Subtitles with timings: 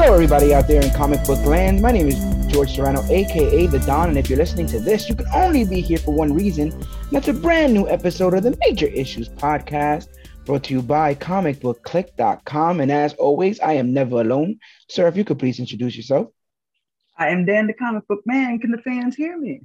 [0.00, 1.82] Hello, everybody out there in comic book land.
[1.82, 2.18] My name is
[2.50, 5.82] George Serrano, aka The Don, and if you're listening to this, you can only be
[5.82, 6.72] here for one reason.
[6.72, 10.08] And that's a brand new episode of the Major Issues Podcast,
[10.46, 12.80] brought to you by comicbookclick.com.
[12.80, 14.58] And as always, I am never alone.
[14.88, 16.28] Sir, if you could please introduce yourself.
[17.18, 18.58] I am Dan the comic book man.
[18.58, 19.60] Can the fans hear me?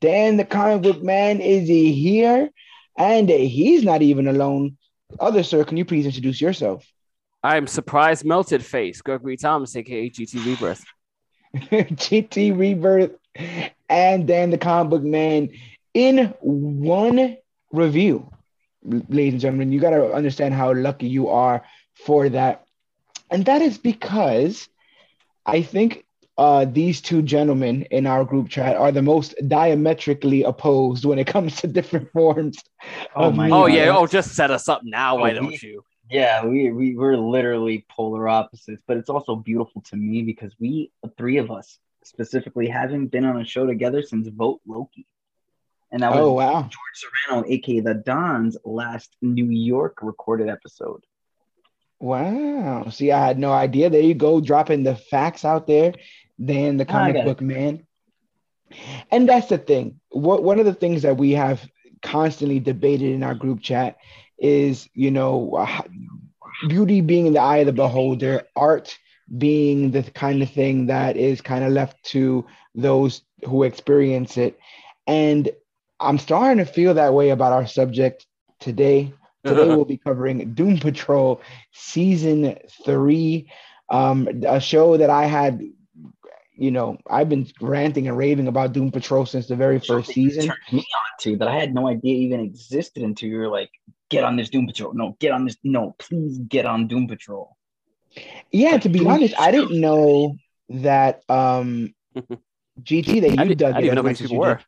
[0.00, 2.48] Dan, the comic book man, is he here?
[2.96, 4.78] And he's not even alone.
[5.18, 6.86] Other sir, can you please introduce yourself?
[7.42, 10.84] I'm surprised melted face, Gregory Thomas, aka GT Rebirth.
[11.56, 13.12] GT Rebirth
[13.88, 15.50] and Dan the comic book man
[15.94, 17.36] in one
[17.72, 18.30] review.
[18.84, 21.64] Ladies and gentlemen, you got to understand how lucky you are
[21.94, 22.64] for that.
[23.30, 24.68] And that is because
[25.46, 26.04] I think
[26.38, 31.26] uh, these two gentlemen in our group chat are the most diametrically opposed when it
[31.26, 32.58] comes to different forms.
[33.16, 33.86] Oh of my Oh media.
[33.86, 35.82] yeah, oh just set us up now, Oh, why don't you?
[36.10, 40.90] Yeah, we, we we're literally polar opposites, but it's also beautiful to me because we
[41.02, 45.06] the three of us specifically haven't been on a show together since Vote Loki.
[45.90, 46.62] And that was Oh wow.
[46.62, 51.04] George Serrano, aka the Don's last New York recorded episode.
[52.00, 52.88] Wow.
[52.90, 53.90] See, I had no idea.
[53.90, 55.94] There you go, dropping the facts out there.
[56.42, 57.24] Dan, the ah, comic got it.
[57.26, 57.86] book man.
[59.10, 60.00] And that's the thing.
[60.10, 61.68] What one of the things that we have
[62.02, 63.96] constantly debated in our group chat
[64.38, 65.66] is, you know,
[66.68, 68.96] beauty being in the eye of the beholder, art
[69.36, 74.58] being the kind of thing that is kind of left to those who experience it.
[75.06, 75.50] And
[76.00, 78.26] I'm starting to feel that way about our subject
[78.60, 79.12] today.
[79.44, 81.40] Today we'll be covering Doom Patrol
[81.72, 83.50] season three,
[83.88, 85.62] um, a show that I had,
[86.54, 90.48] you know, I've been ranting and raving about Doom Patrol since the very first season.
[90.48, 93.70] turned me on to that I had no idea even existed until you were like,
[94.10, 94.94] get on this Doom Patrol.
[94.94, 95.56] No, get on this.
[95.64, 97.56] No, please get on Doom Patrol.
[98.50, 100.36] Yeah, Like, to be Doom honest, I didn't know
[100.70, 101.94] that um
[102.82, 104.54] GT that you I, did, dug I it didn't even know who these people were.
[104.56, 104.64] did.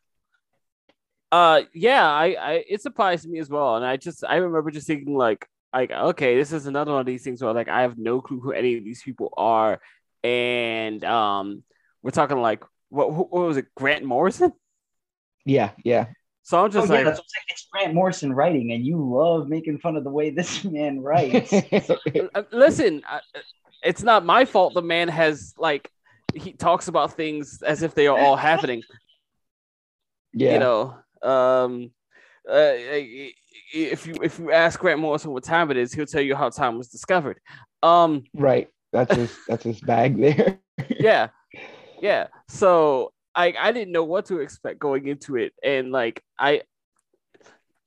[1.31, 3.77] Uh yeah, I, I it surprised me as well.
[3.77, 7.05] And I just I remember just thinking like like okay, this is another one of
[7.05, 9.79] these things where like I have no clue who any of these people are.
[10.23, 11.63] And um
[12.03, 14.51] we're talking like what what was it, Grant Morrison?
[15.45, 16.07] Yeah, yeah.
[16.43, 17.45] So I'm just oh, yeah, like that's what I'm saying.
[17.49, 21.53] It's Grant Morrison writing, and you love making fun of the way this man writes.
[21.53, 23.19] Uh, listen, uh,
[23.83, 24.73] it's not my fault.
[24.73, 25.89] The man has like
[26.33, 28.81] he talks about things as if they are all happening.
[30.33, 30.53] yeah.
[30.53, 31.91] You know, um,
[32.49, 32.73] uh,
[33.73, 36.49] if you if you ask Grant Morrison what time it is, he'll tell you how
[36.49, 37.39] time was discovered.
[37.83, 38.67] Um, Right.
[38.91, 40.59] That's his that's his bag there.
[40.99, 41.29] yeah,
[42.01, 42.27] yeah.
[42.49, 46.61] So I I didn't know what to expect going into it, and like I.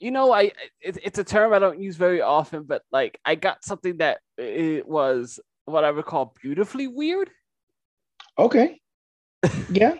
[0.00, 3.36] You know, I it, it's a term I don't use very often, but like I
[3.36, 7.30] got something that it was what I would call beautifully weird.
[8.38, 8.80] Okay.
[9.70, 9.94] Yeah.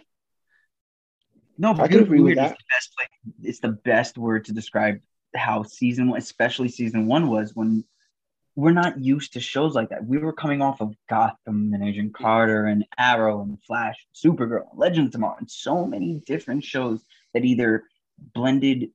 [1.56, 2.58] No, I but can agree with weird is that.
[2.58, 3.34] the best place.
[3.42, 5.00] It's the best word to describe
[5.36, 7.84] how season one, especially season one, was when
[8.56, 10.06] we're not used to shows like that.
[10.06, 15.08] We were coming off of Gotham and Agent Carter and Arrow and Flash, Supergirl, Legend
[15.08, 17.84] of Tomorrow, and so many different shows that either
[18.32, 18.90] blended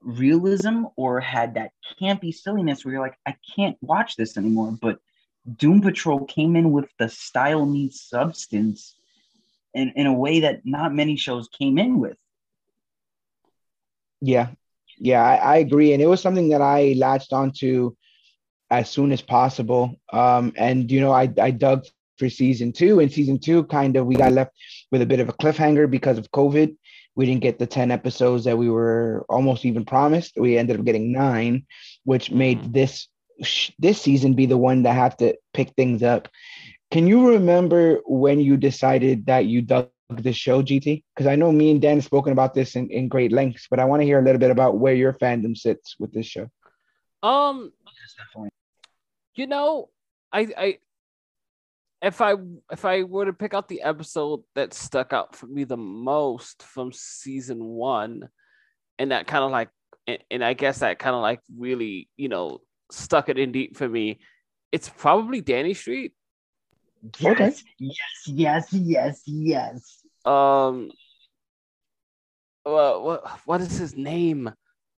[0.00, 4.76] realism or had that campy silliness where you're like, I can't watch this anymore.
[4.80, 4.98] But
[5.56, 8.94] Doom Patrol came in with the style meets substance
[9.74, 12.16] in, in a way that not many shows came in with.
[14.20, 14.50] Yeah,
[14.96, 17.96] yeah, I, I agree, and it was something that I latched onto
[18.72, 20.00] as soon as possible.
[20.12, 21.84] Um, and you know, I I dug
[22.18, 24.52] for season two, and season two kind of we got left
[24.90, 26.74] with a bit of a cliffhanger because of COVID.
[27.14, 30.32] We didn't get the ten episodes that we were almost even promised.
[30.36, 31.66] We ended up getting nine,
[32.04, 33.08] which made this
[33.78, 36.28] this season be the one that had to pick things up.
[36.90, 41.04] Can you remember when you decided that you dug the show, GT?
[41.14, 43.80] Because I know me and Dan have spoken about this in, in great lengths, but
[43.80, 46.48] I want to hear a little bit about where your fandom sits with this show.
[47.22, 47.72] Um.
[49.34, 49.88] You know,
[50.32, 50.78] I I
[52.02, 52.34] if I
[52.70, 56.62] if I were to pick out the episode that stuck out for me the most
[56.62, 58.28] from season one,
[58.98, 59.70] and that kind of like
[60.06, 63.76] and, and I guess that kind of like really, you know, stuck it in deep
[63.76, 64.20] for me.
[64.72, 66.12] It's probably Danny Street.
[67.18, 67.52] Yes, Okay.
[67.78, 67.96] yes,
[68.26, 70.02] yes, yes, yes.
[70.24, 70.90] Um,
[72.64, 74.52] well, what what is his name?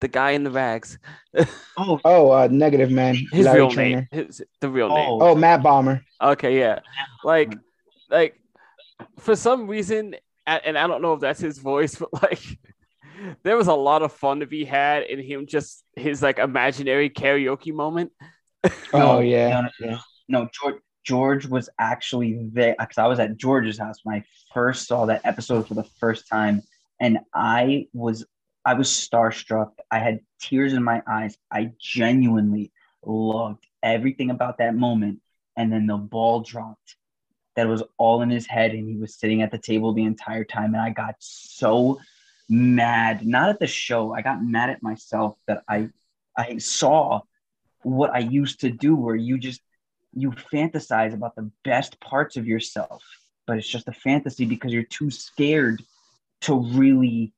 [0.05, 0.99] The guy in the rags.
[1.77, 3.15] Oh, Oh, uh, negative man.
[3.31, 4.07] His Larry real Trainor.
[4.11, 4.25] name.
[4.27, 5.09] His the real name.
[5.09, 6.03] oh, Oh, Matt Bomer.
[6.21, 6.81] Okay, yeah.
[7.23, 7.55] Like,
[8.11, 8.39] like
[9.17, 10.13] for some reason,
[10.45, 12.43] and I don't know if that's his voice, but like,
[13.41, 17.09] there was a lot of fun to be had in him just his like imaginary
[17.09, 18.11] karaoke moment.
[18.93, 19.49] Oh No, yeah.
[19.49, 19.69] no, no.
[19.89, 19.97] yeah.
[20.27, 20.75] no, George.
[21.03, 24.23] George was actually there because I was at George's house when I
[24.53, 26.61] first saw that episode for the first time,
[27.01, 28.23] and I was
[28.65, 29.71] I was starstruck.
[29.91, 31.37] I had tears in my eyes.
[31.51, 32.71] I genuinely
[33.05, 35.21] loved everything about that moment.
[35.55, 36.95] And then the ball dropped.
[37.55, 40.43] That was all in his head, and he was sitting at the table the entire
[40.43, 40.73] time.
[40.73, 42.01] And I got so
[42.49, 44.13] mad, not at the show.
[44.13, 45.89] I got mad at myself that I
[46.37, 47.21] I saw
[47.83, 49.61] what I used to do, where you just
[50.13, 53.03] you fantasize about the best parts of yourself,
[53.47, 55.81] but it's just a fantasy because you're too scared
[56.41, 57.31] to really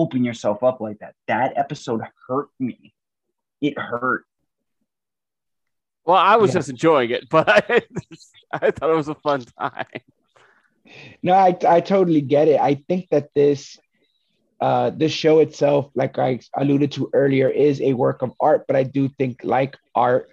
[0.00, 1.14] open yourself up like that.
[1.28, 2.94] That episode hurt me.
[3.60, 4.24] It hurt.
[6.04, 6.54] Well, I was Yeah.
[6.54, 7.82] just enjoying it, but I,
[8.52, 9.86] I thought it was a fun time.
[11.22, 12.60] No, I I totally get it.
[12.60, 13.78] I think that this
[14.60, 18.76] uh this show itself, like I alluded to earlier, is a work of art, but
[18.76, 20.28] I do think like art,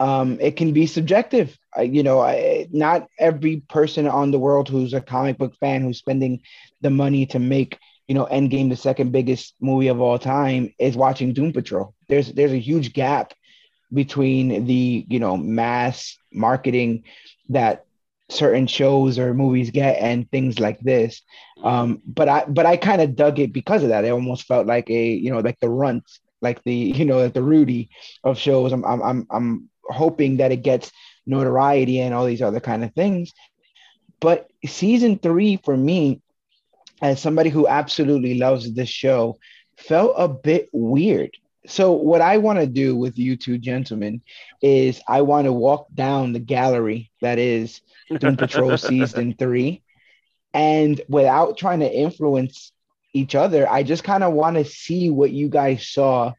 [0.00, 1.56] um, it can be subjective.
[1.76, 5.82] I, you know, I, not every person on the world who's a comic book fan
[5.82, 6.42] who's spending
[6.80, 10.96] the money to make you know Endgame the second biggest movie of all time is
[10.96, 11.94] watching Doom Patrol.
[12.08, 13.32] There's there's a huge gap
[13.92, 17.04] between the you know mass marketing
[17.50, 17.84] that
[18.30, 21.22] certain shows or movies get and things like this.
[21.62, 24.04] Um but i but i kind of dug it because of that.
[24.04, 26.04] It almost felt like a you know like the runt
[26.40, 27.90] like the you know like the rudy
[28.24, 28.72] of shows.
[28.72, 30.90] I'm i'm i'm, I'm hoping that it gets
[31.26, 33.32] notoriety and all these other kind of things.
[34.20, 36.20] But season three for me
[37.02, 39.38] as somebody who absolutely loves this show
[39.76, 44.22] felt a bit weird so what i want to do with you two gentlemen
[44.62, 47.82] is i want to walk down the gallery that is
[48.18, 49.82] Doom Patrol season three.
[50.54, 52.72] And without trying to influence
[53.14, 56.32] each other, I just kind of want to see what you guys saw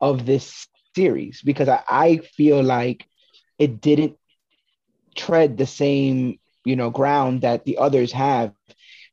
[0.00, 3.06] of this series because I, I feel like
[3.58, 4.18] it didn't
[5.14, 8.52] tread the same, you know, ground that the others have,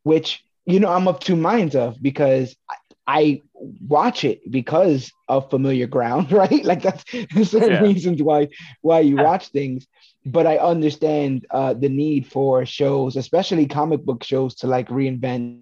[0.04, 2.76] which, you know, I'm of two minds of because I,
[3.08, 6.64] I watch it because of familiar ground, right?
[6.66, 7.04] Like that's
[7.50, 7.82] certain Yeah.
[7.82, 8.50] reasons why
[8.82, 9.88] why you watch things
[10.26, 15.60] but I understand uh, the need for shows, especially comic book shows, to like reinvent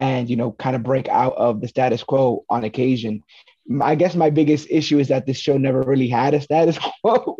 [0.00, 3.22] and you know kind of break out of the status quo on occasion.
[3.80, 7.36] I guess my biggest issue is that this show never really had a status quo,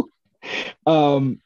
[0.86, 1.40] um,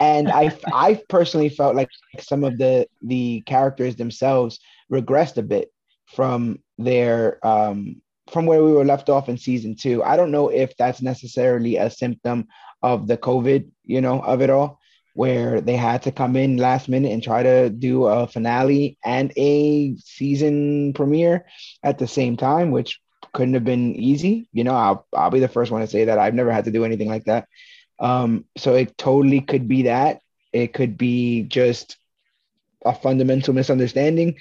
[0.00, 1.88] and I I personally felt like
[2.20, 4.58] some of the the characters themselves
[4.90, 5.72] regressed a bit
[6.06, 8.00] from their um,
[8.30, 10.02] from where we were left off in season two.
[10.02, 12.48] I don't know if that's necessarily a symptom
[12.82, 14.80] of the COVID, you know, of it all,
[15.14, 19.32] where they had to come in last minute and try to do a finale and
[19.36, 21.46] a season premiere
[21.82, 23.00] at the same time, which
[23.32, 24.48] couldn't have been easy.
[24.52, 26.70] You know, I'll, I'll be the first one to say that I've never had to
[26.70, 27.48] do anything like that.
[27.98, 30.20] Um, so it totally could be that.
[30.52, 31.96] It could be just
[32.84, 34.36] a fundamental misunderstanding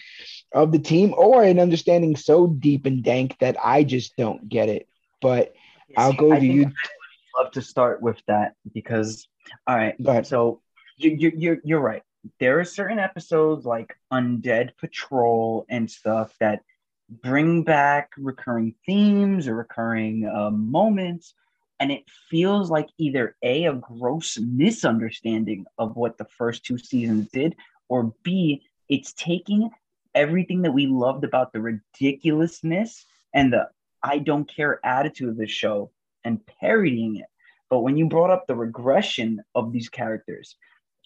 [0.54, 4.70] of the team or an understanding so deep and dank that I just don't get
[4.70, 4.88] it.
[5.22, 5.54] But
[5.98, 6.64] I'll go I to you.
[6.64, 9.28] I would love to start with that because,
[9.68, 9.96] all right.
[10.26, 10.62] So
[10.98, 12.04] you, you, you're you're right.
[12.40, 16.62] There are certain episodes like Undead Patrol and stuff that
[17.10, 21.34] bring back recurring themes or recurring uh, moments,
[21.80, 27.30] and it feels like either a a gross misunderstanding of what the first two seasons
[27.30, 27.56] did,
[27.90, 29.70] or b it's taking
[30.14, 33.68] everything that we loved about the ridiculousness and the
[34.04, 35.92] I don't care attitude of the show
[36.24, 37.26] and parodying it.
[37.70, 40.56] But when you brought up the regression of these characters,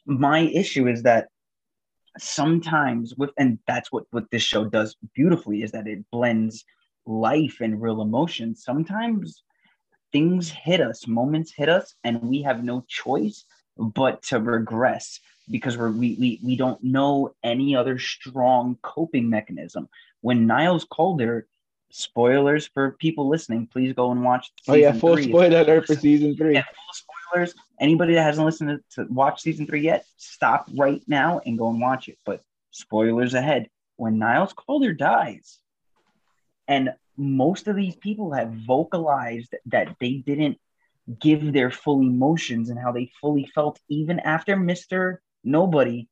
[0.06, 1.30] my issue is that
[2.18, 6.66] sometimes with and that's what what this show does beautifully is that it blends
[7.06, 8.56] life and real emotion.
[8.56, 9.44] Sometimes
[10.12, 13.46] things hit us, moments hit us, and we have no choice
[13.78, 19.90] but to regress because we're, we, we, we don't know any other strong coping mechanism.
[20.22, 21.48] When Niles Caulder
[21.92, 23.68] spoilers for people listening.
[23.68, 24.52] Please go and watch.
[24.68, 25.30] Oh yeah, full three.
[25.30, 26.56] spoiler alert for season three.
[26.56, 26.94] Yeah, full
[27.32, 27.56] spoilers.
[27.80, 31.70] Anybody that hasn't listened to, to watch season three yet, stop right now and go
[31.70, 32.18] and watch it.
[32.26, 33.70] But spoilers ahead.
[33.98, 35.58] When Niles Caulder dies,
[36.68, 40.58] and most of these people have vocalized that they didn't
[41.20, 45.18] give their full emotions and how they fully felt, even after Mr.
[45.44, 46.08] Nobody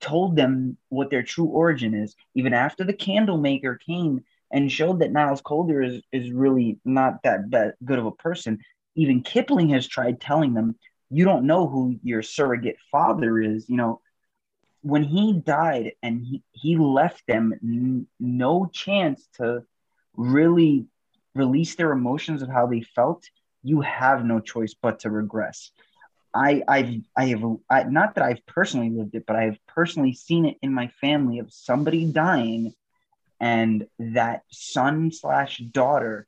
[0.00, 5.00] told them what their true origin is, even after the candle maker came and showed
[5.00, 8.58] that Niles Caulder is, is really not that bad, good of a person.
[8.94, 10.76] Even Kipling has tried telling them,
[11.10, 13.68] you don't know who your surrogate father is.
[13.68, 14.00] You know,
[14.82, 19.64] when he died and he, he left them n- no chance to
[20.16, 20.86] really
[21.34, 23.28] release their emotions of how they felt,
[23.62, 25.70] you have no choice but to regress.
[26.34, 30.44] I, I've, I have, I, not that I've personally lived it, but I've personally seen
[30.44, 32.74] it in my family of somebody dying
[33.40, 36.26] and that son slash daughter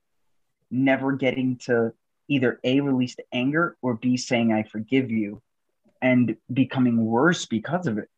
[0.71, 1.93] never getting to
[2.29, 5.43] either A, release the anger or B, saying, I forgive you
[6.03, 8.09] and becoming worse because of it.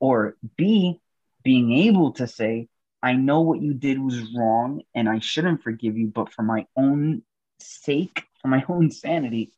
[0.00, 1.00] Or B,
[1.42, 2.68] being able to say,
[3.02, 6.66] I know what you did was wrong and I shouldn't forgive you, but for my
[6.76, 7.22] own
[7.58, 9.52] sake, for my own sanity,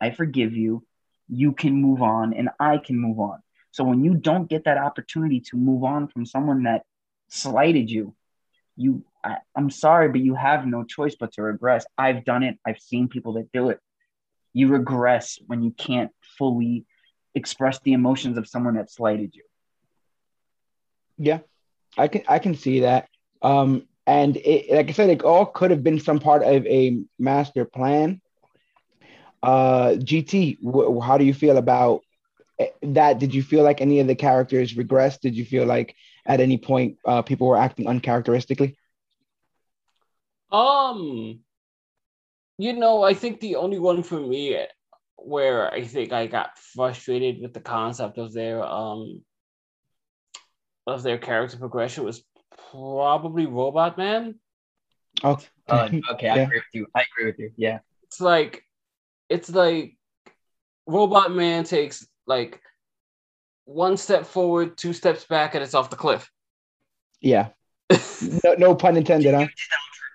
[0.00, 0.84] I forgive you.
[1.28, 3.42] You can move on and I can move on.
[3.70, 6.82] So when you don't get that opportunity to move on from someone that
[7.28, 8.14] slighted you,
[8.76, 11.86] you I, I'm sorry, but you have no choice but to regress.
[11.96, 12.58] I've done it.
[12.66, 13.78] I've seen people that do it.
[14.52, 16.84] You regress when you can't fully
[17.34, 19.44] express the emotions of someone that slighted you.
[21.16, 21.38] Yeah,
[21.96, 23.08] I can I can see that.
[23.42, 27.00] Um, and it, like I said, it all could have been some part of a
[27.18, 28.20] master plan.
[29.42, 30.58] Uh, GT,
[31.02, 32.02] how do you feel about
[32.58, 33.18] eh, that?
[33.18, 35.20] Did you feel like any of the characters regressed?
[35.20, 35.94] Did you feel like
[36.26, 38.76] at any point uh, people were acting uncharacteristically?
[40.50, 41.40] Um,
[42.58, 44.58] you know, I think the only one for me
[45.16, 49.22] where I think I got frustrated with the concept of their um
[50.86, 52.24] of their character progression was
[52.70, 54.36] probably Robot Man.
[55.22, 56.42] Oh, Uh, okay, I Yeah.
[56.44, 56.86] agree with you.
[56.94, 57.52] I agree with you.
[57.56, 57.78] Yeah.
[58.04, 58.64] It's like
[59.28, 59.96] it's like
[60.86, 62.60] Robot Man takes like
[63.64, 66.30] one step forward, two steps back, and it's off the cliff.
[67.20, 67.50] yeah.
[68.44, 69.46] No, no pun intended, huh?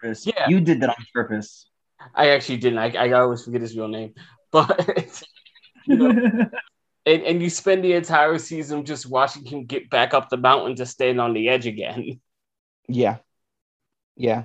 [0.02, 0.26] Purpose.
[0.28, 0.48] Yeah.
[0.50, 1.70] You did that on purpose.
[2.14, 2.80] I actually didn't.
[2.80, 4.14] I, I always forget his real name.
[4.52, 5.24] But
[5.86, 6.12] you know,
[7.08, 10.76] and, and you spend the entire season just watching him get back up the mountain
[10.76, 12.20] to stand on the edge again.
[12.88, 13.18] Yeah.
[14.16, 14.44] Yeah.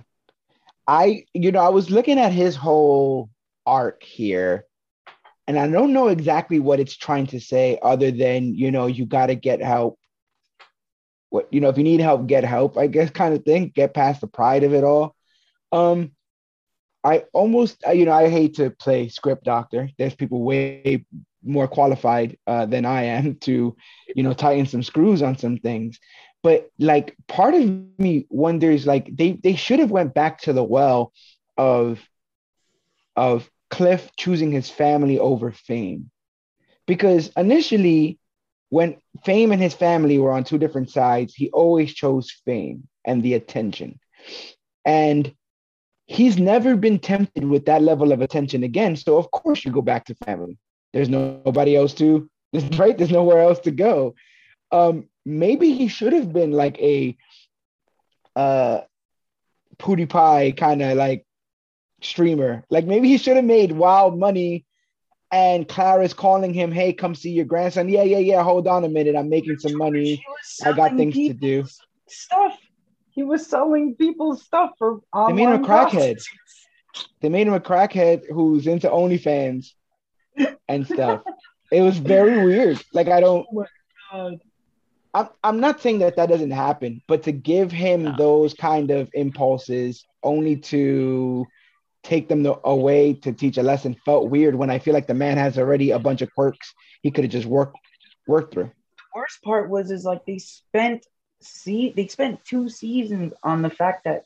[0.87, 3.31] I, you know, I was looking at his whole
[3.67, 4.67] arc here,
[5.47, 9.07] and I don't know exactly what it's trying to say other than, you know, you
[9.07, 9.99] got to get help.
[11.31, 13.73] What, you know, if you need help, get help, I guess, kind of thing.
[13.75, 15.17] Get past the pride of it all.
[15.73, 16.13] Um,
[17.03, 19.89] I almost, you know, I hate to play script doctor.
[19.99, 21.05] There's people way
[21.45, 23.77] more qualified uh, than I am to,
[24.15, 25.99] you know, tighten some screws on some things.
[26.43, 30.65] But like part of me wonders like they they should have went back to the
[30.65, 31.13] well
[31.57, 32.01] of
[33.15, 36.11] of cliff choosing his family over fame.
[36.87, 38.19] Because initially
[38.71, 43.23] when fame and his family were on two different sides he always chose fame and
[43.23, 44.01] the attention.
[44.85, 45.33] And
[46.07, 48.97] he's never been tempted with that level of attention again.
[48.97, 50.59] So of course you go back to family
[50.93, 54.15] there's nobody else to this, right there's nowhere else to go
[54.71, 57.17] um maybe he should have been like a
[58.37, 58.81] uh
[59.79, 61.27] PewDiePie kind of like
[62.03, 62.65] streamer.
[62.71, 64.65] Like maybe he should have made wild money
[65.31, 67.89] and Clara's calling him, hey, come see your grandson.
[67.89, 68.43] Yeah, yeah, yeah.
[68.43, 69.17] Hold on a minute.
[69.17, 70.25] I'm making some money.
[70.65, 71.65] I got things to do.
[72.07, 72.59] Stuff.
[73.11, 75.29] He was selling people's stuff for all.
[75.29, 76.23] They made him a crackhead.
[77.21, 79.73] They made him a crackhead who's into OnlyFans
[80.69, 81.23] and stuff.
[81.71, 82.83] it was very weird.
[82.93, 83.67] Like I don't oh
[84.13, 84.41] God.
[85.15, 88.15] I'm, I'm not saying that that doesn't happen, but to give him No.
[88.17, 91.45] those kind of impulses only to
[92.03, 95.15] take them the, away to teach a lesson felt weird when I feel like the
[95.15, 96.73] man has already a bunch of quirks
[97.03, 97.77] he could have just worked
[98.27, 98.71] worked through.
[99.15, 101.07] worst part was is like they spent
[101.43, 104.25] see they spent two seasons on the fact that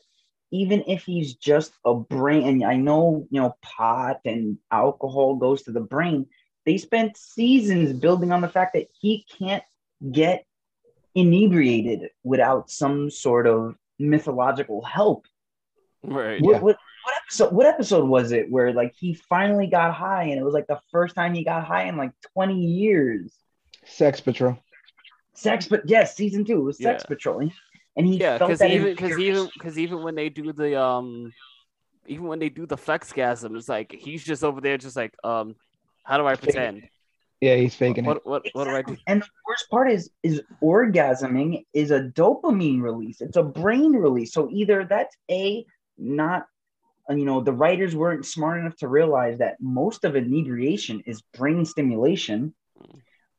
[0.51, 5.63] even if he's just a brain and I know you know pot and alcohol goes
[5.63, 6.27] to the brain,
[6.65, 9.63] they spent seasons building on the fact that he can't
[10.11, 10.45] get
[11.15, 15.25] inebriated without some sort of mythological help.
[16.03, 16.39] Right.
[16.39, 16.47] Yeah.
[16.47, 20.39] What, what, what episode what episode was it where like he finally got high and
[20.39, 23.33] it was like the first time he got high in like 20 years?
[23.85, 24.57] Sex Patrol.
[25.33, 27.07] Sex, but yes, season two it was Sex Yeah.
[27.07, 27.51] Patrol, and,
[27.97, 31.33] and he Yeah, because even because even because even when they do the um,
[32.05, 35.55] even when they do the flexgasm, it's like he's just over there, just like um,
[36.03, 36.83] how do I pretend?
[37.41, 38.07] Yeah, he's faking it.
[38.07, 38.97] What what what do I do?
[39.07, 43.19] And the worst part is is orgasming is a dopamine release.
[43.19, 44.31] It's a brain release.
[44.31, 45.65] So either that's a
[45.97, 46.45] not
[47.09, 51.65] you know the writers weren't smart enough to realize that most of inebriation is brain
[51.65, 52.53] stimulation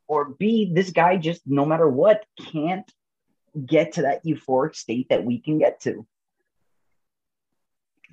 [0.07, 2.91] or b this guy just no matter what can't
[3.67, 6.07] get to that euphoric state that we can get to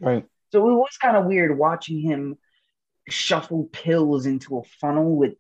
[0.01, 0.25] Right.
[0.51, 2.37] so it was kind of weird watching him
[3.07, 5.35] shuffle pills into a funnel with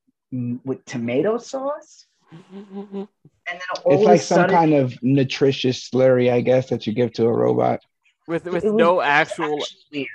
[0.63, 2.97] with tomato sauce mm-hmm.
[2.97, 3.07] and
[3.47, 6.93] then all It's like a some sudden, kind of nutritious slurry, I guess, that you
[6.93, 7.81] give to a robot.
[8.27, 9.63] With with no actual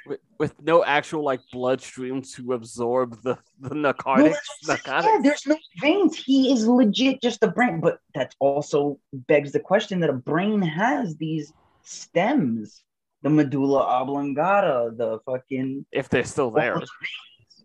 [0.07, 4.37] with, with no actual like bloodstream to absorb the the No, narcotics.
[4.37, 5.13] that's what I'm saying.
[5.13, 5.13] narcotics.
[5.15, 6.17] Yeah, there's no veins.
[6.17, 10.61] He is legit just a brain, but that also begs the question that a brain
[10.61, 11.53] has these
[11.83, 12.83] stems,
[13.23, 15.87] the medulla oblongata, the fucking.
[15.93, 16.75] if they're still there.
[16.75, 17.65] all the veins.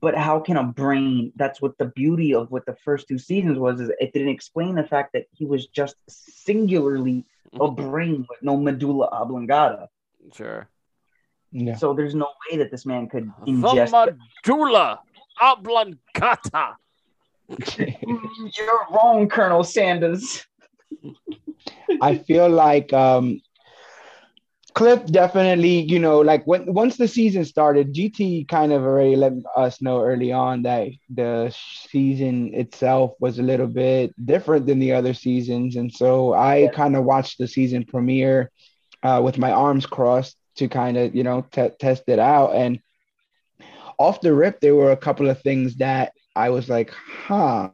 [0.00, 1.32] But how can a brain?
[1.36, 3.80] That's what the beauty of what the first two seasons was.
[3.80, 7.24] Is it didn't explain the fact that he was just singularly
[7.60, 9.88] a brain with no medulla oblongata.
[10.34, 10.68] Sure.
[11.50, 11.76] Yeah.
[11.76, 14.14] So there's no way that this man could The ingest.
[14.46, 15.00] medulla
[15.40, 16.76] oblongata.
[17.76, 20.46] You're wrong, Colonel Sanders.
[22.00, 23.40] I feel like um
[24.74, 29.32] Cliff definitely, you know, like when once the season started, GT kind of already let
[29.56, 31.54] us know early on that the
[31.90, 36.72] season itself was a little bit different than the other seasons, and so I Yeah.
[36.72, 38.50] kind of watched the season premiere
[39.02, 42.54] uh, with my arms crossed to kind of, you know, te- test it out.
[42.54, 42.80] And
[43.98, 46.90] off the rip, there were a couple of things that I was like,
[47.26, 47.70] huh.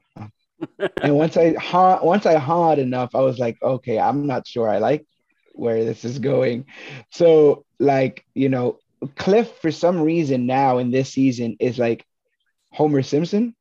[1.03, 4.69] and once I ha- once I hawed enough, I was like, okay, I'm not sure
[4.69, 5.05] I like
[5.59, 6.67] where this is going.
[7.11, 8.79] So, like, you know,
[9.17, 12.05] Cliff for some reason now in this season is like
[12.73, 13.55] Homer Simpson.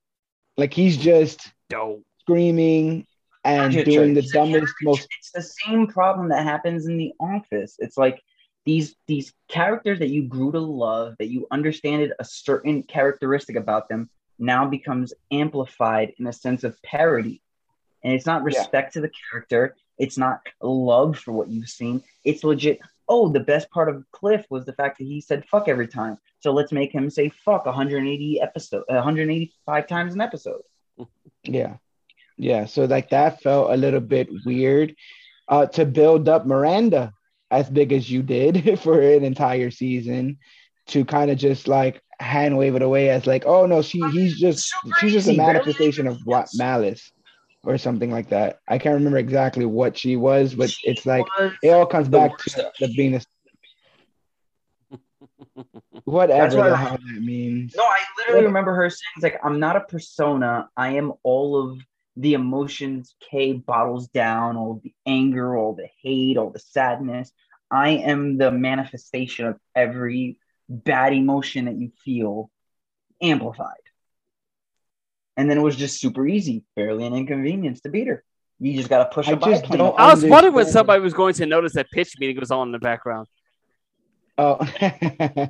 [0.58, 2.04] Like he's just Dope.
[2.20, 3.06] screaming
[3.44, 7.76] and doing the dumbest, most It's the same problem that happens in the office.
[7.80, 8.22] It's like
[8.66, 13.88] these these characters that you grew to love, that you understand a certain characteristic about
[13.90, 17.42] them, now becomes amplified in a sense of parody.
[18.04, 18.46] And it's not Yeah.
[18.46, 19.76] respect to the character.
[19.98, 22.04] It's not love for what you've seen.
[22.24, 22.80] It's legit.
[23.10, 26.18] Oh, the best part of Cliff was the fact that he said fuck every time.
[26.40, 30.62] So let's make him say fuck 180 episode, 185 times an episode.
[31.44, 31.78] Yeah.
[32.36, 32.66] Yeah.
[32.66, 34.96] So like that felt a little bit weird
[35.48, 37.14] uh, to build up Miranda
[37.50, 40.40] as big as you did for an entire season
[40.88, 44.38] to kind of just like hand wave it away as like, oh no, she he's
[44.38, 47.12] just she's just a manifestation of what malice
[47.64, 48.60] or something like that.
[48.68, 51.26] I can't remember exactly what she was, but She it's like
[51.62, 53.22] it all comes back to the being a
[56.06, 57.74] whatever That's why the I- hell that means.
[57.76, 60.70] No, I literally remember her saying, it's like, I'm not a persona.
[60.78, 61.80] I am all of
[62.16, 67.32] the emotions Kay bottles down, all the anger, all the hate, all the sadness.
[67.70, 70.40] I am the manifestation of every
[70.70, 72.50] bad emotion that you feel
[73.22, 73.76] amplified.
[75.38, 78.24] And then it was just super easy, barely an inconvenience to beat her.
[78.60, 81.14] You just got to push I a just don't- I was wondering when somebody was
[81.14, 83.28] going to notice that pitch meeting was on in the background.
[84.40, 84.58] Oh,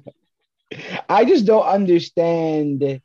[1.10, 3.02] I just don't understand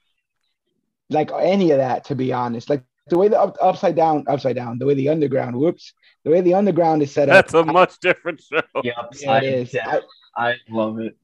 [1.10, 2.68] like any of that, to be honest.
[2.68, 5.92] Like the way the up, upside down, upside down, the way the underground, whoops,
[6.24, 7.34] the way the underground is set up.
[7.34, 8.60] That's a much different show.
[8.82, 9.76] Yep, Yeah, it is.
[9.76, 10.00] I,
[10.36, 11.16] I love it.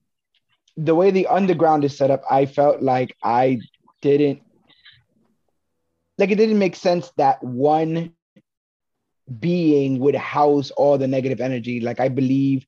[0.77, 3.61] the way the underground is set up, I felt like I
[4.03, 4.42] didn't
[6.18, 8.12] like it didn't make sense that one
[9.38, 11.81] being would house all the negative energy.
[11.81, 12.66] Like I believe,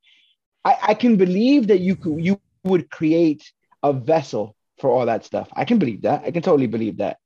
[0.64, 5.24] I, I can believe that you could you would create a vessel for all that
[5.24, 5.48] stuff.
[5.54, 6.24] I can believe that.
[6.24, 7.18] I can totally believe that.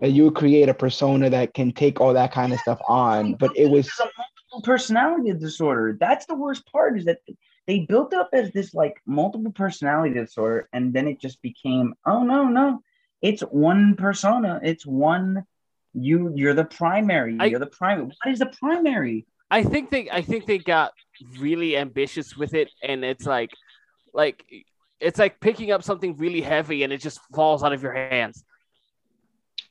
[0.00, 3.34] That you would create a persona that can take all that kind of stuff on.
[3.34, 5.96] But it was a multiple personality disorder.
[5.98, 7.18] That's the worst part is that
[7.66, 12.24] they built up as this like multiple personality disorder, and then it just became, oh
[12.24, 12.82] no, no,
[13.20, 14.60] it's one persona.
[14.62, 15.44] It's one.
[15.94, 17.36] You, you're the primary.
[17.38, 18.06] I- you're the primary.
[18.22, 19.26] What is the primary?
[19.50, 20.92] I think they I think they got
[21.38, 23.50] really ambitious with it and it's like
[24.14, 24.46] like
[24.98, 28.44] it's like picking up something really heavy and it just falls out of your hands.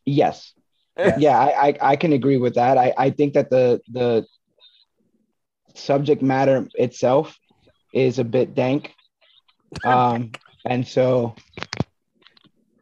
[0.06, 0.54] Yes.
[1.18, 1.40] Yeah.
[1.40, 2.78] I, I I can agree with that.
[2.78, 4.28] I, I think that the the
[5.74, 7.36] subject matter itself
[7.92, 8.94] is a bit dank.
[9.86, 10.32] Um
[10.66, 11.34] and so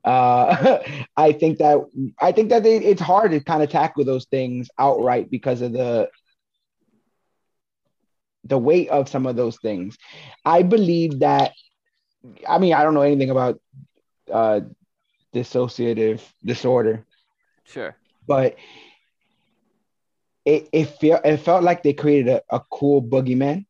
[0.09, 0.79] uh
[1.17, 1.77] I think that
[2.21, 5.73] I think that they, it's hard to kind of tackle those things outright because of
[5.73, 6.09] the
[8.45, 9.97] the weight of some of those things.
[10.45, 11.51] I believe that.
[12.47, 13.59] I mean, I don't know anything about
[14.31, 14.61] uh,
[15.33, 17.05] dissociative disorder,
[17.63, 17.97] Sure.
[18.27, 18.55] but
[20.45, 23.65] it it felt it felt like they created a, a cool boogeyman,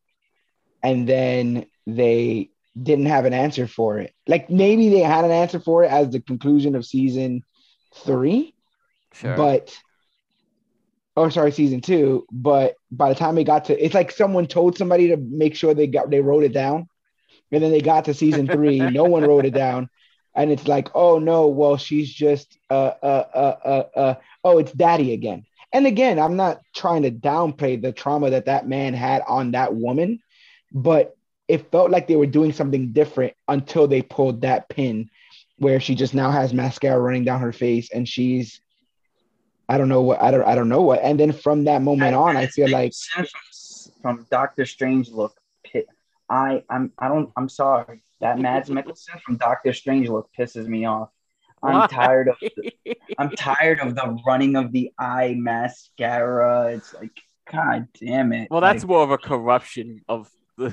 [0.82, 2.50] and then they
[2.82, 4.14] didn't have an answer for it.
[4.26, 7.42] Like maybe they had an answer for it as the conclusion of season
[7.94, 8.54] three,
[9.12, 9.36] Sure.
[9.36, 9.76] but
[11.16, 14.78] oh sorry season two but by the time they got to it's like someone told
[14.78, 16.88] somebody to make sure they got they wrote it down
[17.50, 19.88] and then they got to season three no one wrote it down
[20.36, 24.14] and it's like oh no well she's just uh uh uh uh, uh
[24.44, 28.68] oh it's daddy again and again i'm not trying to downplay the trauma that that
[28.68, 30.20] man had on that woman
[30.72, 31.16] but
[31.50, 35.10] it felt like they were doing something different until they pulled that pin
[35.58, 38.60] where she just now has mascara running down her face and she's
[39.68, 41.00] I don't know what I don't I don't know what.
[41.02, 43.26] And then from that moment on, I feel like from,
[44.02, 45.34] from Doctor Strange look.
[45.70, 45.84] pi-
[46.28, 50.86] I I'm I don't I'm sorry that Mads Mikkelsen from Doctor Strange look pisses me
[50.86, 51.10] off.
[51.62, 51.86] I'm Why?
[51.88, 52.70] tired of the,
[53.18, 56.72] I'm tired of the running of the eye mascara.
[56.74, 57.12] It's like
[57.50, 58.48] God damn it.
[58.50, 60.72] well, that's Like, more of a corruption of the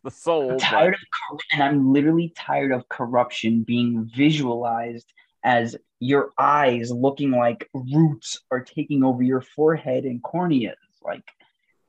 [0.04, 0.42] the soul.
[0.50, 5.12] I'm but- tired of cor- and I'm literally tired of corruption being visualized
[5.44, 10.74] as your eyes looking like roots are taking over your forehead and corneas.
[11.02, 11.22] Like,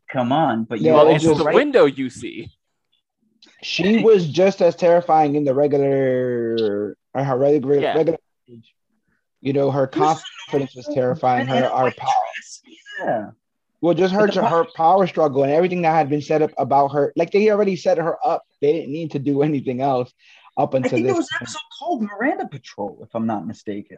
[0.09, 0.63] come on!
[0.65, 2.49] But you Yeah, well, it's it's also just- the right- window you see.
[3.63, 7.93] she was just as terrifying in the regular or her regular Yeah.
[7.95, 8.19] regular
[9.41, 12.11] you know her confidence was terrifying her our white power
[12.99, 13.31] Yeah.
[13.81, 17.11] Well just her her power struggle and everything that had been set up about her
[17.15, 20.13] like they already set her up they didn't need to do anything else
[20.57, 23.47] up I until think this there was an episode called Miranda Patrol, if I'm not
[23.47, 23.97] mistaken.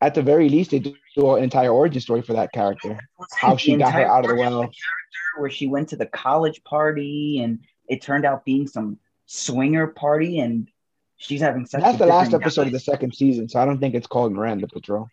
[0.00, 0.96] at the very least they do
[1.36, 2.98] an entire origin story for that character
[3.34, 6.62] how she got her out of the well character where she went to the college
[6.64, 10.68] party and it turned out being some swinger party and
[11.16, 11.82] she's having sex.
[11.82, 14.66] that's the last episode of the second season so i don't think it's called miranda
[14.66, 15.08] patrol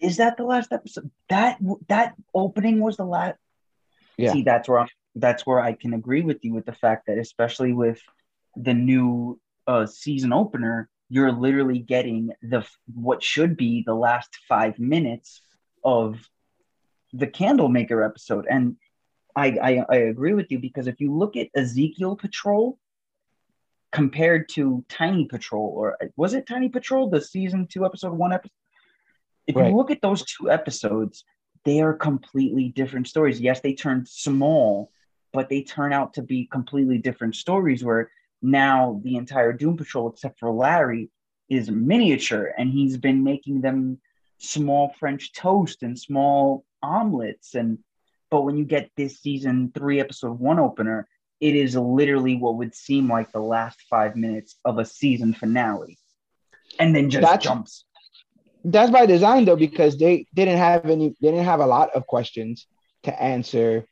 [0.00, 1.10] Is that the last episode?
[1.28, 3.38] That that opening was the last.
[4.16, 4.32] Yeah.
[4.32, 7.18] See, that's where I'm, that's where I can agree with you with the fact that
[7.18, 8.00] especially with
[8.56, 14.78] the new uh, season opener, you're literally getting the what should be the last five
[14.78, 15.40] minutes
[15.84, 16.18] of
[17.12, 18.76] the Candlemaker episode, and
[19.36, 22.78] I, I I agree with you because if you look at Ezekiel Patrol
[23.92, 28.50] compared to Tiny Patrol, or was it Tiny Patrol, the season two episode one episode?
[29.46, 29.68] If Right.
[29.70, 31.24] you look at those two episodes,
[31.64, 33.40] they are completely different stories.
[33.40, 34.90] Yes, they turn small,
[35.32, 38.10] but they turn out to be completely different stories where
[38.42, 41.10] now the entire Doom Patrol, except for Larry,
[41.48, 43.98] is miniature and he's been making them
[44.38, 47.54] small French toast and small omelets.
[47.54, 47.78] And
[48.30, 51.08] but when you get this season three, episode one opener,
[51.40, 55.98] it is literally what would seem like the last five minutes of a season finale.
[56.78, 57.84] And then just That's- jumps.
[58.64, 62.06] That's by design though because they didn't have any they didn't have a lot of
[62.06, 62.66] questions
[63.02, 63.86] to answer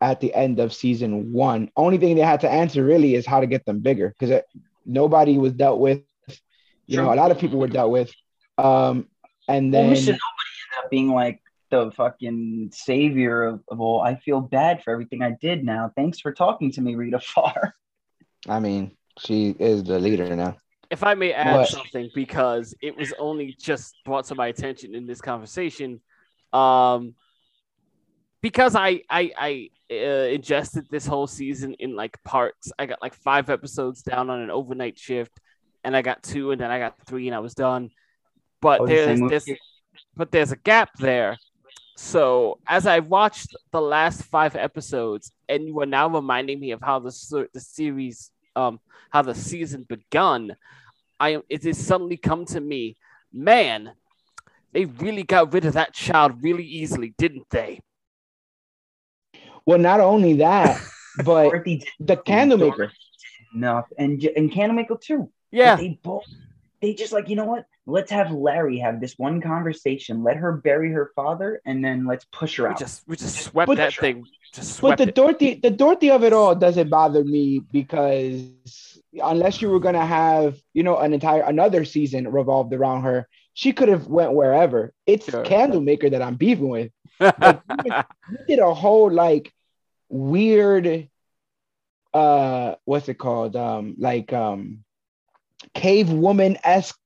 [0.00, 3.40] at the end of season one only thing they had to answer really is how
[3.40, 4.42] to get them bigger because
[4.84, 6.02] nobody was dealt with
[6.86, 8.10] you know a lot of people were dealt with
[8.58, 9.06] um
[9.48, 14.00] and Well, then Nobody ended up being like the fucking savior of, of all.
[14.00, 15.92] I feel bad for everything I did now.
[15.94, 17.74] Thanks for talking to me, Rita Farr.
[18.48, 20.56] i mean she is the leader now
[20.90, 21.68] if I may add What?
[21.68, 26.00] something, because it was only just brought to my attention in this conversation,
[26.52, 27.14] um,
[28.42, 32.72] because I I I uh, ingested this whole season in like parts.
[32.78, 35.32] I got like five episodes down on an overnight shift,
[35.84, 37.90] and I got two, and then I got three, and I was done.
[38.60, 39.48] But Oh, there's this,
[40.16, 41.36] but there's a gap there.
[41.96, 46.82] So as I watched the last five episodes, and you are now reminding me of
[46.82, 50.56] how the the series, um, how the season begun,
[51.20, 51.42] I am.
[51.48, 52.96] It has suddenly come to me,
[53.32, 53.92] man.
[54.72, 57.80] They really got rid of that child really easily, didn't they?
[59.66, 60.80] well not only that
[61.24, 61.52] but
[62.00, 62.92] the candlemaker
[63.54, 65.30] enough, and J- and Candlemaker too.
[65.50, 66.24] But Yeah, they both.
[66.80, 67.66] They just like you know what?
[67.88, 70.24] Let's have Larry have this one conversation.
[70.24, 72.70] Let her bury her father, and then let's push her out.
[72.70, 72.78] we out.
[72.80, 74.24] just we just swept But- that thing.
[74.52, 75.14] Just swept But swept the it.
[75.14, 78.42] Dorothy, the Dorothy of it all doesn't bother me because
[79.22, 83.72] unless you were gonna have, you know, an entire another season revolved around her, she
[83.72, 84.92] could have went wherever.
[85.06, 85.44] It's Sure.
[85.44, 86.90] Candlemaker that I'm beefing with.
[87.20, 89.52] You did a whole like
[90.08, 91.08] weird,
[92.14, 93.56] uh, what's it called?
[93.56, 94.84] Um, like um,
[95.74, 96.98] cave woman esque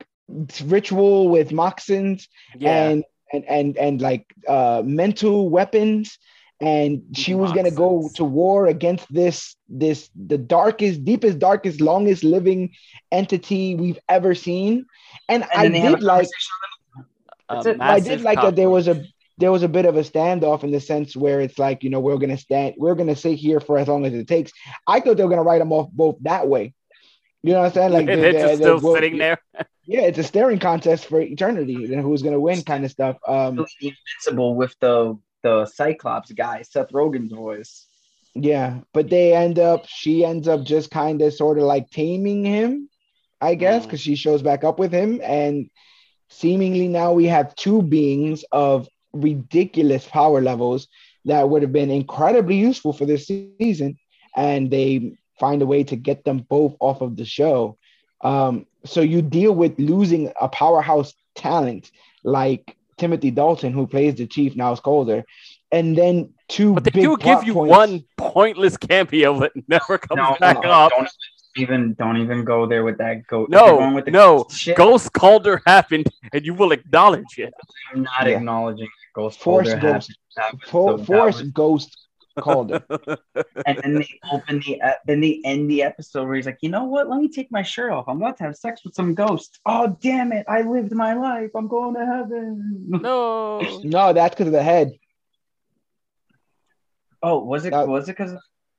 [0.64, 6.18] ritual with moxins yeah, and and and and like uh mental weapons
[6.60, 12.22] and she was gonna go to war against this this the darkest, deepest, darkest, longest
[12.22, 12.70] living
[13.10, 14.84] entity we've ever seen.
[15.28, 16.52] And, And I then they have a did like conversation
[17.48, 17.76] A That's it.
[17.80, 19.02] I did like that there was a
[19.38, 22.00] there was a bit of a standoff in the sense where it's like, you know,
[22.00, 24.52] we're gonna stand, we're gonna sit here for as long as it takes.
[24.86, 26.74] I thought they were gonna write them off both that way.
[27.42, 27.92] You know what I'm saying?
[27.92, 29.38] Like and the- they're the- just the- still well, sitting there.
[29.90, 33.16] Yeah, it's a staring contest for eternity and who's gonna win kind of stuff.
[33.26, 37.86] Um invincible with the the Cyclops guy, Seth Rogen's voice.
[38.34, 42.44] Yeah, but they end up, she ends up just kind of sort of like taming
[42.44, 42.88] him,
[43.40, 43.86] I guess, Mm.
[43.86, 45.20] because she shows back up with him.
[45.24, 45.68] And
[46.28, 50.86] seemingly now we have two beings of ridiculous power levels
[51.24, 53.98] that would have been incredibly useful for this season.
[54.36, 57.78] And they find a way to get them both off of the show.
[58.20, 61.90] Um, so you deal with losing a powerhouse talent
[62.24, 65.24] like Timothy Dalton, who plays the chief now, is colder.
[65.72, 67.70] And then two But they big do give you points.
[67.70, 70.90] one pointless cameo that never comes No, back no, up.
[70.90, 71.08] don't
[71.56, 73.48] even don't even go there with that goat.
[73.50, 74.46] No, with the no.
[74.50, 77.54] shit, Ghost Caulder happened, and you will acknowledge it.
[77.92, 78.36] I'm not Yeah.
[78.36, 80.12] acknowledging Ghost Force Folder Ghost.
[80.36, 81.96] happened- happened, For, so Force was- Ghost
[82.38, 82.82] Caulder.
[83.66, 86.68] and then they open the uh, then they end the episode where he's like, you
[86.68, 87.08] know what?
[87.08, 88.06] Let me take my shirt off.
[88.08, 89.58] I'm about to have sex with some ghost.
[89.66, 90.46] Oh damn it!
[90.48, 91.50] I lived my life.
[91.54, 92.86] I'm going to heaven.
[93.02, 93.60] No.
[93.82, 94.92] no, that's because of the head.
[97.22, 98.32] Oh, was it That- was it because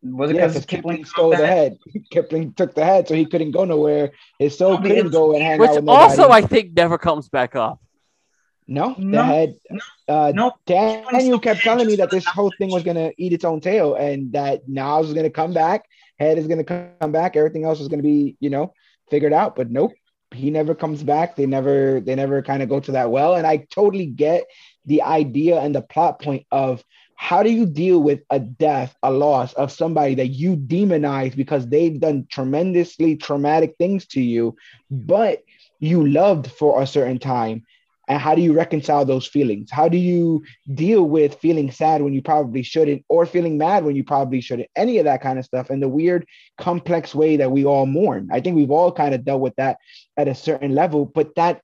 [0.03, 1.77] was it because because Kipling Kipling stole the head.
[2.11, 4.11] Kipling took the head, so he couldn't go nowhere.
[4.39, 6.03] His soul No, but couldn't go and hang out Which with nobody.
[6.11, 7.79] also I think never comes back up.
[8.71, 9.55] No, the No, head.
[10.07, 13.59] Uh, No, Daniel kept telling me that this whole thing was gonna eat its own
[13.59, 15.85] tail, and that Niles is gonna come back,
[16.19, 18.73] head is gonna come back, everything else is gonna be, you know,
[19.09, 19.55] figured out.
[19.55, 19.91] But nope,
[20.33, 21.35] he never comes back.
[21.35, 23.35] They never, they never kind of go to that well.
[23.35, 24.45] And I totally get
[24.85, 26.83] the idea and the plot point of
[27.15, 31.67] how do you deal with a death, a loss of somebody that you demonize because
[31.67, 34.55] they've done tremendously traumatic things to you,
[34.89, 35.43] but
[35.79, 37.63] you loved for a certain time.
[38.11, 39.71] And how do you reconcile those feelings?
[39.71, 40.43] How do you
[40.73, 44.67] deal with feeling sad when you probably shouldn't, or feeling mad when you probably shouldn't?
[44.75, 46.25] Any of that kind of stuff, and the weird,
[46.57, 48.27] complex way that we all mourn.
[48.29, 49.77] I think we've all kind of dealt with that
[50.17, 51.61] at a certain level, but that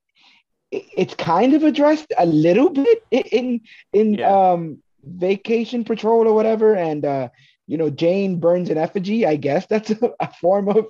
[0.71, 3.59] it's kind of addressed a little bit in
[3.91, 4.51] in Yeah.
[4.51, 7.27] um vacation patrol or whatever and uh
[7.67, 9.65] you know jane burns an effigy i guess.
[9.69, 10.85] That's a, a form of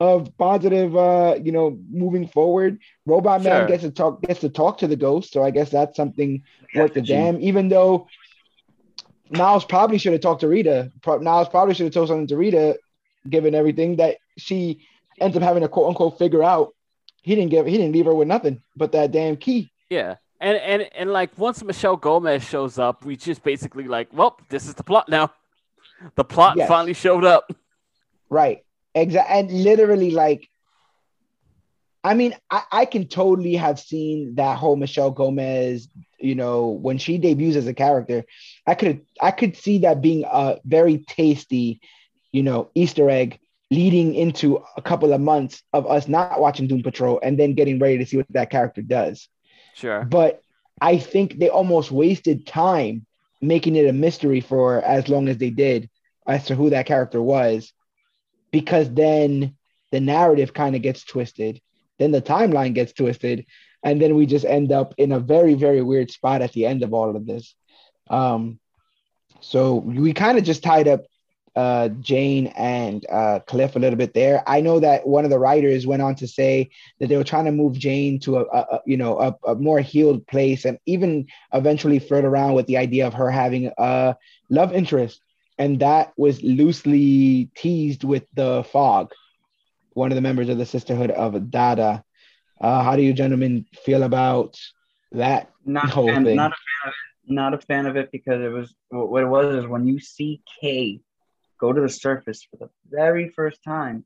[0.00, 2.78] of positive uh you know moving forward.
[3.04, 5.96] Robot man gets to talk gets to talk to the ghost so i guess that's
[5.96, 6.42] something
[6.74, 8.08] worth the damn even though
[9.30, 10.92] niles probably should have talked to rita.
[11.02, 12.78] Pro- niles probably should have told something to rita
[13.28, 14.86] given everything that she
[15.20, 16.74] ends up having to quote unquote figure out.
[17.22, 19.72] He didn't give he didn't leave her with nothing but that damn key.
[19.90, 20.16] Yeah.
[20.40, 24.66] And and and like once Michelle Gomez shows up, we just basically like, well, this
[24.66, 25.32] is the plot now.
[26.14, 26.68] The plot Yes.
[26.68, 27.52] finally showed up.
[28.28, 28.64] Right.
[28.94, 29.38] Exactly.
[29.38, 30.48] And literally, like,
[32.04, 35.88] I mean, I, I can totally have seen that whole Michelle Gomez,
[36.20, 38.24] you know, when she debuts as a character,
[38.66, 41.80] I could I could see that being a very tasty,
[42.32, 43.38] you know, Easter egg
[43.70, 47.78] leading into a couple of months of us not watching Doom Patrol and then getting
[47.80, 49.28] ready to see what that character does.
[49.74, 50.04] Sure.
[50.04, 50.40] But
[50.80, 53.05] I think they almost wasted time
[53.40, 55.90] making it a mystery for as long as they did
[56.26, 57.72] as to who that character was,
[58.50, 59.56] because then
[59.92, 61.60] the narrative kind of gets twisted,
[61.98, 63.46] then the timeline gets twisted,
[63.82, 66.82] and then we just end up in a very, very weird spot at the end
[66.82, 67.54] of all of this.
[68.08, 68.58] Um,
[69.40, 71.04] so we kind of just tied up
[71.56, 74.42] uh, Jane and uh, Cliff a little bit there.
[74.46, 76.68] I know that one of the writers went on to say
[77.00, 79.54] that they were trying to move Jane to a, a, a you know a, a
[79.54, 84.14] more healed place, and even eventually flirt around with the idea of her having a
[84.50, 85.22] love interest,
[85.58, 89.12] and that was loosely teased with the Fog,
[89.94, 92.04] one of the members of the Sisterhood of Dada.
[92.60, 94.58] Uh, how do you gentlemen feel about
[95.12, 95.50] that?
[95.64, 96.36] Not a whole fan, thing.
[96.36, 97.32] not a fan of it.
[97.32, 100.42] Not a fan of it because it was what it was is when you see
[100.60, 101.00] Kay
[101.58, 104.04] go to the surface for the very first time,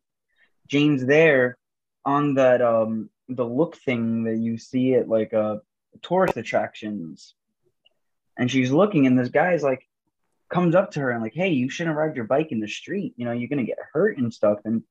[0.69, 1.59] Jane's there
[2.05, 5.57] on that um the look thing that you see at like uh
[6.03, 7.35] tourist attractions,
[8.37, 9.87] and she's looking, and this guy's like
[10.51, 13.15] comes up to her and like, hey, you shouldn't ride your bike in the street.
[13.17, 14.59] You know, you're gonna get hurt and stuff.
[14.65, 14.83] And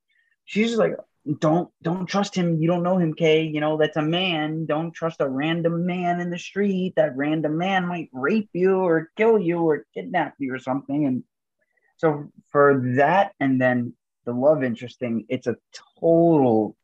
[0.46, 0.96] she's like,
[1.40, 2.62] don't don't trust him.
[2.62, 3.44] You don't know him, Kay.
[3.44, 4.66] You know that's a man.
[4.66, 6.94] Don't trust a random man in the street.
[6.96, 11.06] That random man might rape you or kill you or kidnap you or something.
[11.06, 11.24] And
[12.00, 15.58] so for that, and then the love interest thing, it's a
[16.00, 16.78] total,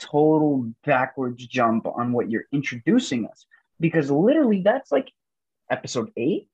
[0.00, 3.44] total backwards jump on what you're introducing us
[3.78, 5.12] because literally that's like
[5.70, 6.48] episode eight.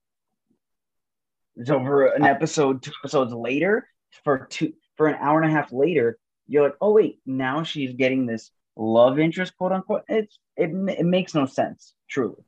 [1.55, 3.87] It's over an episode, two episodes later,
[4.25, 7.93] for two for an hour and a half later, you're like, oh wait, now she's
[7.93, 10.03] getting this love interest, quote unquote.
[10.09, 12.43] It's it, it makes no sense, truly.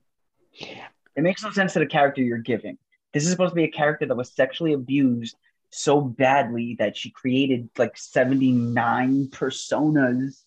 [1.15, 2.77] It makes no sense to the character you're giving.
[3.15, 5.37] This is supposed to be a character that was sexually abused
[5.69, 10.41] so badly that she created like 79 personas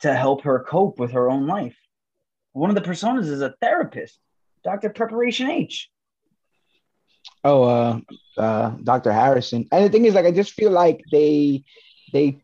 [0.00, 1.78] to help her cope with her own life.
[2.52, 4.18] One of the personas is a therapist,
[4.64, 4.90] Dr.
[4.90, 5.88] Preparation H.
[7.42, 8.00] Oh, uh,
[8.36, 9.10] uh, Dr.
[9.10, 9.66] Harrison.
[9.72, 11.64] And the thing is, like, I just feel like they
[12.12, 12.42] they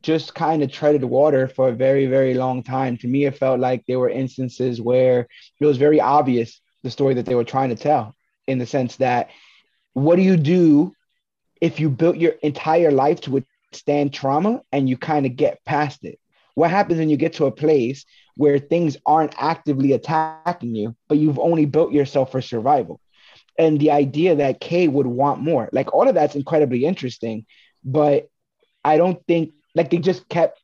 [0.00, 2.96] just kind of treaded water for a very, very long time.
[2.98, 5.28] To me, it felt like there were instances where
[5.60, 8.14] it was very obvious the story that they were trying to tell,
[8.46, 9.30] in the sense that
[9.94, 10.94] what do you do
[11.60, 13.30] if you built your entire life to
[13.72, 16.20] withstand trauma and you kind of get past it?
[16.54, 18.04] What happens when you get to a place
[18.36, 23.00] where things aren't actively attacking you, but you've only built yourself for survival?
[23.58, 27.46] And the idea that Kay would want more, like all of that's incredibly interesting,
[27.84, 28.28] but
[28.84, 30.60] I don't think like they just kept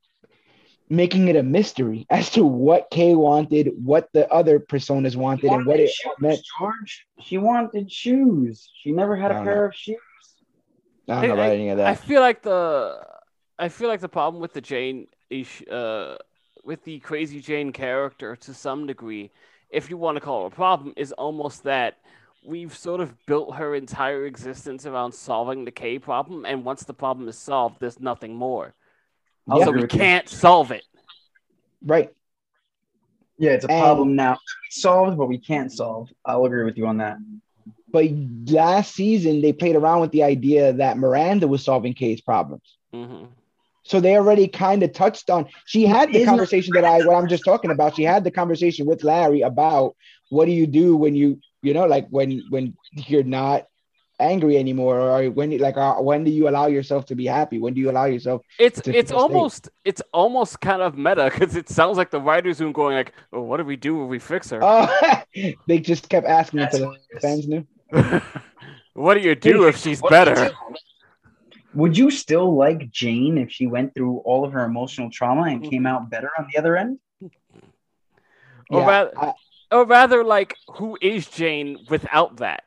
[0.91, 5.59] making it a mystery as to what Kay wanted, what the other personas wanted, wanted
[5.59, 6.41] and what it shoes, meant.
[6.59, 8.69] George, she wanted shoes.
[8.83, 9.65] She never had a pair know.
[9.67, 9.97] of shoes.
[11.09, 11.87] I don't know about I, any of that.
[11.87, 13.07] I feel like the
[13.59, 15.07] I feel like the problem with the Jane
[15.71, 16.17] uh
[16.65, 19.31] with the crazy Jane character to some degree,
[19.71, 21.99] if you want to call it a problem, is almost that
[22.45, 26.95] we've sort of built her entire existence around solving the Kay problem, and once the
[26.95, 28.75] problem is solved, there's nothing more.
[29.55, 29.65] Yeah.
[29.65, 30.37] So we can't you.
[30.37, 30.85] solve it.
[31.85, 32.11] Right.
[33.39, 34.39] Yeah, it's a and, problem now
[34.71, 36.11] solved, but we can't solve.
[36.25, 37.17] I'll agree with you on that.
[37.93, 38.07] But
[38.47, 42.77] last season, they played around with the idea that Miranda was solving Kay's problems.
[42.95, 43.25] Mm-hmm.
[43.83, 45.47] So they already kind of touched on.
[45.65, 47.97] She had the conversation that I, what I'm just talking about.
[47.97, 49.97] She had the conversation with Larry about
[50.29, 53.67] what do you do when you, you know, like when when you're not
[54.21, 57.59] angry anymore or when like uh, when do you allow yourself to be happy?
[57.59, 59.73] When do you allow yourself it's it's almost state?
[59.85, 63.43] it's almost kind of meta because it sounds like the writers room going like oh,
[63.43, 64.61] what do we do when we fix her?
[64.63, 65.23] Oh
[65.67, 67.67] they just kept asking That's the fans knew.
[68.95, 70.51] What do you do if she's better?
[71.73, 75.63] would you still like jane if she went through all of her emotional trauma and
[75.63, 76.99] came out better on the other end?
[78.69, 79.33] Or, yeah, rather, I,
[79.73, 82.65] or rather like who is jane without that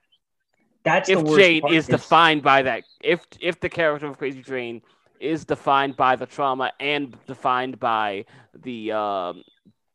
[0.84, 2.84] that's if Jane is, is defined by that.
[3.02, 4.82] If if the character of Crazy Jane
[5.20, 9.44] is defined by the trauma and defined by the um,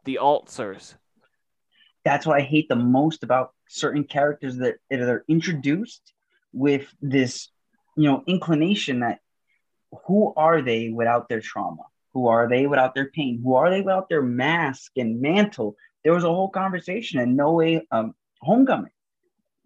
[0.04, 0.94] the alters.
[2.04, 6.14] That's what I hate the most about certain characters that are introduced
[6.54, 7.50] with this,
[7.96, 9.20] you know, inclination that
[10.06, 11.82] who are they without their trauma?
[12.14, 13.40] Who are they without their pain?
[13.44, 15.76] Who are they without their mask and mantle?
[16.02, 18.92] There was a whole conversation and no way um, homecoming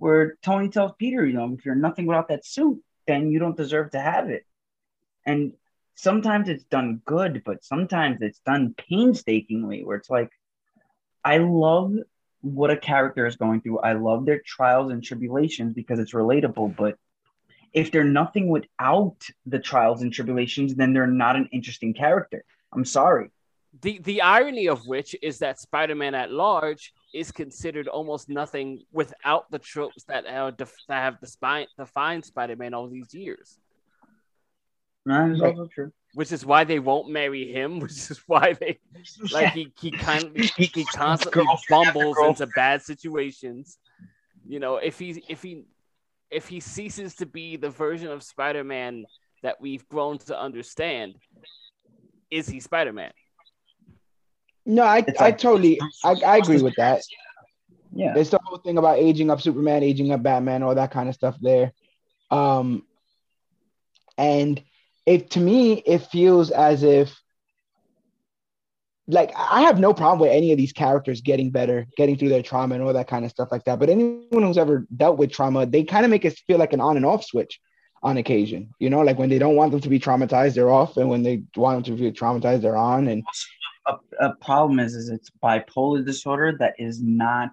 [0.02, 3.56] where Tony tells Peter, you know, if you're nothing without that suit, then you don't
[3.56, 4.44] deserve to have it.
[5.24, 5.52] And
[5.94, 10.30] sometimes it's done good, but sometimes it's done painstakingly, where it's like,
[11.24, 11.94] I love
[12.40, 13.78] what a character is going through.
[13.78, 16.74] I love their trials and tribulations because it's relatable.
[16.76, 16.96] But
[17.72, 22.44] if they're nothing without the trials and tribulations, then they're not an interesting character.
[22.72, 23.30] I'm sorry.
[23.80, 29.50] The the irony of which is that Spider-Man at large is considered almost nothing without
[29.50, 33.58] the tropes that have, def- that have defined, defined Spider-Man all these years.
[35.06, 35.50] That is right.
[35.54, 35.92] also true.
[36.14, 37.78] Which is why they won't marry him.
[37.80, 38.78] Which is why they
[39.32, 43.78] like he he kind of he, he constantly bumbles into bad situations.
[44.46, 45.64] You know, if he if he
[46.30, 49.04] if he ceases to be the version of Spider-Man
[49.42, 51.16] that we've grown to understand,
[52.30, 53.12] is he Spider-Man?
[54.64, 57.02] No, I, I totally I, I agree with that.
[57.94, 58.14] Yeah.
[58.14, 61.14] There's the whole thing about aging up Superman, aging up Batman, all that kind of
[61.14, 61.72] stuff there.
[62.30, 62.84] Um
[64.16, 64.62] and
[65.04, 67.14] it to me it feels as if
[69.08, 72.42] like I have no problem with any of these characters getting better, getting through their
[72.42, 73.78] trauma and all that kind of stuff like that.
[73.78, 76.80] But anyone who's ever dealt with trauma, they kind of make it feel like an
[76.80, 77.60] on and off switch
[78.02, 78.70] on occasion.
[78.78, 81.22] You know, like when they don't want them to be traumatized, they're off, and when
[81.22, 83.08] they want them to be traumatized, they're on.
[83.08, 83.24] And
[83.86, 87.50] a, a problem is is it's bipolar disorder that is not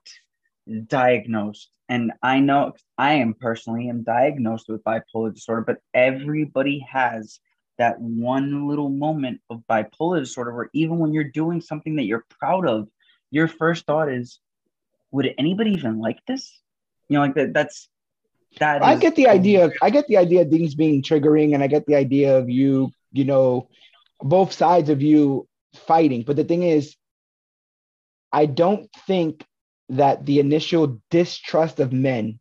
[0.88, 1.70] diagnosed.
[1.88, 7.40] And i know i am personally am diagnosed with bipolar disorder but everybody has
[7.80, 12.26] that one little moment of bipolar disorder where even when you're doing something that you're
[12.30, 12.90] proud of
[13.32, 14.40] your first thought is
[15.12, 16.62] would anybody even like this?
[17.08, 17.90] You know like that that's
[18.60, 21.68] that i get the idea i get the idea of things being triggering and i
[21.68, 23.68] get the idea of you you know
[24.22, 26.24] both sides of you fighting.
[26.24, 26.96] But the thing is,
[28.32, 29.46] I don't think
[29.90, 32.40] that the initial distrust of men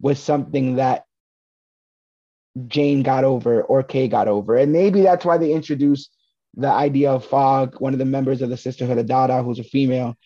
[0.00, 1.04] was something that
[2.66, 4.56] Jane got over or Kay got over.
[4.56, 6.10] And maybe that's why they introduced
[6.54, 9.64] the idea of Fog, one of the members of the Sisterhood of Dada, who's a
[9.64, 10.16] female,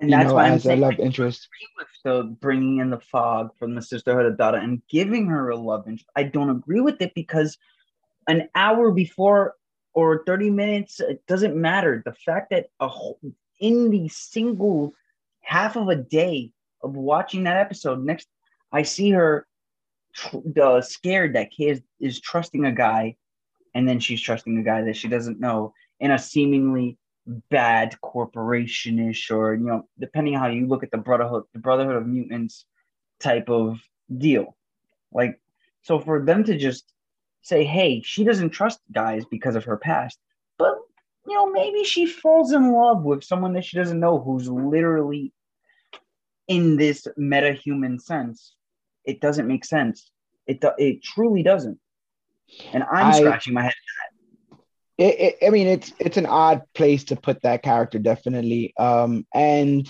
[0.00, 1.48] And that's know, why I'm as a saying love interest.
[1.48, 5.48] agree with the bringing in the fog from the Sisterhood of Dada and giving her
[5.50, 6.10] a love interest.
[6.14, 7.56] I don't agree with it because
[8.28, 9.54] an hour before
[9.94, 12.02] or 30 minutes, it doesn't matter.
[12.04, 13.18] The fact that a whole,
[13.60, 14.92] in the single
[15.40, 16.50] half of a day
[16.82, 18.28] of watching that episode, next
[18.72, 19.46] I see her
[20.12, 23.16] tr- uh, scared that Kay is, is trusting a guy,
[23.74, 26.98] and then she's trusting a guy that she doesn't know in a seemingly
[27.50, 32.06] bad corporation-ish or you know depending how you look at the brotherhood the brotherhood of
[32.06, 32.66] mutants
[33.18, 33.80] type of
[34.18, 34.54] deal
[35.10, 35.40] like
[35.80, 36.92] so for them to just
[37.44, 40.18] say hey she doesn't trust guys because of her past
[40.58, 40.74] but
[41.26, 45.32] you know maybe she falls in love with someone that she doesn't know who's literally
[46.48, 48.54] in this meta-human sense
[49.04, 50.10] it doesn't make sense
[50.46, 51.78] it do- it truly doesn't
[52.72, 53.74] and i'm I- scratching my head
[54.96, 58.72] it, it, I mean, it's it's an odd place to put that character, definitely.
[58.78, 59.88] Um, and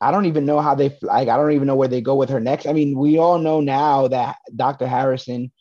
[0.00, 1.28] I don't even know how they like.
[1.28, 2.66] I don't even know where they go with her next.
[2.66, 4.86] I mean, we all know now that Dr.
[4.86, 5.52] Harrison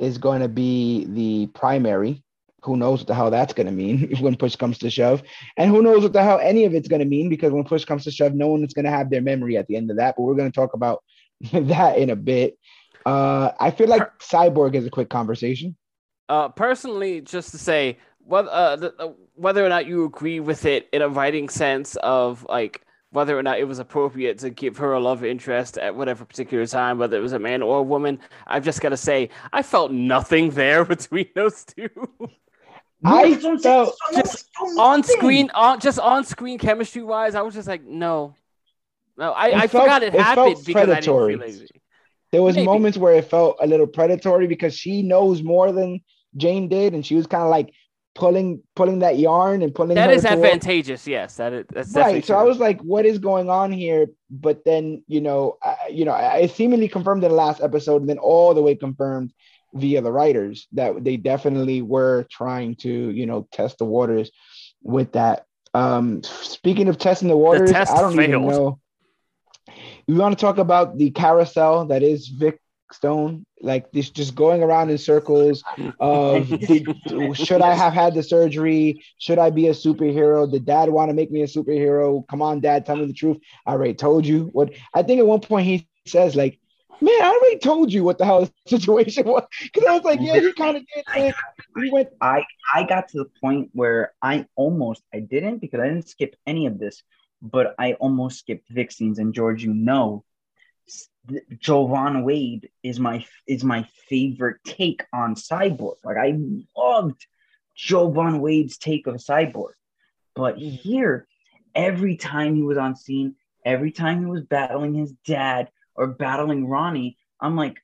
[0.00, 2.22] is going to be the primary.
[2.62, 5.22] Who knows what the hell that's going to mean when push comes to shove,
[5.56, 7.84] and who knows what the hell any of it's going to mean because when push
[7.84, 9.96] comes to shove, no one is going to have their memory at the end of
[9.98, 10.14] that.
[10.16, 11.02] But we're going to talk about
[11.52, 12.58] that in a bit.
[13.06, 15.76] Uh, I feel like Cyborg is a quick conversation.
[16.28, 20.64] Uh, personally, just to say whether uh, the, uh, whether or not you agree with
[20.64, 22.82] it in a writing sense of like
[23.12, 26.66] whether or not it was appropriate to give her a love interest at whatever particular
[26.66, 28.20] time, whether it was a man or a woman.
[28.46, 31.88] I've just got to say, I felt nothing there between those two.
[33.04, 33.60] I That's what I'm saying.
[33.62, 34.48] felt just
[34.78, 38.34] on screen, on just on screen chemistry wise, I was just like, no,
[39.16, 39.32] no.
[39.32, 41.34] I, It I felt- forgot it, it happened felt because predatory.
[41.34, 41.70] I didn't feel it.
[42.32, 42.66] There was Maybe.
[42.66, 46.00] moments where it felt a little predatory because she knows more than
[46.36, 47.72] Jane did, and she was kind of like
[48.14, 51.06] pulling pulling that yarn and pulling that is her is toward- advantageous.
[51.06, 52.24] Yes, that is that's right.
[52.24, 56.04] So I was like, "What is going on here?" But then, you know, I, you
[56.04, 59.32] know, I- it seemingly confirmed in the last episode, and then all the way confirmed
[59.74, 64.30] via the writers that they definitely were trying to, you know, test the waters
[64.82, 65.44] with that.
[65.72, 68.48] Um, speaking of testing the waters, test I don't even failed.
[68.48, 68.78] know.
[70.06, 72.59] You want to talk about the carousel that is Vic
[72.92, 75.62] Stone, like this, just going around in circles
[75.98, 76.86] of did,
[77.34, 79.04] should I have had the surgery?
[79.18, 80.50] Should I be a superhero?
[80.50, 82.26] Did dad want to make me a superhero?
[82.28, 83.38] Come on, dad, tell me the truth.
[83.66, 86.58] I already told you what I think at one point he says, like,
[87.00, 89.44] man, I already told you what the hell the situation was.
[89.62, 91.04] Because I was like, yeah, he kind of did.
[91.14, 91.34] Vic.
[91.82, 95.88] He went, I I got to the point where I almost I didn't because I
[95.88, 97.02] didn't skip any of this,
[97.40, 99.18] but I almost skipped Vixens.
[99.18, 100.24] And George, you know,
[101.28, 105.96] Joivan Wade is my is my favorite take on Cyborg.
[106.04, 106.38] Like I
[106.76, 107.26] loved
[107.78, 109.72] Joivan Wade's take of Cyborg,
[110.34, 110.70] but mm.
[110.70, 111.26] here,
[111.74, 116.66] every time he was on scene, every time he was battling his dad or battling
[116.66, 117.78] Ronnie, I'm like,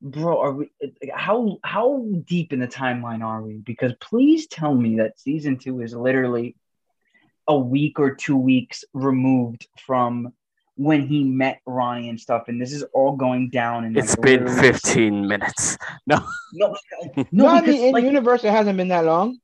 [0.00, 0.70] bro, are we
[1.14, 3.58] how how deep in the timeline are we?
[3.58, 6.56] Because please tell me that season two is literally
[7.46, 10.32] a week or two weeks removed from
[10.80, 13.84] when he met Ronnie and stuff, and this is all going down.
[13.84, 15.76] And It's like, been literally- 15 minutes.
[16.06, 16.24] No,
[16.54, 16.74] No,
[17.16, 19.38] no, no, I mean, in like, universe, it hasn't been that long.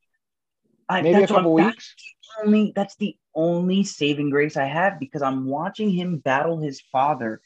[0.89, 1.95] I, Maybe a that's what couple I'm- weeks.
[1.95, 6.81] that's Only that's the only saving grace I have because I'm watching him battle his
[6.81, 7.43] father,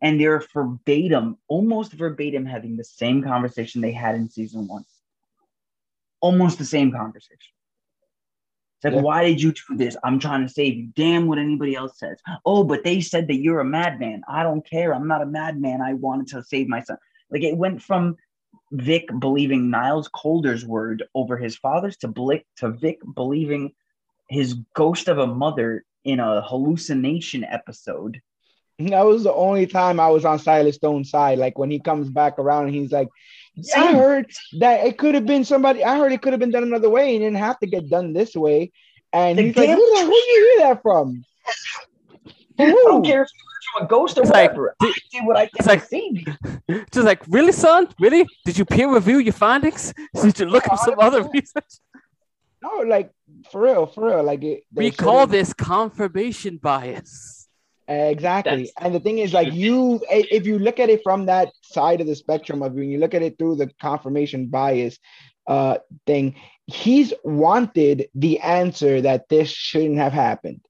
[0.00, 4.84] and they're verbatim, almost verbatim, having the same conversation they had in season one.
[6.20, 7.52] Almost the same conversation.
[8.84, 9.00] It's like, Yeah.
[9.00, 9.96] why did you do this?
[10.04, 10.88] I'm trying to save you.
[10.94, 12.18] Damn what anybody else says.
[12.44, 14.22] Oh, but they said that you're a madman.
[14.28, 14.94] I don't care.
[14.94, 15.80] I'm not a madman.
[15.80, 16.98] I wanted to save my son.
[17.30, 18.16] Like it went from
[18.72, 23.72] Vic believing Niles Caulder's word over his father's to Blick to Vic believing
[24.28, 28.20] his ghost of a mother in a hallucination episode.
[28.78, 31.38] That was the only time I was on Silas Stone's side.
[31.38, 33.08] Like when he comes back around and he's like,
[33.76, 35.84] I heard that it could have been somebody.
[35.84, 38.12] I heard it could have been done another way and didn't have to get done
[38.12, 38.72] this way.
[39.12, 41.24] And The he's like, who, the, who you hear that from?
[42.58, 44.74] I don't care if you're from a ghost or It's like- whatever.
[44.80, 48.26] I did what I it's did like- to save just like really, son, really?
[48.44, 49.92] Did you peer review your findings?
[50.20, 51.74] Did you look up some other research?
[52.62, 53.10] No, like
[53.52, 54.22] for real, for real.
[54.22, 57.33] Like it, We call this confirmation bias.
[57.88, 58.64] Exactly.
[58.64, 62.00] That's- and the thing is, like, you, if you look at it from that side
[62.00, 64.98] of the spectrum of when you look at it through the confirmation bias
[65.46, 66.34] uh, thing,
[66.66, 70.60] he's wanted the answer that this shouldn't have happened.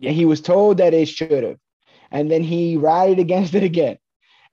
[0.00, 0.10] Yeah.
[0.10, 1.58] And he was told that it should have.
[2.10, 3.98] And then he rallied against it again.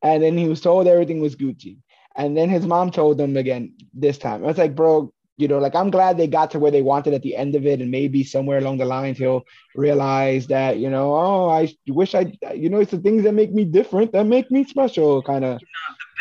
[0.03, 1.77] and then he was told everything was Gucci.
[2.15, 4.43] And then his mom told him again this time.
[4.43, 7.13] I was like, bro, you know, like I'm glad they got to where they wanted
[7.13, 9.43] at the end of it, and maybe somewhere along the lines he'll
[9.75, 13.51] realize that, you know, oh, I wish I, you know, it's the things that make
[13.51, 15.59] me different that make me special, kind of.
[15.59, 15.65] the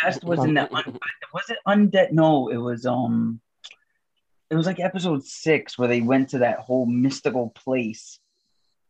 [0.05, 0.73] best was in that.
[0.73, 0.99] Un-
[1.35, 2.13] was it undead?
[2.13, 3.41] No, it was um,
[4.51, 8.19] it was like episode six where they went to that whole mystical place.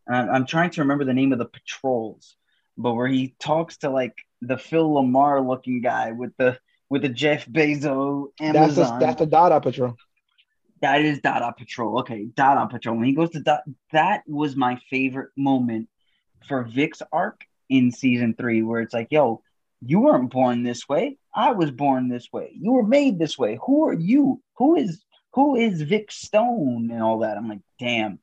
[0.07, 2.37] And I'm, I'm trying to remember the name of the patrols,
[2.79, 6.59] but where he talks to like the Phil LaMarr looking guy with the
[6.89, 8.99] with the Jeff Bezos That's Amazon.
[8.99, 9.97] the, that's the Dada Patrol.
[10.81, 12.01] That is Dada Patrol.
[12.01, 12.97] Okay, Dada Patrol.
[12.97, 13.63] When he goes to Dada,
[13.93, 15.89] that was my favorite moment
[16.49, 19.43] for Vic's arc in season three, where it's like, yo,
[19.85, 21.19] you weren't born this way.
[21.35, 22.53] I was born this way.
[22.59, 23.59] You were made this way.
[23.67, 24.43] Who are you?
[24.57, 25.03] Who is
[25.33, 27.37] who is Vic Stone and all that?
[27.37, 28.19] I'm like, damn,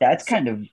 [0.00, 0.66] that's kind of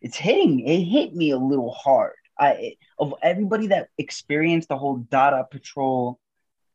[0.00, 0.60] it's hitting.
[0.60, 2.14] It hit me a little hard.
[2.38, 6.18] I it, of everybody that experienced the whole Dada Patrol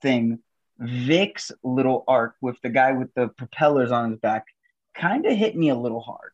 [0.01, 0.39] thing,
[0.81, 4.45] Vic's little arc with the guy with the propellers on his back
[4.95, 6.31] kind of hit me a little hard.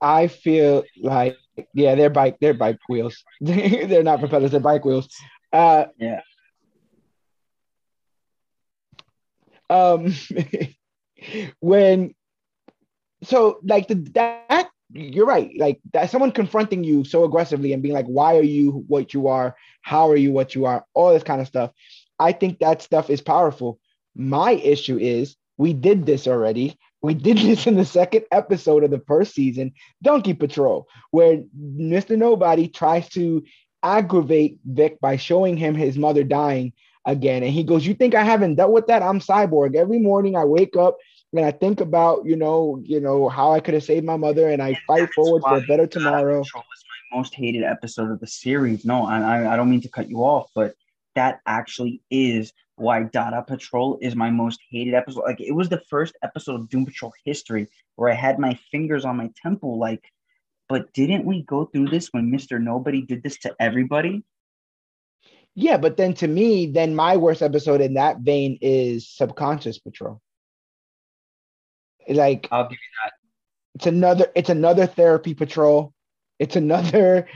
[0.00, 1.36] I feel like
[1.74, 3.24] yeah, they're bike they're bike wheels.
[3.40, 5.08] they're not propellers, they're bike wheels.
[5.52, 6.20] Uh Yeah.
[9.68, 10.14] Um
[11.60, 12.14] when
[13.24, 17.94] so like the that you're right, like that someone confronting you so aggressively and being
[17.94, 19.56] like, why are you what you are?
[19.82, 20.84] How are you what you are?
[20.94, 21.72] All this kind of stuff.
[22.18, 23.78] I think that stuff is powerful.
[24.14, 26.78] My issue is we did this already.
[27.02, 32.16] We did this in the second episode of the first season, Donkey Patrol, where Mr.
[32.16, 33.44] Nobody tries to
[33.82, 36.72] aggravate Vic by showing him his mother dying
[37.04, 37.42] again.
[37.42, 39.02] And he goes, You think I haven't dealt with that?
[39.02, 39.76] I'm cyborg.
[39.76, 40.96] Every morning I wake up
[41.32, 44.48] and I think about, you know, you know, how I could have saved my mother
[44.48, 46.42] and I fight forward for a better tomorrow.
[46.42, 48.84] Patrol is my most hated episode of the series.
[48.84, 50.74] No, I I don't mean to cut you off, but
[51.14, 55.24] that actually is why Dada Patrol is my most hated episode.
[55.24, 59.04] Like it was the first episode of Doom Patrol history where I had my fingers
[59.04, 59.78] on my temple.
[59.78, 60.04] Like,
[60.68, 64.22] but didn't we go through this when Mister Nobody did this to everybody?
[65.54, 70.20] Yeah, but then to me, then my worst episode in that vein is Subconscious Patrol.
[72.08, 73.12] Like I'll give you that.
[73.74, 75.92] it's another it's another therapy patrol
[76.38, 77.26] it's another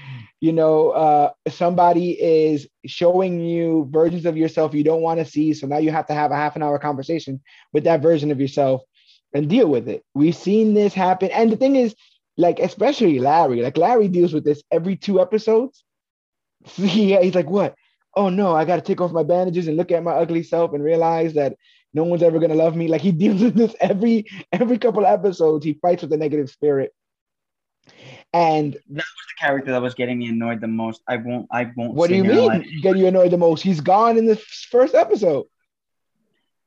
[0.42, 5.54] you know uh somebody is showing you versions of yourself you don't want to see
[5.54, 7.40] so now you have to have a half an hour conversation
[7.72, 8.82] with that version of yourself
[9.32, 11.94] and deal with it we've seen this happen and the thing is
[12.36, 15.84] like especially larry like larry deals with this every two episodes
[16.76, 17.76] yeah he's like what
[18.16, 20.72] oh no i got to take off my bandages and look at my ugly self
[20.72, 21.54] and realize that
[21.94, 22.88] no one's ever gonna love me.
[22.88, 25.64] Like he deals with this every every couple of episodes.
[25.64, 26.94] He fights with the negative spirit,
[28.32, 31.02] and that was the character that was getting me annoyed the most.
[31.06, 31.46] I won't.
[31.50, 31.94] I won't.
[31.94, 32.80] what do you mean?
[32.82, 33.62] Get you annoyed the most?
[33.62, 35.46] He's gone in the first episode.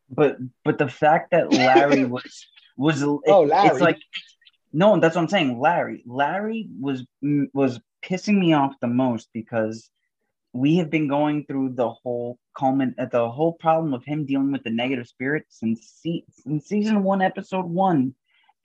[0.10, 2.48] But but the fact that Larry was
[2.78, 3.70] was it- Oh, Larry.
[3.70, 3.98] It's like
[4.74, 5.60] no, that's what I'm saying.
[5.60, 7.06] Larry, Larry was
[7.54, 9.90] was pissing me off the most because
[10.54, 14.52] we have been going through the whole culmin at the whole problem of him dealing
[14.52, 18.16] with the negative spirit since, se- since season one, episode one,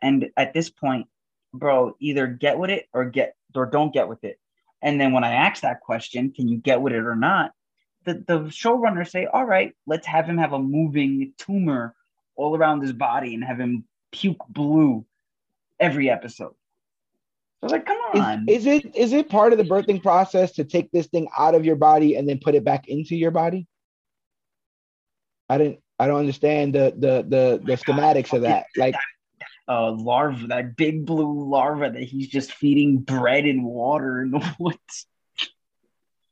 [0.00, 1.06] and at this point,
[1.52, 4.38] bro, either get with it or get or don't get with it.
[4.82, 7.52] And then when I ask that question, can you get with it or not?
[8.04, 11.94] The the showrunners say, all right, let's have him have a moving tumor
[12.36, 15.04] all around his body and have him puke blue
[15.78, 16.54] every episode.
[17.62, 18.44] I was like, come Is, on.
[18.48, 21.64] is it is it part of the birthing process to take this thing out of
[21.64, 23.66] your body and then put it back into your body?
[25.48, 25.80] I didn't.
[25.98, 28.64] I don't understand the the the, the oh schematics of that.
[28.76, 28.94] Like,
[29.70, 34.54] uh larva, that big blue larva that he's just feeding bread and water in the
[34.58, 35.06] woods.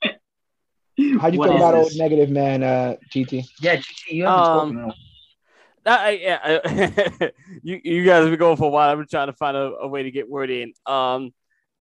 [0.03, 1.93] how'd you What feel about this?
[1.93, 3.47] old negative man, uh, GT?
[3.61, 4.79] Yeah, GT, you haven't Um, spoken.
[4.85, 4.95] in a-
[5.87, 7.33] I, yeah, I-
[7.63, 8.91] you you guys have been going for a while.
[8.91, 10.73] I've been trying to find a, a way to get word in.
[10.85, 11.33] Um,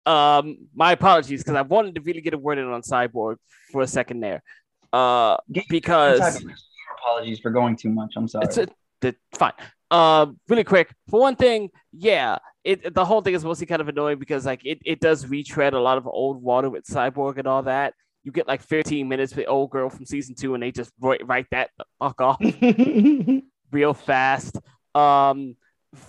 [0.05, 3.37] um, my apologies because I wanted to really get a word in on Cyborg
[3.71, 4.43] for a second there.
[4.91, 5.37] Uh,
[5.69, 6.43] because
[6.99, 8.13] apologies for going too much.
[8.17, 8.45] I'm sorry.
[8.45, 8.67] it's a,
[8.99, 9.53] the, fine.
[9.93, 10.91] Um, really quick.
[11.09, 14.65] For one thing, yeah, it the whole thing is mostly kind of annoying because like
[14.65, 17.93] it, it does retread a lot of old water with Cyborg and all that.
[18.23, 20.91] You get like 15 minutes with the old girl from season two, and they just
[20.99, 21.69] write, write that
[21.99, 22.41] fuck off
[23.71, 24.57] real fast.
[24.95, 25.57] Um,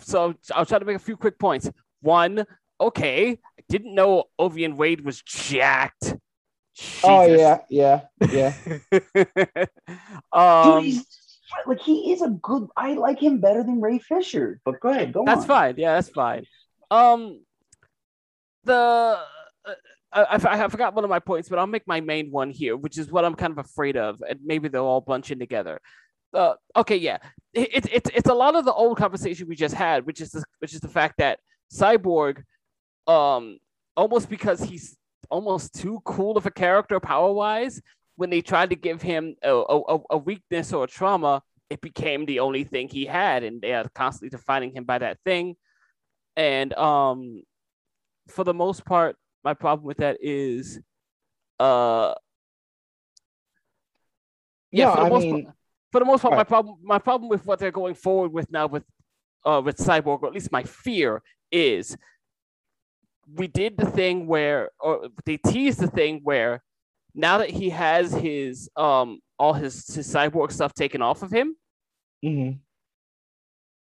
[0.01, 1.68] so I'll try to make a few quick points.
[2.01, 2.47] One,
[2.80, 6.16] okay, I didn't know Joivan Wade was jacked.
[7.03, 7.61] oh Jesus.
[7.68, 8.55] yeah, yeah, yeah.
[9.53, 9.68] Dude,
[10.32, 11.05] um, he's
[11.66, 12.68] like he is a good.
[12.76, 14.61] I like him better than Ray Fisher.
[14.64, 15.47] But go ahead, go that's on.
[15.47, 15.74] fine.
[15.76, 16.47] Yeah, that's fine.
[16.90, 17.40] Um,
[18.64, 19.74] the uh,
[20.12, 22.99] I, I, forgot one of my points, but I'll make my main one here, which
[22.99, 25.80] is what I'm kind of afraid of, and maybe they're all bunching together.
[26.32, 27.18] Uh, okay, yeah,
[27.53, 30.45] it's it's it's a lot of the old conversation we just had, which is the,
[30.59, 31.38] which is the fact that
[31.72, 32.42] Cyborg,
[33.07, 33.59] um,
[33.97, 34.97] almost because he's
[35.30, 37.80] almost too cool of a character power wise,
[38.17, 42.27] when they tried to give him a, a, a weakness or a trauma, it became
[42.27, 45.57] the only thing he had, and they are constantly defining him by that thing.
[46.37, 47.43] And um,
[48.29, 50.81] for the most part, my problem with that is,
[51.59, 52.15] uh,
[54.71, 55.57] yeah, for the mean, part,
[55.93, 56.39] for the most part, right.
[56.39, 58.85] my problem my problem with what they're going forward with now with
[59.45, 61.97] uh with Cyborg, or at least my fear is
[63.33, 66.62] we did the thing where or they teased the thing where
[67.15, 71.57] now that he has his um all his, his cyborg stuff taken off of him,
[72.25, 72.59] mm-hmm.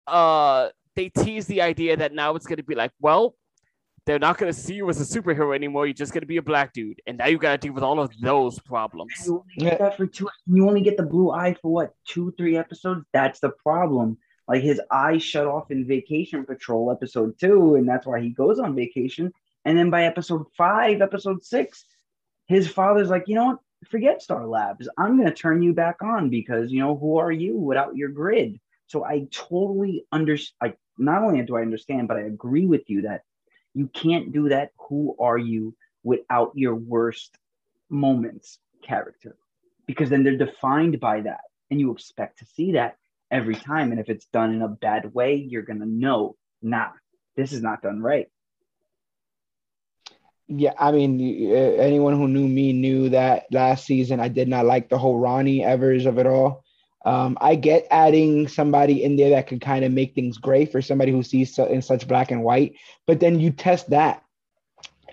[0.07, 3.35] uh they tease the idea that now it's gonna be like, well,
[4.07, 5.87] they're not going to see you as a superhero anymore.
[5.87, 7.83] You're just going to be a black dude, and now you got to deal with
[7.83, 9.13] all of those problems.
[9.25, 10.29] You only get that for two.
[10.47, 13.05] You only get the blue eye for what two, three episodes.
[13.13, 14.19] That's the problem.
[14.47, 18.59] Like his eye shut off in Vacation Patrol episode two, and that's why he goes
[18.59, 19.33] on vacation.
[19.65, 21.87] And then by episode five, episode six,
[22.47, 23.59] his father's like, you know what?
[23.91, 24.89] Forget Star Labs.
[24.97, 28.09] I'm going to turn you back on because you know who are you without your
[28.09, 28.59] grid.
[28.87, 30.55] So I totally understand.
[30.63, 33.23] Like, not only do I understand, but I agree with you that
[33.75, 34.71] you can't do that.
[34.89, 37.37] Who are you without your worst
[37.91, 39.37] moments character?
[39.87, 41.41] Because then they're defined by that.
[41.71, 42.97] And you expect to see that
[43.31, 43.91] every time.
[43.91, 46.91] And if it's done in a bad way, you're going to know, nah,
[47.37, 48.29] this is not done right.
[50.47, 51.21] Yeah, I mean,
[51.79, 55.65] anyone who knew me knew that last season I did not like the whole Ronnie
[55.65, 56.65] Evers of it all.
[57.07, 60.83] Um, I get adding somebody in there that can kind of make things gray for
[60.83, 62.75] somebody who sees in such black and white,
[63.07, 64.24] but then you test that.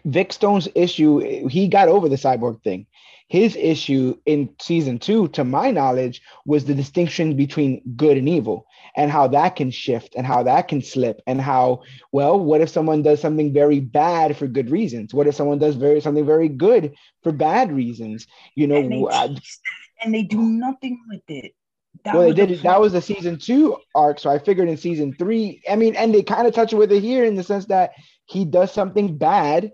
[0.05, 2.85] Vic Stone's issue, he got over the cyborg thing.
[3.27, 8.65] His issue in season two, to my knowledge, was the distinction between good and evil
[8.97, 12.67] and how that can shift and how that can slip and how, well, what if
[12.67, 15.13] someone does something very bad for good reasons?
[15.13, 16.93] What if someone does very something very good
[17.23, 18.27] for bad reasons?
[18.55, 19.35] You know, and they, uh,
[20.03, 21.53] and they do nothing with it.
[22.03, 22.63] That well, they did.
[22.63, 25.61] That was the season two arc, so I figured in season three.
[25.69, 27.91] I mean, and they kind of touch with it here in the sense that
[28.25, 29.71] he does something bad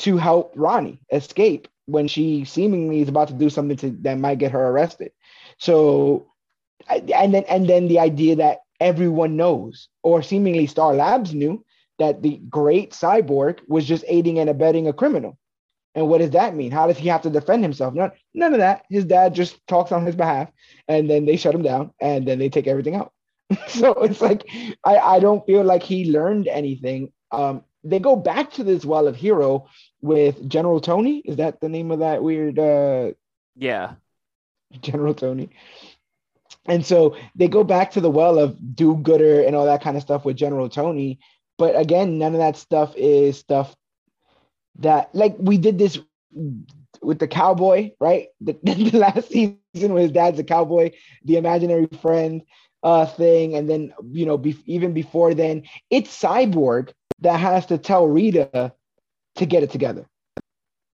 [0.00, 4.38] to help Ronnie escape when she seemingly is about to do something to, that might
[4.38, 5.12] get her arrested.
[5.58, 6.32] So,
[6.88, 11.64] and then and then the idea that everyone knows, or seemingly Star Labs knew,
[11.98, 15.38] that the great cyborg was just aiding and abetting a criminal.
[15.94, 16.70] And what does that mean?
[16.70, 17.94] How does he have to defend himself?
[17.94, 18.84] None, none of that.
[18.88, 20.48] His dad just talks on his behalf,
[20.88, 23.12] and then they shut him down, and then they take everything out.
[23.68, 24.48] so it's like
[24.84, 27.12] I, I don't feel like he learned anything.
[27.32, 29.66] Um, they go back to this well of hero
[30.02, 31.18] with General Tony.
[31.18, 32.58] Is that the name of that weird?
[32.58, 33.12] Uh,
[33.56, 33.94] yeah,
[34.80, 35.50] General Tony.
[36.66, 39.96] And so they go back to the well of do gooder and all that kind
[39.96, 41.18] of stuff with General Tony.
[41.58, 43.74] But again, none of that stuff is stuff
[44.78, 45.98] that like we did this
[47.02, 48.28] with the cowboy, right?
[48.40, 50.92] The, the last season when his dad's a cowboy,
[51.24, 52.42] the imaginary friend
[52.82, 57.78] uh thing, and then you know, be, even before then, it's Cyborg that has to
[57.78, 58.72] tell Rita
[59.40, 60.06] to get it together.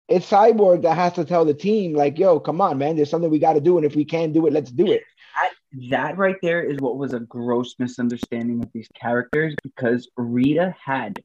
[0.07, 3.31] It's Cyborg that has to tell the team, like, yo, come on, man, there's something
[3.31, 5.03] we got to do, and if we can't do it, let's do it.
[5.35, 10.75] That, that right there is what was a gross misunderstanding of these characters because Rita
[10.83, 11.23] had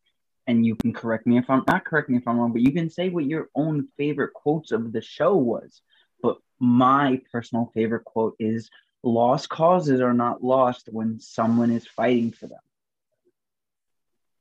[0.49, 2.73] and you can correct me if I'm not correct me if I'm wrong, but you
[2.73, 5.83] can say what your own favorite quotes of the show was.
[6.23, 8.71] But my personal favorite quote is
[9.03, 12.61] lost causes are not lost when someone is fighting for them.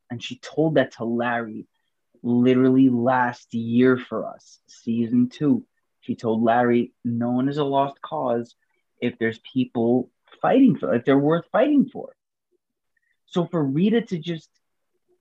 [0.09, 1.67] And she told that to Larry
[2.27, 5.65] literally last year for us, season two.
[6.01, 8.55] She told Larry, no one is a lost cause
[9.01, 10.09] if there's people
[10.41, 12.15] fighting for, if they're worth fighting for.
[13.25, 14.49] So for Rita to just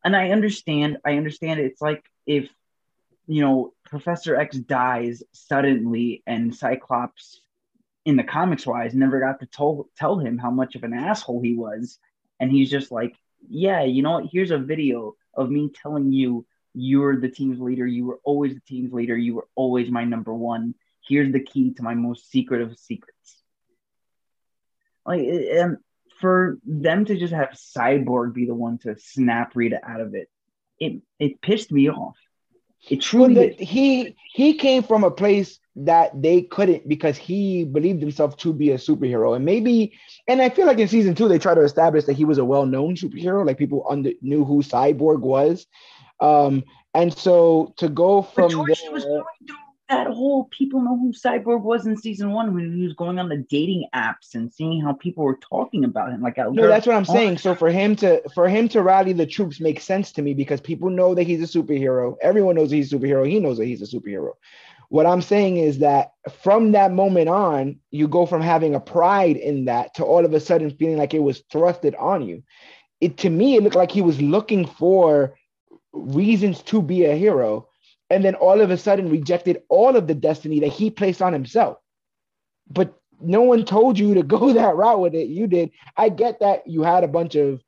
[0.06, 0.98] and I understand.
[1.04, 1.58] I understand.
[1.58, 2.48] It's like if
[3.26, 7.40] you know Professor X dies suddenly, and Cyclops,
[8.04, 11.42] in the comics wise, never got to tell tell him how much of an asshole
[11.42, 11.98] he was,
[12.38, 13.16] and he's just like,
[13.48, 14.26] yeah, you know what?
[14.30, 16.46] Here's a video of me telling you
[16.76, 17.86] you're the team's leader.
[17.86, 19.16] You were always the team's leader.
[19.16, 20.74] You were always my number one.
[21.08, 23.42] Here's the key to my most secret of secrets.
[25.06, 25.78] Like, and
[26.20, 30.28] for them to just have Cyborg be the one to snap Rita out of it,
[30.78, 32.16] it it pissed me off.
[32.90, 37.64] It truly well, the, he he came from a place that they couldn't because he
[37.64, 39.92] believed himself to be a superhero and maybe
[40.26, 42.44] and I feel like in season two they try to establish that he was a
[42.44, 45.66] well-known superhero like people under, knew who Cyborg was
[46.20, 46.64] Um,
[46.94, 49.56] and so to go from there, was going through
[49.88, 53.28] that whole people know who Cyborg was in season one when he was going on
[53.28, 56.22] the dating apps and seeing how people were talking about him.
[56.22, 57.38] Like, no, that's what I'm saying.
[57.38, 60.60] So for him to for him to rally the troops makes sense to me because
[60.60, 62.16] people know that he's a superhero.
[62.20, 63.28] Everyone knows he's a superhero.
[63.28, 64.32] He knows that he's a superhero.
[64.88, 66.12] What I'm saying is that
[66.42, 70.32] from that moment on, you go from having a pride in that to all of
[70.32, 72.42] a sudden feeling like it was thrusted on you.
[73.00, 75.36] It to me, it looked like he was looking for
[75.96, 77.68] reasons to be a hero,
[78.10, 81.32] and then all of a sudden rejected all of the destiny that he placed on
[81.32, 81.78] himself.
[82.70, 85.28] But no one told you to go that route with it.
[85.28, 85.70] You did.
[85.96, 87.62] I get that you had a bunch of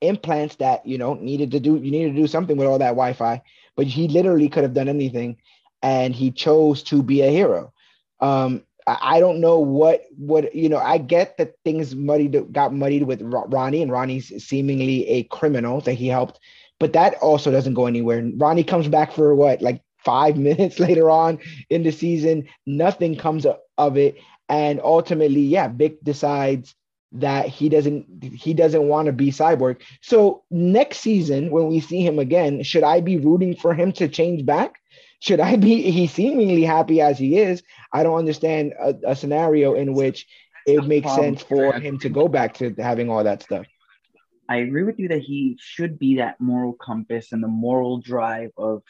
[0.00, 2.88] implants that you know needed to do you needed to do something with all that
[2.90, 3.42] Wi-Fi,
[3.76, 5.36] but he literally could have done anything
[5.82, 7.72] and he chose to be a hero.
[8.20, 10.78] Um, I don't know what what you know.
[10.78, 15.94] I get that things muddied got muddied with Ronnie, and Ronnie's seemingly a criminal that
[15.94, 16.40] he helped,
[16.82, 18.28] but that also doesn't go anywhere.
[18.34, 21.38] Ronnie comes back for what, like five minutes later on
[21.70, 22.48] in the season.
[22.66, 23.46] Nothing comes
[23.78, 24.16] of it,
[24.48, 26.74] and ultimately, yeah, Vic decides
[27.12, 29.80] that he doesn't he doesn't want to be cyborg.
[30.00, 34.08] So next season, when we see him again, should I be rooting for him to
[34.08, 34.74] change back?
[35.20, 35.88] Should I be?
[35.92, 37.62] He's seemingly happy as he is.
[37.92, 40.26] I don't understand a, a scenario in which
[40.66, 43.66] it makes sense for him to go back to having all that stuff.
[44.48, 48.50] I agree with you that he should be that moral compass and the moral drive
[48.56, 48.82] of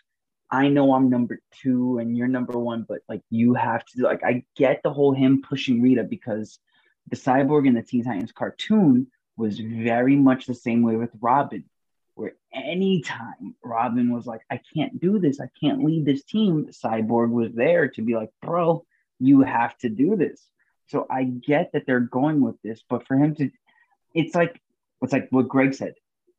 [0.51, 4.23] I know I'm number two and you're number one, but like you have to like
[4.23, 6.59] I get the whole him pushing Rita because
[7.09, 11.65] the cyborg in the Teen Titans cartoon was very much the same way with Robin,
[12.15, 17.31] where anytime Robin was like, I can't do this, I can't lead this team, Cyborg
[17.31, 18.85] was there to be like, bro,
[19.19, 20.47] you have to do this.
[20.89, 23.51] So I get that they're going with this, but for him to
[24.15, 24.61] it's like
[25.03, 25.95] it's like what Greg said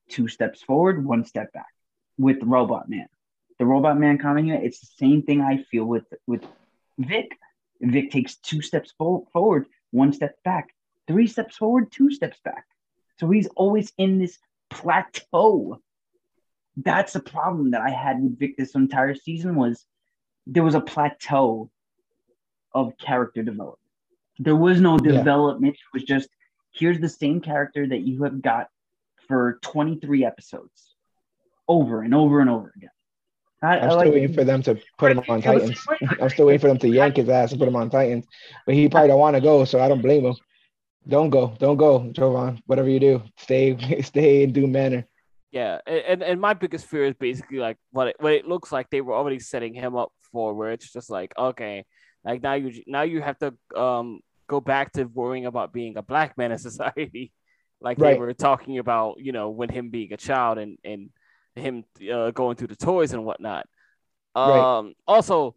[0.10, 1.74] two steps forward, one step back
[2.18, 3.08] with Robot Man.
[3.60, 6.46] The Robot Man comic unit, it's the same thing I feel with with
[6.98, 7.38] Vic.
[7.82, 10.74] Vic takes two steps fo- forward, one step back,
[11.08, 12.66] three steps forward, two steps back.
[13.20, 14.38] So he's always in this
[14.70, 15.82] plateau.
[16.78, 19.86] That's the problem that I had with Vic this entire season was
[20.48, 21.70] there was a plateau
[22.74, 23.80] of character development.
[24.40, 25.18] There was no Yeah.
[25.18, 25.76] development.
[25.76, 26.30] It was just
[26.74, 28.68] here's the same character that you have got
[29.28, 30.96] for 23 episodes
[31.68, 32.90] over and over and over again.
[33.62, 35.80] I, I'm I still like- waiting for them to put him on Titans.
[36.22, 38.26] I'm still waiting for them to yank his ass and put him on Titans.
[38.66, 40.36] But he probably don't want to go, so I don't blame him.
[41.08, 42.62] Don't go, don't go, Joivan.
[42.66, 45.06] Whatever you do, stay, stay in Doom Manor.
[45.52, 48.90] Yeah, and and my biggest fear is basically like what it, what it looks like
[48.90, 51.86] they were already setting him up for, where it's just like okay,
[52.26, 56.02] like now you now you have to um go back to worrying about being a
[56.02, 57.32] black man in society,
[57.82, 61.10] like they were talking about, you know, when him being a child and and
[61.56, 63.66] him uh, going through the toys and whatnot.
[64.36, 64.96] Um, Right.
[65.08, 65.56] also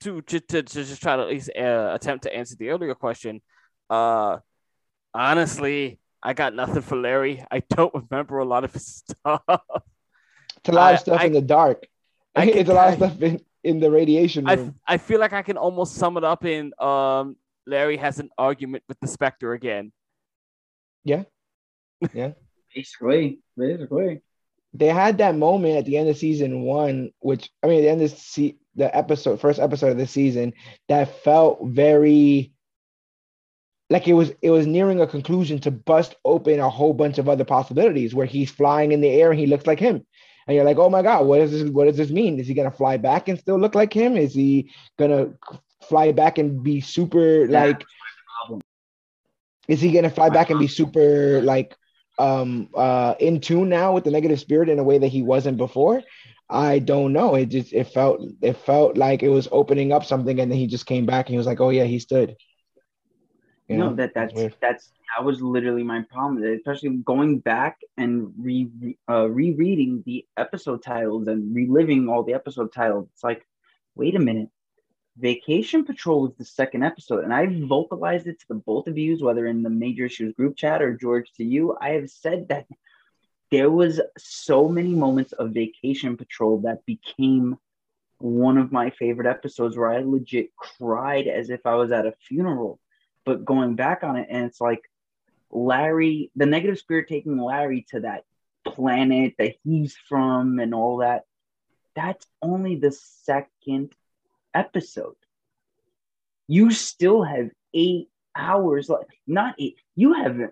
[0.00, 2.94] to, to to to just try to at least uh, attempt to answer the earlier
[2.94, 3.40] question,
[3.88, 4.38] uh,
[5.14, 5.98] honestly.
[6.22, 7.42] I got nothing for Larry.
[7.50, 9.40] I don't remember a lot of his stuff.
[9.48, 11.86] It's a lot I- of stuff I- in the dark.
[12.36, 14.74] I it's a lot of stuff in, in the radiation room.
[14.86, 14.94] I.
[14.94, 17.36] I feel like I can almost sum it up in um
[17.70, 19.92] Larry has an argument with the Spectre again.
[21.04, 21.24] Yeah.
[22.14, 22.32] Yeah.
[22.74, 24.22] basically, basically.
[24.72, 27.90] they had that moment at the end of season one, which I mean, at the
[27.90, 30.54] end of se- the episode, first episode of the season,
[30.88, 32.52] that felt very
[33.90, 37.28] like it was it was nearing a conclusion to bust open a whole bunch of
[37.28, 40.06] other possibilities where he's flying in the air and he looks like him.
[40.46, 42.40] And you're like, oh my God, what does this what does this mean?
[42.40, 44.16] Is he gonna fly back and still look like him?
[44.16, 45.34] Is he gonna
[45.90, 47.84] fly back and be super That's like
[49.68, 51.76] is he gonna fly back and be super like
[52.18, 55.58] um uh in tune now with the negative spirit in a way that he wasn't
[55.58, 56.02] before?
[56.48, 57.34] I don't know.
[57.34, 60.66] It just it felt it felt like it was opening up something and then he
[60.66, 62.36] just came back and he was like, Oh yeah, he stood.
[63.68, 63.96] You no, know?
[63.96, 64.54] that that's weird.
[64.60, 66.42] that's that was literally my problem.
[66.42, 68.68] Especially going back and re
[69.08, 73.08] uh, rereading the episode titles and reliving all the episode titles.
[73.12, 73.46] It's like,
[73.94, 74.48] wait a minute,
[75.20, 79.16] Vacation Patrol is the second episode, and I vocalized it to the both of you,
[79.18, 81.76] whether in the major issues group chat or George to you.
[81.80, 82.66] I have said that
[83.50, 87.58] there was so many moments of Vacation Patrol that became
[88.18, 92.14] one of my favorite episodes where I legit cried as if I was at a
[92.28, 92.78] funeral
[93.24, 94.82] but going back on it and it's like
[95.50, 98.24] larry the negative spirit taking larry to that
[98.64, 101.24] planet that he's from and all that
[101.94, 103.94] that's only the second
[104.54, 105.16] episode
[106.48, 110.50] you still have eight hours like not eight you have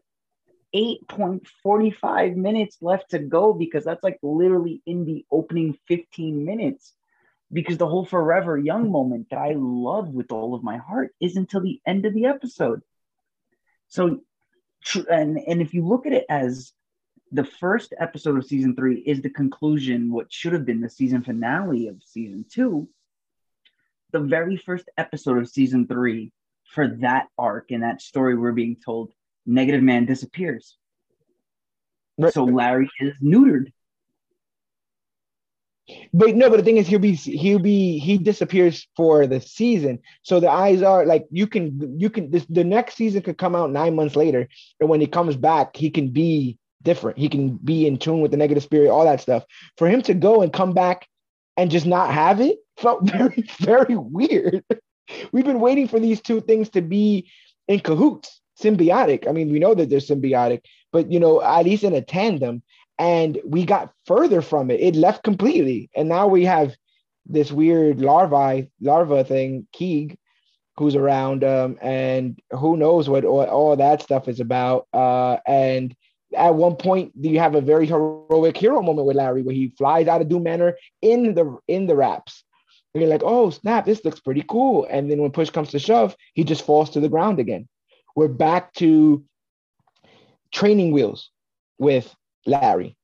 [0.75, 6.95] 8.45 minutes left to go because that's like literally in the opening 15 minutes.
[7.51, 11.37] Because the whole forever young moment that I love with all of my heart is
[11.37, 12.83] until the end of the episode.
[13.89, 14.21] So,
[15.11, 16.73] and, and if you look at it as
[17.33, 21.23] the first episode of season three is the conclusion, what should have been the season
[21.23, 22.87] finale of season two,
[24.13, 26.33] the very first episode of season three
[26.75, 29.13] for that arc and that story we're being told
[29.47, 30.77] Negative Man disappears.
[32.19, 32.33] Right.
[32.33, 33.73] So Larry is neutered.
[36.13, 40.01] But no, but the thing is, he'll be he'll be he disappears for the season.
[40.23, 43.57] So the eyes are like you can you can this, the next season could come
[43.57, 44.49] out nine months later,
[44.81, 47.17] and when he comes back, he can be different.
[47.17, 49.45] He can be in tune with the negative spirit, all that stuff.
[49.79, 51.09] For him to go and come back
[51.57, 54.65] and just not have it felt very very weird.
[55.33, 57.31] We've been waiting for these two things to be
[57.67, 59.29] in cahoots symbiotic.
[59.29, 60.63] I mean, we know that they're symbiotic,
[60.93, 62.63] but you know, at least in a tandem.
[62.99, 64.81] And we got further from it.
[64.81, 65.89] It left completely.
[65.95, 66.75] And now we have
[67.27, 70.19] this weird larvae, larva thing, Keeg,
[70.77, 74.89] who's around, um, and who knows what all, all that stuff is about.
[74.93, 75.95] Uh, and
[76.37, 80.09] at one point, you have a very heroic hero moment with Larry where he flies
[80.09, 82.43] out of Doom Manor in the in the wraps.
[82.95, 84.87] And you're like, oh snap, this looks pretty cool.
[84.91, 87.69] And then when push comes to shove, he just falls to the ground again
[88.19, 89.25] we're back to
[90.53, 91.31] training wheels
[91.79, 92.13] with
[92.47, 92.97] Larry,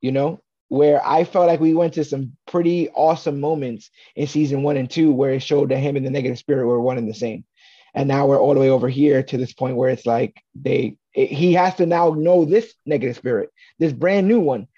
[0.00, 4.62] you know, where I felt like we went to some pretty awesome moments in season
[4.62, 7.06] one and two where it showed that him and the negative spirit were one and
[7.06, 7.44] the same.
[7.92, 10.96] And now we're all the way over here to this point where it's like they
[11.12, 14.68] it, he has to now know this negative spirit, this brand new one.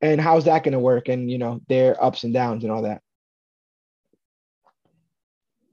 [0.00, 1.10] And how's that going to work?
[1.10, 3.02] And you know, their ups and downs and all that.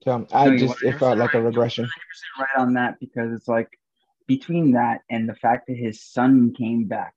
[0.10, 1.88] So I no, just it felt like a regression.
[2.39, 3.70] Right on that because it's like
[4.26, 7.14] between that and the fact that his son came back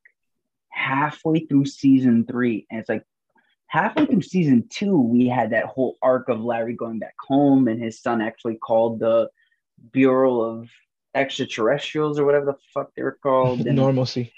[0.68, 3.05] halfway through season three, and it's like
[3.66, 7.82] halfway through season two, we had that whole arc of Larry going back home, and
[7.82, 9.30] his son actually called the
[9.93, 10.68] Bureau of
[11.14, 13.61] Extraterrestrials or whatever the fuck they were called.
[13.64, 14.34] Normalcy.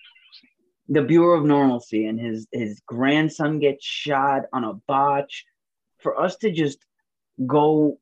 [0.88, 5.44] The Bureau of Normalcy, and his his grandson gets shot on a botch.
[5.98, 6.78] For us to just
[7.46, 7.98] go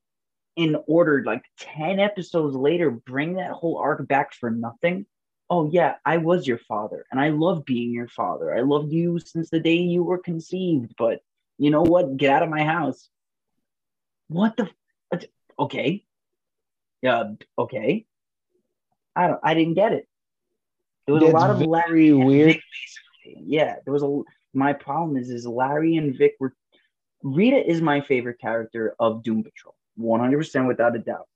[0.57, 5.07] in order like 10 episodes later bring that whole arc back for nothing?
[5.51, 8.55] Oh yeah i was your father and i love being your father.
[8.55, 11.21] I loved you since the day you were conceived but
[11.59, 12.17] you know what?
[12.17, 13.09] Get out of my house.
[14.29, 14.69] What the
[15.13, 15.25] f-
[15.59, 16.05] okay.
[17.03, 18.07] Yeah okay.
[19.15, 20.09] I don't i didn't get it.
[21.07, 22.55] There was That's a lot of larry weird.
[22.55, 22.63] Vic,
[23.25, 24.23] yeah there was a
[24.55, 26.55] my problem is is larry and vic were
[27.23, 31.29] rita is my favorite character of doom patrol 100% without a doubt.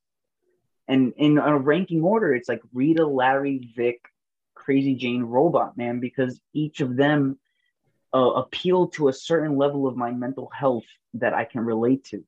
[0.88, 4.00] And in a ranking order, it's like Rita, Larry, Vic,
[4.54, 7.38] Crazy Jane, Robot Man, because each of them
[8.14, 10.84] uh, appeal to a certain level of my mental health
[11.14, 12.24] that I can relate to.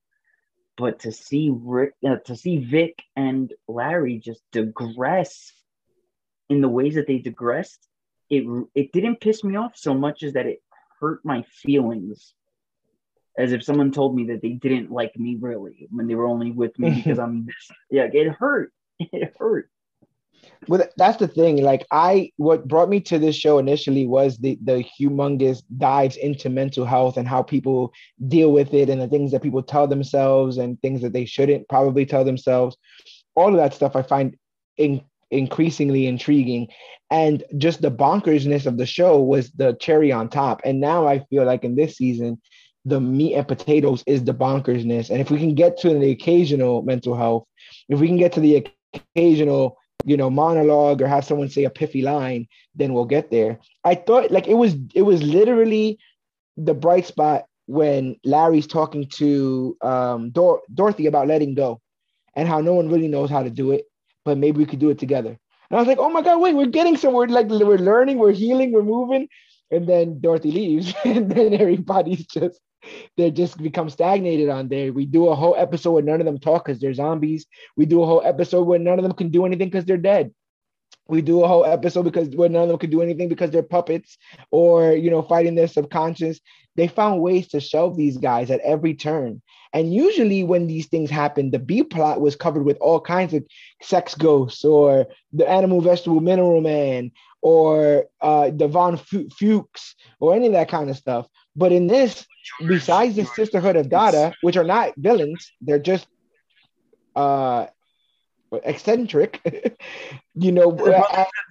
[0.77, 5.53] But to see Rick, uh, to see Vic and Larry just digress
[6.49, 7.87] in the ways that they digressed,
[8.31, 10.63] it it didn't piss me off so much as that it
[11.01, 12.35] hurt my feelings
[13.39, 16.51] as if someone told me that they didn't like me really when they were only
[16.51, 17.71] with me because I'm this.
[17.91, 18.73] Yeah, it hurt.
[19.13, 19.71] It hurt.
[20.67, 21.63] Well, that's the thing.
[21.63, 26.49] Like I, what brought me to this show initially was the the humongous dives into
[26.49, 27.93] mental health and how people
[28.27, 31.69] deal with it and the things that people tell themselves and things that they shouldn't
[31.69, 32.77] probably tell themselves.
[33.37, 34.37] All of that stuff I find
[34.77, 36.69] in, increasingly intriguing,
[37.11, 40.61] and just the bonkersness of the show was the cherry on top.
[40.65, 42.41] And now I feel like in this season,
[42.89, 45.11] the meat and potatoes is the bonkersness.
[45.11, 47.45] And if we can get to the occasional mental health,
[47.89, 51.71] if we can get to the occasional, you know, monologue or have someone say a
[51.71, 53.59] piffy line, then we'll get there.
[53.85, 55.99] I thought like it was it was literally
[56.57, 61.81] the bright spot when Larry's talking to um, Dor- Dorothy about letting go
[62.35, 63.85] and how no one really knows how to do it,
[64.25, 65.39] but maybe we could do it together.
[65.71, 67.27] And I was like, oh my God, wait, we're getting somewhere.
[67.29, 69.29] Like we're learning, we're healing, we're moving.
[69.71, 72.59] And then Dorothy leaves, and then everybody's just
[73.17, 74.93] they just become stagnated on there.
[74.93, 77.47] We do a whole episode where none of them talk because they're zombies.
[77.77, 80.33] We do a whole episode where none of them can do anything because they're dead.
[81.09, 83.63] We do a whole episode because where none of them can do anything because they're
[83.63, 84.19] puppets
[84.51, 86.41] or you know fighting their subconscious.
[86.77, 89.43] They found ways to shelve these guys at every turn.
[89.73, 93.45] And usually, when these things happen, the B plot was covered with all kinds of
[93.83, 97.11] sex ghosts or the animal, vegetable, mineral man
[97.43, 101.27] or uh, the Von Fuchs or any of that kind of stuff.
[101.59, 102.25] But in this,
[102.65, 106.07] besides the Sisterhood of Dada, which are not villains, they're just
[107.17, 107.67] uh,
[108.53, 109.41] eccentric.
[110.35, 110.71] you know,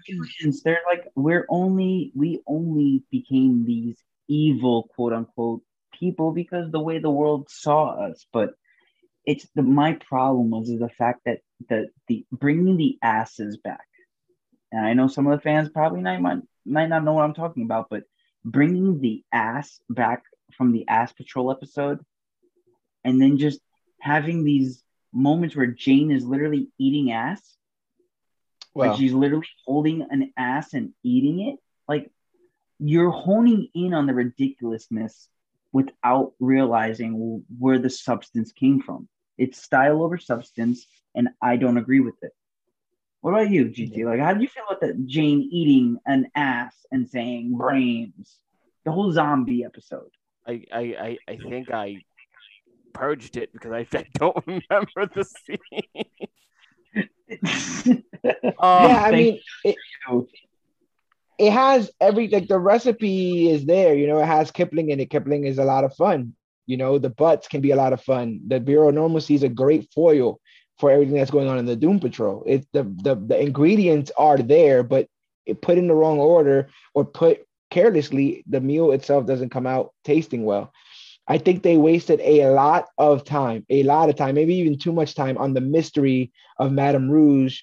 [0.05, 0.63] humans.
[0.63, 3.97] They're like we're only we only became these
[4.29, 5.61] evil quote unquote
[5.99, 8.25] people because the way the world saw us.
[8.31, 8.51] But
[9.25, 13.83] it's the my problem was is the fact that the the bringing the asses back.
[14.71, 16.21] And I know some of the fans probably might
[16.65, 18.03] might not know what I'm talking about, but
[18.51, 20.23] bringing the ass back
[20.55, 21.99] from the ass patrol episode
[23.03, 23.59] and then just
[23.99, 24.83] having these
[25.13, 27.41] moments where Jane is literally eating ass.
[28.73, 31.59] Well, like she's literally holding an ass and eating it.
[31.87, 32.11] Like
[32.79, 35.27] you're honing in on the ridiculousness
[35.71, 39.09] without realizing where the substance came from.
[39.37, 40.85] It's style over substance,
[41.15, 42.31] and I don't agree with it.
[43.27, 44.05] What about you, GT?
[44.05, 48.37] Like, how did you feel about the Jane eating an ass and saying brains?
[48.85, 50.11] The whole zombie episode.
[50.47, 52.05] I I I, I think I
[52.93, 55.59] purged it because I, I don't remember the scene.
[58.45, 59.75] um, yeah, I mean, it,
[61.37, 63.93] it has every like the recipe is there.
[63.93, 65.09] You know, it has Kipling in it.
[65.09, 66.33] Kipling is a lot of fun.
[66.65, 68.39] You know, the butts can be a lot of fun.
[68.47, 70.39] The Bureau of Normalcy is a great foil
[70.79, 72.43] for everything that's going on in the Doom Patrol.
[72.45, 75.07] It's the the the ingredients are there, but
[75.45, 79.93] it put in the wrong order or put carelessly, the meal itself doesn't come out
[80.03, 80.71] tasting well.
[81.27, 84.93] I think they wasted a lot of time, a lot of time, maybe even too
[84.93, 87.61] much time on the mystery of Madame Rouge,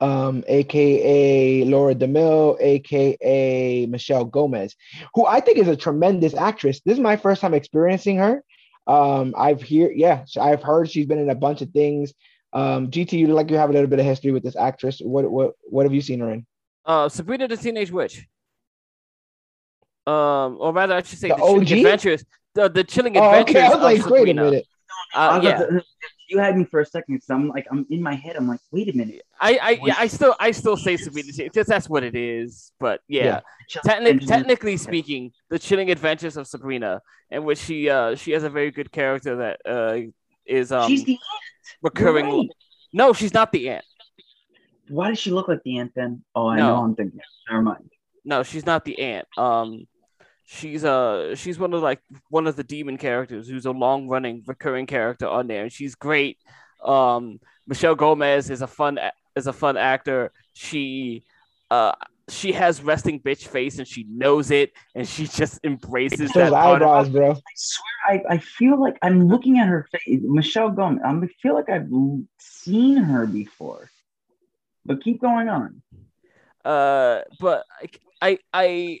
[0.00, 4.74] um, aka Laura DeMille, aka Michelle Gomez,
[5.14, 6.80] who I think is a tremendous actress.
[6.84, 8.42] This is my first time experiencing her.
[8.86, 12.14] Um, I've hear, yeah, I've heard she's been in a bunch of things.
[12.52, 15.00] Um, GT, you like you have a little bit of history with this actress.
[15.00, 16.46] What what what have you seen her in?
[16.84, 18.26] Uh, Sabrina the Teenage Witch.
[20.06, 21.72] Um, or rather, I should say the, the OG?
[21.72, 22.24] Adventures
[22.56, 23.54] the, the chilling adventures.
[23.54, 23.66] Oh, okay.
[23.66, 24.24] I was like, Sabrina.
[24.24, 24.66] wait a minute.
[25.14, 25.62] Uh, yeah.
[26.28, 28.36] You had me for a second, so I'm like, I'm in my head.
[28.36, 29.22] I'm like, wait a minute.
[29.40, 31.32] I, I, yeah, I still, I still say Sabrina.
[31.54, 32.72] Just that's what it is.
[32.80, 33.40] But yeah,
[33.74, 33.80] yeah.
[33.84, 38.50] Techni- technically speaking, the chilling adventures of Sabrina, in which she, uh, she has a
[38.50, 39.98] very good character that uh
[40.46, 41.18] is um she's the
[41.82, 42.26] recurring.
[42.26, 42.48] Right.
[42.92, 43.84] No, she's not the ant.
[44.88, 46.22] Why does she look like the ant then?
[46.34, 46.76] Oh, I no.
[46.76, 46.82] know.
[46.84, 47.20] I'm thinking.
[47.50, 47.90] Never mind.
[48.24, 49.26] No, she's not the ant.
[49.36, 49.86] Um,
[50.46, 54.42] she's uh she's one of like one of the demon characters who's a long running
[54.46, 56.38] recurring character on there and she's great
[56.84, 58.98] um michelle gomez is a fun
[59.34, 61.24] is a fun actor she
[61.70, 61.92] uh
[62.28, 67.08] she has resting bitch face and she knows it and she just embraces that eyebrows,
[67.08, 67.32] bro.
[67.32, 70.20] I swear I, I feel like I'm looking at her face.
[70.22, 71.02] Michelle Gomez.
[71.04, 71.88] I feel like I've
[72.38, 73.90] seen her before.
[74.84, 75.82] But keep going on.
[76.64, 77.88] Uh but I
[78.20, 79.00] I I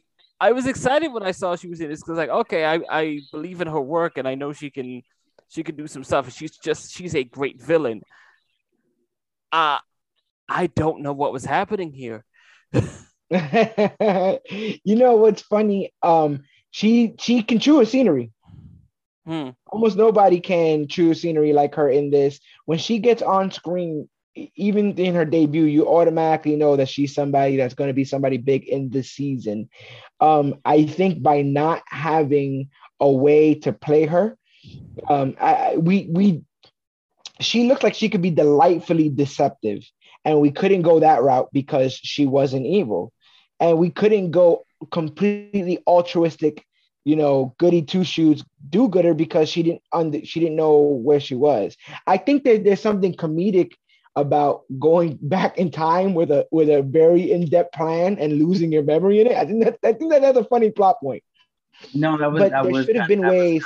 [0.52, 3.60] was excited when I saw she was in this because like okay, I, I believe
[3.60, 5.02] in her work and I know she can
[5.48, 6.32] she can do some stuff.
[6.32, 8.02] She's just she's a great villain.
[9.52, 9.78] Uh
[10.48, 12.24] I don't know what was happening here.
[12.72, 12.80] you
[13.30, 15.92] know what's funny?
[16.02, 18.32] Um she she can chew a scenery.
[19.26, 19.50] Hmm.
[19.66, 22.38] Almost nobody can chew scenery like her in this.
[22.66, 24.08] When she gets on screen,
[24.54, 28.36] even in her debut, you automatically know that she's somebody that's going to be somebody
[28.36, 29.68] big in the season.
[30.20, 32.70] Um, I think by not having
[33.00, 34.36] a way to play her,
[35.08, 36.42] um, I, we we
[37.40, 39.82] she looked like she could be delightfully deceptive,
[40.24, 43.12] and we couldn't go that route because she wasn't evil,
[43.60, 46.64] and we couldn't go completely altruistic
[47.06, 51.20] you know, goody two shoes do gooder because she didn't under, she didn't know where
[51.20, 51.76] she was.
[52.04, 53.74] I think that there's something comedic
[54.16, 58.82] about going back in time with a with a very in-depth plan and losing your
[58.82, 59.36] memory in it.
[59.36, 61.22] I think that I think that that's a funny plot point.
[61.94, 63.62] No, that was but that there should have been ways.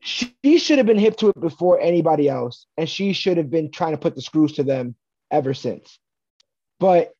[0.00, 3.72] She should have been hip to it before anybody else, and she should have been
[3.72, 4.94] trying to put the screws to them
[5.30, 5.98] ever since.
[6.78, 7.12] But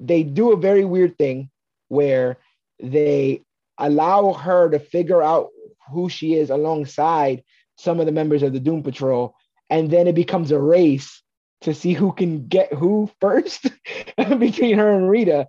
[0.00, 1.50] they do a very weird thing
[1.88, 2.38] where
[2.80, 3.42] they
[3.76, 5.50] allow her to figure out
[5.90, 7.42] who she is alongside
[7.76, 9.34] some of the members of the Doom Patrol,
[9.68, 11.22] and then it becomes a race
[11.64, 13.68] to see who can get who first
[14.16, 15.48] between her and Rita.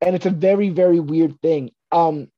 [0.00, 1.70] And it's a very, very weird thing.
[1.92, 2.28] Um,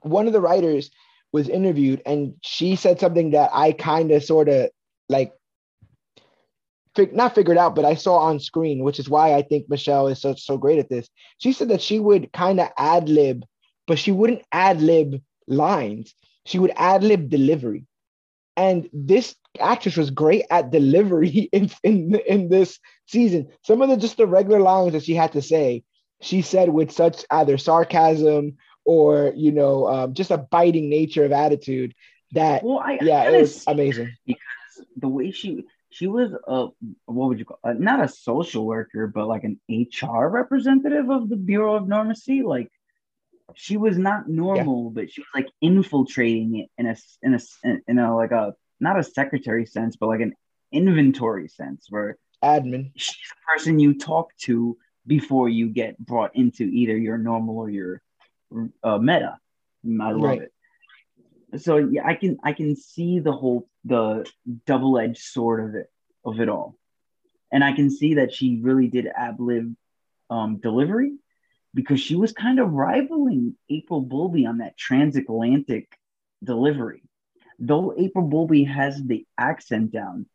[0.00, 0.90] one of the writers
[1.32, 4.70] was interviewed and she said something that I kind of sort of
[5.08, 5.32] like
[6.94, 10.08] fig- not figured out, but I saw on screen, which is why I think Michelle
[10.08, 11.08] is so so great at this.
[11.38, 13.44] She said that she would kind of ad lib,
[13.86, 16.14] but she wouldn't ad lib lines.
[16.44, 17.86] She would ad lib delivery.
[18.56, 23.48] And this actress was great at delivery in, in in this season.
[23.62, 25.84] Some of the just the regular lines that she had to say,
[26.20, 31.32] she said with such either sarcasm or you know um, just a biting nature of
[31.32, 31.94] attitude
[32.32, 36.68] that well, I, yeah, I it was amazing because the way she she was a
[37.06, 41.28] what would you call uh, not a social worker, but like an HR representative of
[41.28, 42.42] the Bureau of Normalcy.
[42.42, 42.70] Like
[43.54, 45.02] she was not normal, yeah.
[45.02, 47.40] but she was like infiltrating it in a in a
[47.88, 50.34] in a like a not a secretary sense, but like an
[50.72, 54.76] inventory sense where admin she's the person you talk to
[55.06, 58.02] before you get brought into either your normal or your
[58.82, 59.38] uh, meta.
[60.00, 60.42] I love right.
[60.42, 61.60] it.
[61.60, 64.28] So yeah, I can I can see the whole the
[64.66, 65.86] double edged sword of it
[66.24, 66.76] of it all,
[67.52, 69.74] and I can see that she really did ab lib
[70.30, 71.12] um, delivery
[71.74, 75.96] because she was kind of rivaling April Bowlby on that transatlantic
[76.42, 77.02] delivery.
[77.58, 80.26] Though April Bowlby has the accent down,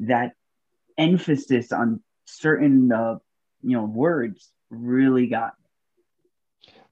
[0.00, 0.34] that
[0.96, 3.18] emphasis on certain uh,
[3.62, 5.54] you know words really got.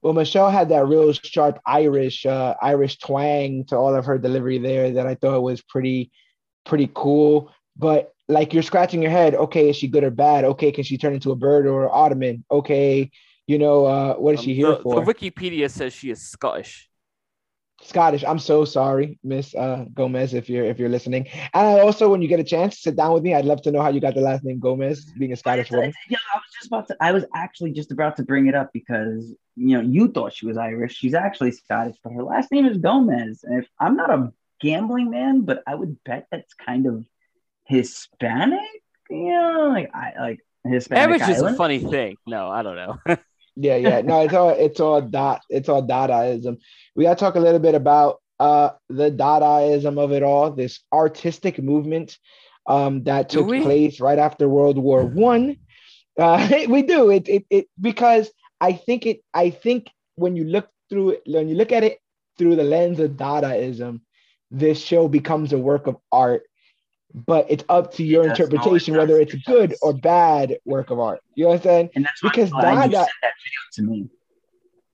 [0.01, 4.57] Well, Michelle had that real sharp Irish uh, Irish twang to all of her delivery
[4.57, 6.11] there that I thought was pretty
[6.65, 7.51] pretty cool.
[7.75, 10.45] But like you're scratching your head, okay, is she good or bad?
[10.45, 12.45] Okay, can she turn into a bird or an ottoman?
[12.49, 13.11] Okay,
[13.51, 15.03] you know uh, what is um, she here the, for?
[15.03, 16.89] The Wikipedia says she is Scottish.
[17.83, 18.23] Scottish.
[18.23, 21.27] I'm so sorry, Miss uh, Gomez, if you're if you're listening.
[21.53, 23.33] And also, when you get a chance, sit down with me.
[23.33, 25.91] I'd love to know how you got the last name Gomez, being a Scottish woman.
[26.09, 26.97] Yeah, I was just about to.
[27.01, 30.45] I was actually just about to bring it up because you know you thought she
[30.45, 30.95] was Irish.
[30.95, 33.43] She's actually Scottish, but her last name is Gomez.
[33.43, 37.05] And if I'm not a gambling man, but I would bet that's kind of
[37.65, 38.59] Hispanic.
[39.09, 41.21] You know, like I like Hispanic.
[41.21, 42.17] Irish is a funny thing.
[42.27, 43.17] No, I don't know.
[43.55, 44.01] yeah, yeah.
[44.01, 46.57] No, it's all it's all dot it's all Dadaism.
[46.95, 51.61] We gotta talk a little bit about uh the Dadaism of it all, this artistic
[51.61, 52.17] movement
[52.67, 55.57] um that took place right after World War One.
[56.19, 60.69] Uh we do it, it it because I think it I think when you look
[60.89, 61.99] through it, when you look at it
[62.37, 64.01] through the lens of Dadaism,
[64.51, 66.43] this show becomes a work of art
[67.13, 71.21] but it's up to your interpretation whether it's a good or bad work of art.
[71.35, 71.89] You know what I'm saying?
[71.95, 73.07] And that's because Dada,
[73.73, 74.09] to me.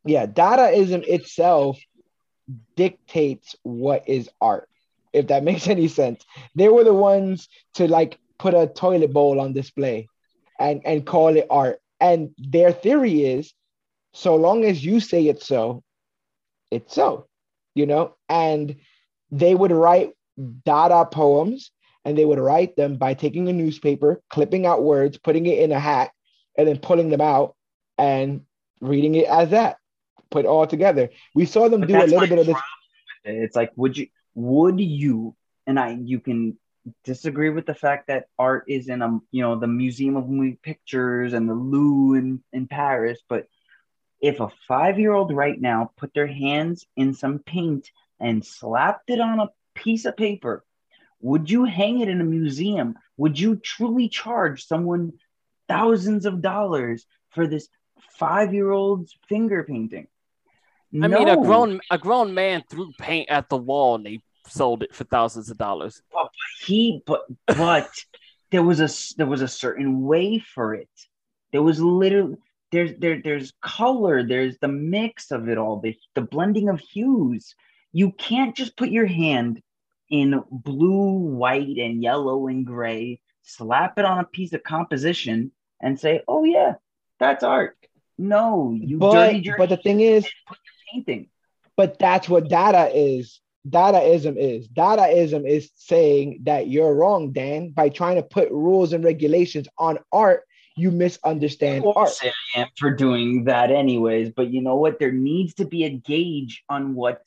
[0.06, 1.80] Yeah, Dadaism itself
[2.76, 4.70] dictates what is art,
[5.14, 6.26] if that makes any sense.
[6.56, 10.08] They were the ones to like put a toilet bowl on display
[10.60, 11.80] and, and call it art.
[12.00, 13.54] And their theory is
[14.14, 15.84] so long as you say it's so,
[16.72, 17.28] it's so,
[17.76, 18.16] you know?
[18.30, 18.76] And
[19.32, 20.12] they would write
[20.64, 21.72] Dada poems
[22.08, 25.74] and they would write them by taking a newspaper, clipping out words, putting it in
[25.74, 26.12] a hat,
[26.58, 27.54] and then pulling them out
[27.98, 28.46] and
[28.80, 29.76] reading it as that,
[30.32, 31.10] put all together.
[31.36, 32.56] We saw them but do a little bit of this.
[33.26, 35.36] It's like, would you, would you,
[35.66, 36.58] and I, you can
[37.04, 40.58] disagree with the fact that art is in a, you know, the Museum of Moving
[40.64, 43.48] Pictures and the Louvre in, in Paris, but
[44.22, 49.10] if a five year old right now put their hands in some paint and slapped
[49.10, 50.64] it on a piece of paper
[51.22, 52.96] would you hang it in a museum?
[53.18, 55.14] Would you truly charge someone
[55.68, 57.68] thousands of dollars for this
[58.12, 60.08] five year old's finger painting?
[60.94, 61.20] I no.
[61.20, 64.96] mean, a grown a grown man threw paint at the wall and they sold it
[64.96, 66.02] for thousands of dollars.
[66.14, 66.30] But,
[66.62, 67.90] he, but but
[68.52, 70.90] there was a there was a certain way for it.
[71.52, 72.38] There was literally
[72.72, 74.24] there's there there's color.
[74.24, 75.80] There's the mix of it all.
[75.80, 77.56] The the blending of hues.
[77.92, 79.62] You can't just put your hand
[80.10, 85.52] in blue, white, and yellow and gray, slap it on a piece of composition,
[85.82, 86.76] and say, "Oh yeah,
[87.20, 87.78] that's art."
[88.18, 90.28] No, you but, But the thing is,
[90.92, 91.30] painting.
[91.76, 93.40] But that's what Dada is.
[93.70, 94.68] Dadaism is.
[94.70, 100.00] Dadaism is saying that you're wrong, Dan, by trying to put rules and regulations on
[100.12, 100.44] art.
[100.76, 102.14] You misunderstand art.
[102.24, 104.32] I am for doing that, anyways.
[104.32, 105.00] But you know what?
[105.00, 107.22] There needs to be a gauge on what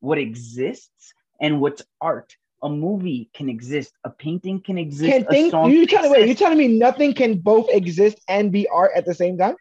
[0.00, 1.12] what exists
[1.44, 2.36] and what's art.
[2.62, 5.12] A movie can exist, a painting can exist.
[5.12, 8.92] Can think, you telling wait, you telling me nothing can both exist and be art
[8.96, 9.56] at the same time?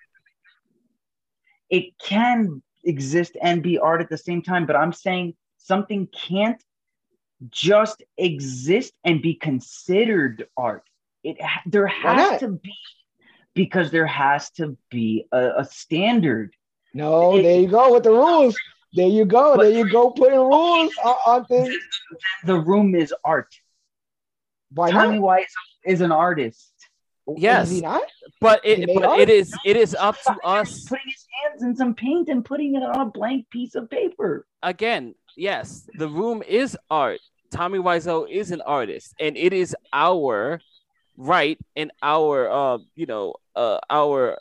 [1.70, 6.64] It can exist and be art at the same time, but I'm saying something can't
[7.50, 10.84] just exist and be considered art.
[11.26, 11.36] It
[11.66, 12.78] there has to be
[13.54, 16.56] because there has to be a, a standard.
[16.94, 18.56] No, it, there you go with the rules.
[18.94, 19.56] There you go.
[19.56, 20.12] But, there you go.
[20.12, 21.76] Putting rules on, on things.
[22.46, 23.54] The room is art.
[24.72, 25.14] Why Tell not?
[25.14, 25.46] me why
[25.86, 26.72] is an artist.
[27.38, 28.04] Yes, is he not?
[28.42, 31.94] But it, but it is it is up to us putting his hands in some
[31.96, 34.46] paint and putting it on a blank piece of paper.
[34.62, 37.20] Again, yes, the room is art.
[37.50, 40.60] Tommy Wiseau is an artist, and it is our
[41.16, 44.38] right and our uh you know uh our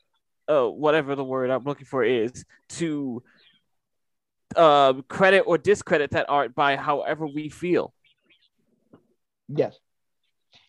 [0.49, 3.23] uh whatever the word I'm looking for is to
[4.57, 7.93] uh, credit or discredit that art by however we feel.
[9.49, 9.79] Yes.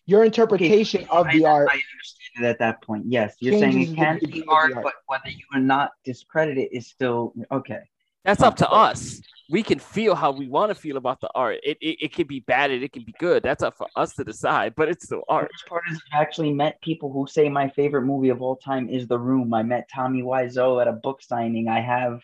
[0.06, 3.04] your interpretation Okay, of I- the art I understand it at that point.
[3.08, 4.84] Yes, you're saying it can beauty be art, art.
[4.84, 7.80] but whether you or not discredit it is still okay.
[8.24, 9.20] That's up to us.
[9.50, 11.58] We can feel how we want to feel about the art.
[11.62, 13.42] It, it it can be bad and it can be good.
[13.42, 14.74] That's up for us to decide.
[14.74, 15.50] But it's still The art.
[15.52, 18.88] worst part is I've actually met people who say my favorite movie of all time
[18.88, 19.52] is The Room.
[19.52, 21.68] I met Tommy Wiseau at a book signing.
[21.68, 22.22] I have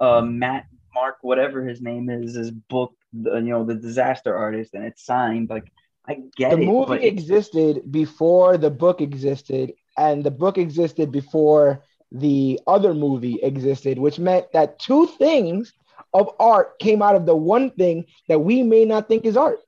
[0.00, 0.64] uh, Matt
[0.94, 5.50] Mark, whatever his name is, his book, you know, the disaster artist, and it's signed.
[5.50, 5.72] Like
[6.06, 11.82] I get the it, movie existed before the book existed and the book existed before
[12.12, 15.72] the other movie existed which meant that two things
[16.12, 19.58] of art came out of the one thing that we may not think is art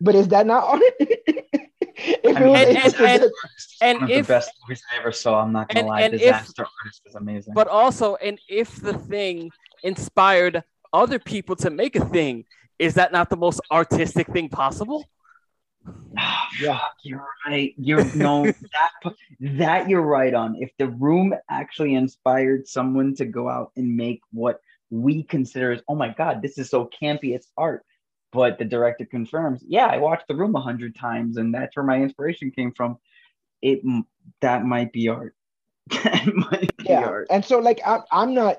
[0.00, 0.82] but is that not art
[1.96, 3.30] if I mean, And- if and-
[3.80, 5.40] and one of if- the best movies I ever saw.
[5.40, 7.54] I'm not gonna and- lie, and if- Disaster Artist is amazing.
[7.54, 9.50] But also, and if the thing
[9.82, 10.62] inspired
[10.92, 12.44] other people to make a thing,
[12.78, 15.04] is that not the most artistic thing possible?
[16.18, 16.80] Ah, Yeah.
[17.02, 17.74] you're right.
[17.76, 18.44] You're no
[19.04, 20.56] that that you're right on.
[20.60, 25.82] If the room actually inspired someone to go out and make what we consider as,
[25.88, 27.84] oh my god, this is so campy, it's art.
[28.32, 31.84] But the director confirms, yeah, I watched the room a hundred times, and that's where
[31.84, 32.98] my inspiration came from.
[33.62, 33.80] It
[34.40, 35.34] that might be art.
[36.04, 37.28] that might be yeah art.
[37.30, 38.56] and so like I, i'm not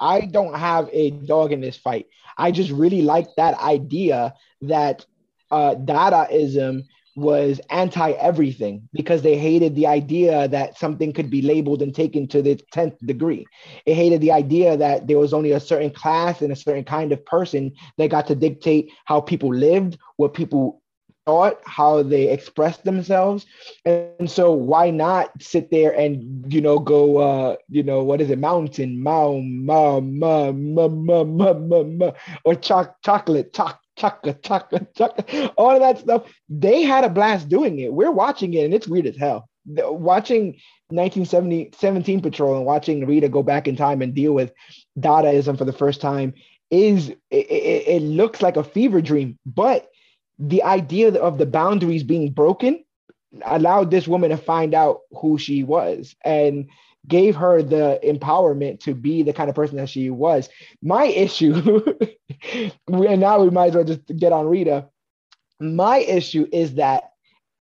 [0.00, 2.06] i don't have a dog in this fight.
[2.36, 5.06] I just really like that idea that
[5.50, 6.82] uh dadaism
[7.16, 12.26] was anti everything because they hated the idea that something could be labeled and taken
[12.28, 13.46] to the 10th degree.
[13.86, 17.12] It hated the idea that there was only a certain class and a certain kind
[17.12, 20.82] of person that got to dictate how people lived what people
[21.26, 23.46] thought how they expressed themselves.
[23.84, 28.30] And so why not sit there and you know go uh you know what is
[28.30, 28.38] it?
[28.38, 32.10] Mountain mau ma ma ma ma ma ma, ma
[32.44, 36.22] or choc chocolate choc chocolate chocolate chocolate all of that stuff.
[36.48, 37.92] They had a blast doing it.
[37.92, 39.48] We're watching it and it's weird as hell.
[39.66, 40.56] Watching
[40.90, 44.52] 1970 17 patrol and watching rita go back in time and deal with
[44.98, 46.34] dadaism for the first time
[46.70, 49.88] is it, it, it looks like a fever dream but
[50.38, 52.84] the idea of the boundaries being broken
[53.44, 56.68] allowed this woman to find out who she was and
[57.06, 60.48] gave her the empowerment to be the kind of person that she was.
[60.82, 61.84] My issue,
[62.88, 64.88] and now we might as well just get on Rita.
[65.60, 67.12] My issue is that,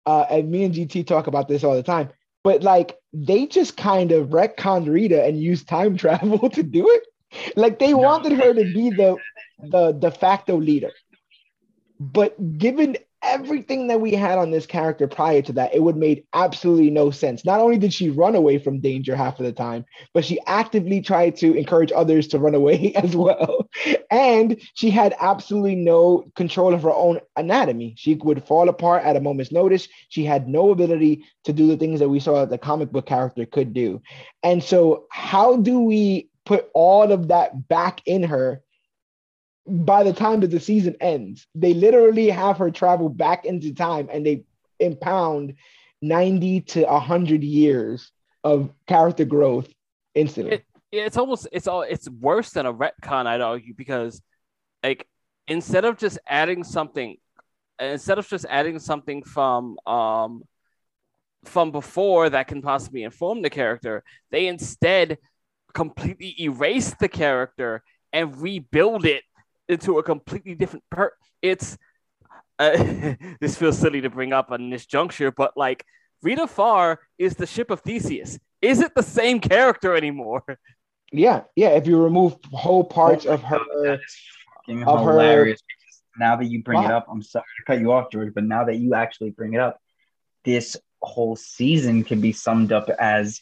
[0.06, 2.10] uh, and me and GT talk about this all the time,
[2.44, 7.04] but like they just kind of retconned Rita and used time travel to do it.
[7.56, 9.16] Like they wanted her to be the
[9.60, 10.92] the de facto leader.
[12.02, 16.24] But given everything that we had on this character prior to that, it would made
[16.34, 17.46] absolutely no sense.
[17.46, 21.02] Not only did she run away from danger half of the time, but she actively
[21.02, 23.70] tried to encourage others to run away as well.
[24.10, 27.94] And she had absolutely no control of her own anatomy.
[27.98, 29.88] She would fall apart at a moment's notice.
[30.10, 33.46] She had no ability to do the things that we saw the comic book character
[33.46, 34.02] could do.
[34.42, 38.64] And so, how do we put all of that back in her
[39.68, 44.10] by the time that the season ends, they literally have her travel back into time
[44.12, 44.44] and they
[44.80, 45.56] impound
[46.02, 48.12] 90 to 100 years
[48.44, 49.72] of character growth
[50.16, 50.54] instantly.
[50.56, 54.22] It- it's almost it's all it's worse than a retcon, I'd argue, because
[54.84, 55.08] like
[55.48, 57.16] instead of just adding something,
[57.80, 60.44] instead of just adding something from um
[61.46, 65.18] from before that can possibly inform the character, they instead
[65.74, 69.24] completely erase the character and rebuild it
[69.72, 71.12] into a completely different per.
[71.42, 71.78] It's
[72.60, 75.86] uh, this feels silly to bring up on this juncture, but like
[76.22, 78.38] Rita Farr is the ship of Theseus.
[78.62, 80.44] Is it the same character anymore?
[81.12, 81.70] yeah, yeah.
[81.70, 84.16] If you remove whole parts of her, That is
[84.56, 85.62] fucking of her- hilarious.
[85.62, 88.44] Because now that you bring it up, I'm sorry to cut you off, George, but
[88.44, 89.80] now that you actually bring it up,
[90.46, 93.42] this whole season can be summed up as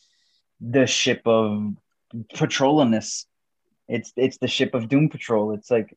[0.62, 1.74] the ship of
[2.36, 3.26] patrolliness.
[3.90, 5.52] It's it's the ship of Doom Patrol.
[5.54, 5.94] It's like,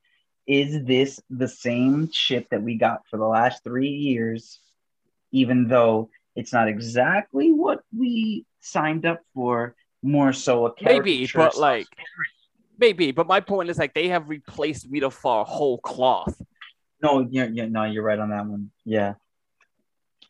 [0.53, 4.61] is this the same ship that we got for the last three years?
[5.31, 11.57] Even though it's not exactly what we signed up for, more so a Maybe, but,
[11.57, 11.87] like,
[12.79, 16.41] Maybe, but my point is like they have replaced Rita Farr whole cloth.
[17.03, 18.70] No, yeah, yeah, no, you're right on that one.
[18.85, 19.15] Yeah,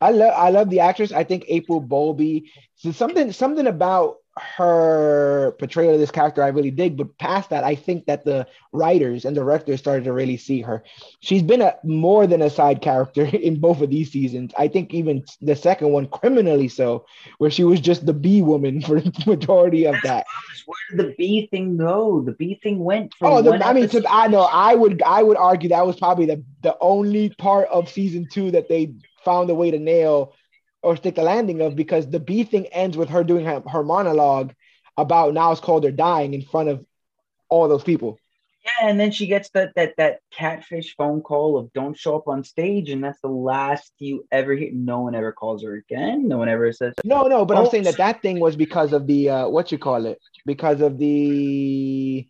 [0.01, 1.13] I love I love the actress.
[1.13, 2.51] I think April Bowlby.
[2.75, 6.97] So something something about her portrayal of this character I really dig.
[6.97, 10.83] But past that, I think that the writers and directors started to really see her.
[11.21, 14.53] She's been a more than a side character in both of these seasons.
[14.59, 17.05] I think even the second one, criminally so,
[17.39, 20.25] where she was just the B woman for the majority of that.
[20.65, 22.23] where did the B thing go?
[22.23, 23.33] The B thing went from.
[23.33, 24.49] Oh, the, I mean, to, I know.
[24.51, 28.51] I would, I would argue that was probably the the only part of season two
[28.53, 28.95] that they
[29.25, 30.35] found a way to nail
[30.83, 33.83] or stick the landing of because the B thing ends with her doing her, her
[33.83, 34.53] monologue
[34.97, 36.85] about now it's called her dying in front of
[37.49, 38.19] all those people.
[38.65, 42.29] Yeah, and then she gets that that that catfish phone call of don't show up
[42.29, 44.71] on stage, and that's the last you ever hear.
[44.73, 46.29] No one ever calls her again.
[46.29, 46.95] No one ever says.
[47.05, 49.73] No, no, but Oh, I'm saying that that thing was because of the uh, what
[49.73, 52.29] you call it, because of the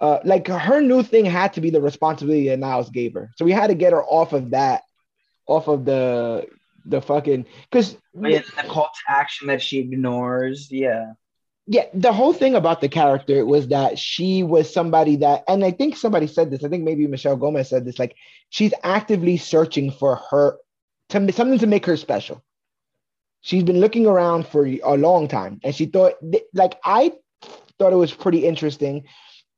[0.00, 3.30] uh, like her new thing had to be the responsibility that Niles gave her.
[3.36, 4.82] So we had to get her off of that,
[5.46, 6.46] off of the
[6.86, 10.70] the fucking because yeah, the call to action that she ignores.
[10.70, 11.12] Yeah.
[11.66, 15.72] yeah, the whole thing about the character was that she was somebody that, and I
[15.72, 16.64] think somebody said this.
[16.64, 17.98] I think maybe Michelle Gomez said this.
[17.98, 18.16] Like
[18.50, 20.58] she's actively searching for her
[21.10, 22.42] to something to make her special.
[23.42, 26.14] She's been looking around for a long time, and she thought,
[26.52, 27.12] like, I
[27.78, 29.04] thought it was pretty interesting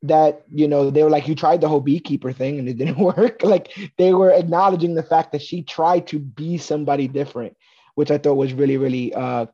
[0.02, 2.98] that you know they were like, you tried the whole beekeeper thing and it didn't
[3.16, 3.42] work.
[3.42, 7.56] Like they were acknowledging the fact that she tried to be somebody different,
[7.94, 9.46] which I thought was really, really uh,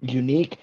[0.00, 0.58] unique.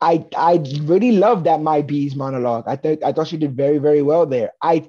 [0.00, 2.64] I I really love that my bees monologue.
[2.66, 4.52] I thought I thought she did very very well there.
[4.62, 4.88] I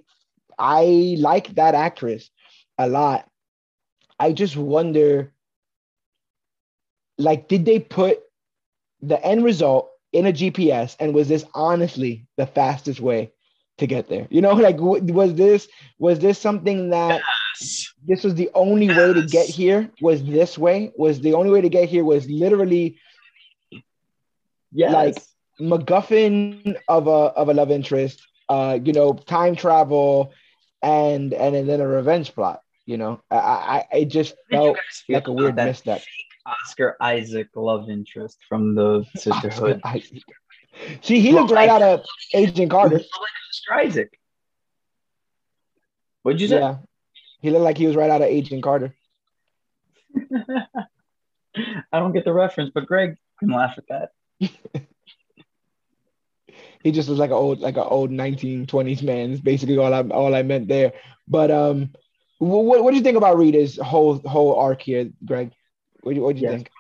[0.58, 2.30] I like that actress
[2.78, 3.28] a lot.
[4.20, 5.34] I just wonder,
[7.18, 8.20] like, did they put
[9.02, 13.32] the end result in a GPS, and was this honestly the fastest way
[13.82, 14.28] to get there?
[14.30, 15.68] You know, like, was this
[16.00, 17.22] was this something that
[18.08, 19.90] this was the only way to get here?
[20.02, 20.92] Was this way?
[20.98, 22.04] Was the only way to get here?
[22.04, 22.98] Was literally
[24.72, 24.94] Yes.
[24.94, 25.18] Like,
[25.60, 30.34] MacGuffin of a of a love interest, uh, you know, time travel,
[30.82, 32.62] and and then a revenge plot.
[32.86, 34.78] You know, I I, I it just How did
[35.08, 36.02] you felt like a weird that misstep.
[36.46, 39.82] Oscar Isaac love interest from the Sisterhood.
[41.02, 42.02] See, he looked right out of
[42.34, 43.02] Agent Carter.
[43.80, 44.20] He looked like Oscar Isaac.
[46.24, 46.56] What'd you say?
[46.56, 46.78] Yeah,
[47.42, 48.96] he looked like he was right out of Agent Carter.
[51.94, 54.12] I don't get the reference, but Greg can laugh at that.
[56.84, 59.32] He just was like an old like an old 1920s man.
[59.32, 60.94] Is basically all I all I meant there.
[61.28, 61.92] But um,
[62.40, 65.52] what what do you think about Rita's whole whole arc here, Greg?
[66.02, 66.62] What do what do you Yes.
[66.62, 66.72] think?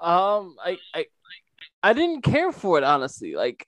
[0.00, 1.06] Um, I, I,
[1.82, 3.34] I didn't care for it honestly.
[3.34, 3.66] Like,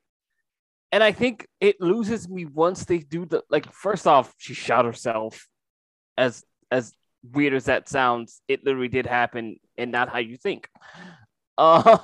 [0.92, 3.70] and I think it loses me once they do the like.
[3.72, 5.46] First off, she shot herself.
[6.18, 10.68] As as weird as that sounds, it literally did happen, and not how you think.
[11.56, 11.98] Uh,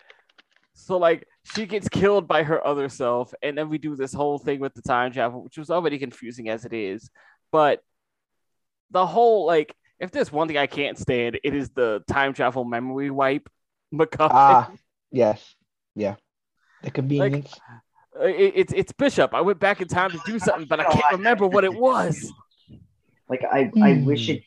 [0.74, 4.38] so like she gets killed by her other self, and then we do this whole
[4.38, 7.10] thing with the time travel, which was already confusing as it is.
[7.50, 7.80] But
[8.90, 12.64] the whole like, if there's one thing I can't stand, it is the time travel
[12.64, 13.48] memory wipe.
[13.94, 14.28] MacGuffin.
[14.32, 14.70] Ah,
[15.10, 15.54] yes,
[15.94, 16.16] yeah.
[16.82, 17.54] The convenience.
[17.54, 17.78] Uh,
[18.20, 19.34] it- it's it's Bishop.
[19.34, 22.32] I went back in time to do something, but I can't remember what it was.
[23.28, 24.04] Like I, I Hmm.
[24.06, 24.42] wish it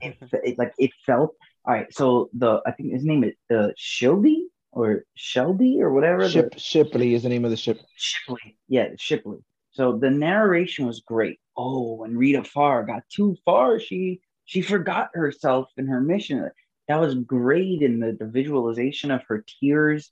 [0.00, 0.16] didn't.
[0.22, 1.34] It, it like it felt
[1.64, 1.92] all right.
[1.92, 6.26] So the I think his name is uh, Shilby or Shelby or whatever.
[6.28, 7.78] the- Shipley is the name of the ship.
[7.96, 8.56] Shipley.
[8.68, 9.38] Yeah, Shipley.
[9.72, 11.38] So the narration was great.
[11.56, 16.50] Oh, when Rita Farr got too far, she she forgot herself and her mission.
[16.88, 20.10] That was great in the, the visualization of her tears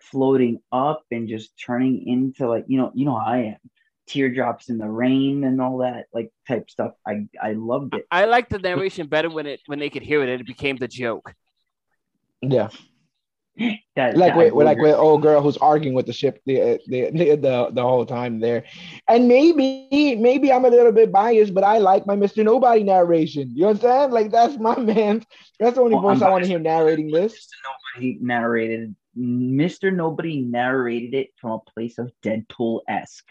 [0.00, 3.56] floating up and just turning into like, you know, you know how I am.
[4.06, 6.92] Teardrops in the rain and all that like type stuff.
[7.06, 8.06] I I loved it.
[8.10, 10.76] I like the narration better when it when they could hear it and it became
[10.78, 11.34] the joke.
[12.40, 12.68] Yeah,
[13.96, 16.40] That like that with, with like wonder- with old girl who's arguing with the ship
[16.46, 18.64] the, the the the the whole time there,
[19.08, 23.50] and maybe maybe I'm a little bit biased, but I like my Mister Nobody narration.
[23.54, 24.12] You understand?
[24.12, 25.24] Like that's my man.
[25.58, 27.34] That's the only Well, voice I want to hear narrating this.
[27.34, 27.56] Mr.
[27.96, 29.94] Nobody narrated Mr.
[29.94, 33.30] Nobody narrated it from a place of Deadpool esque,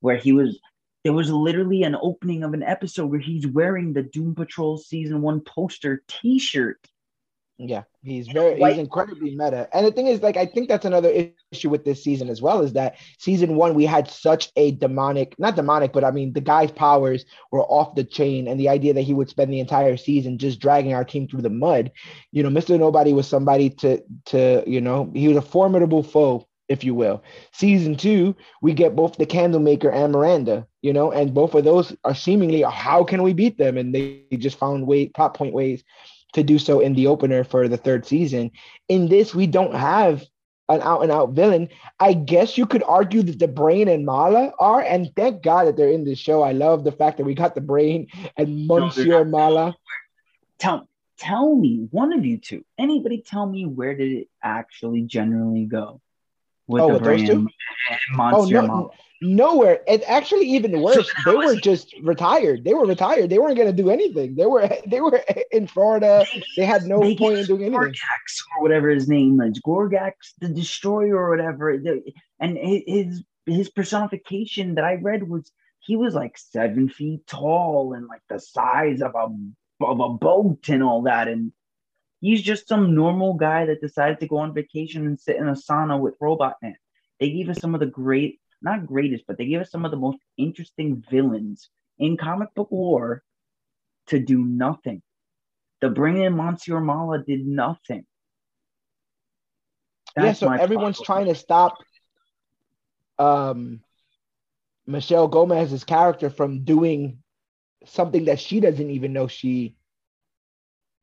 [0.00, 0.58] where he was
[1.04, 5.20] there was literally an opening of an episode where he's wearing the Doom Patrol season
[5.20, 6.80] one poster T-shirt.
[7.56, 9.68] Yeah, he's very he's incredibly meta.
[9.72, 12.62] And the thing is, like, I think that's another issue with this season as well,
[12.62, 16.40] is that season one we had such a demonic, not demonic, but I mean the
[16.40, 19.96] guy's powers were off the chain, and the idea that he would spend the entire
[19.96, 21.92] season just dragging our team through the mud.
[22.32, 22.76] You know, Mr.
[22.76, 27.22] Nobody was somebody to to, you know, he was a formidable foe, if you will.
[27.52, 31.94] Season two, we get both the Candlemaker and Miranda, you know, and both of those
[32.02, 33.78] are seemingly how can we beat them?
[33.78, 35.84] And they just found way plot point ways
[36.34, 38.50] to do so in the opener for the third season.
[38.88, 40.24] In this, we don't have
[40.68, 41.68] an out and out villain.
[42.00, 45.76] I guess you could argue that the brain and Mala are, and thank God that
[45.76, 46.42] they're in this show.
[46.42, 49.76] I love the fact that we got the brain and Monsieur Mala.
[50.58, 50.88] Tell
[51.18, 56.00] tell me, one of you two, anybody tell me where did it actually generally go?
[56.66, 57.48] With Oh, the with two?
[57.90, 59.80] and Oh no, nowhere.
[59.86, 61.12] It's actually even worse.
[61.24, 62.64] then They were just retired.
[62.64, 63.30] They were retired.
[63.30, 64.34] They weren't gonna do anything.
[64.34, 65.20] They were they were
[65.50, 66.26] in Florida.
[66.56, 67.92] They had no They point in doing anything.
[67.92, 71.78] Gorgax or whatever his name is, Gorgax the Destroyer or whatever.
[72.40, 75.50] And his his personification that I read was
[75.80, 79.28] he was like seven feet tall and like the size of a
[79.84, 81.28] of a boat and all that.
[81.28, 81.52] And
[82.24, 85.52] he's just some normal guy that decided to go on vacation and sit in a
[85.52, 86.74] sauna with Robot Man.
[87.20, 89.90] They gave us some of the great, not greatest, but they gave us some of
[89.90, 91.68] the most interesting villains
[91.98, 93.22] in comic book lore
[94.06, 95.02] to do nothing.
[95.82, 98.06] The Brain and Monsieur Mala did nothing.
[100.16, 101.26] yeah, so everyone's problem.
[101.26, 101.76] trying to stop
[103.18, 103.80] um
[104.86, 107.18] Michelle Gomez's character from doing
[107.84, 109.76] something that she doesn't even know she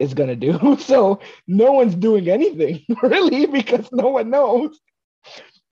[0.02, 0.78] is gonna do.
[0.92, 4.80] So no one's doing anything really because no one knows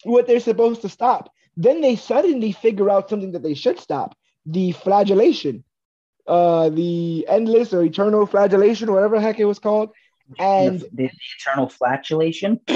[0.03, 1.31] what they're supposed to stop.
[1.57, 4.15] Then they suddenly figure out something that they should stop:
[4.45, 5.63] the flagellation,
[6.27, 9.89] uh, the endless or eternal flagellation, whatever the heck it was called.
[10.37, 12.59] And the, the eternal flatulation.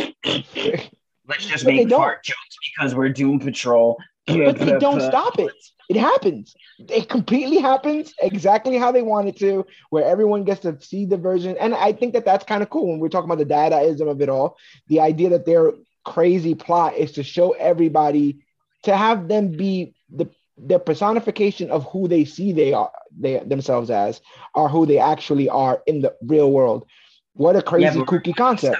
[1.25, 3.97] Let's just But make fart jokes because we're Doom Patrol.
[4.27, 5.51] but they don't stop it.
[5.89, 6.55] It happens.
[6.79, 11.17] It completely happens exactly how they want it to, where everyone gets to see the
[11.17, 11.57] version.
[11.59, 14.21] And I think that that's kind of cool when we're talking about the Dadaism of
[14.21, 14.57] it all.
[14.87, 15.73] The idea that their
[16.05, 18.43] crazy plot is to show everybody,
[18.83, 23.89] to have them be the the personification of who they see they are they themselves
[23.89, 24.21] as,
[24.53, 26.85] are who they actually are in the real world.
[27.33, 28.77] What a crazy but- kooky concept.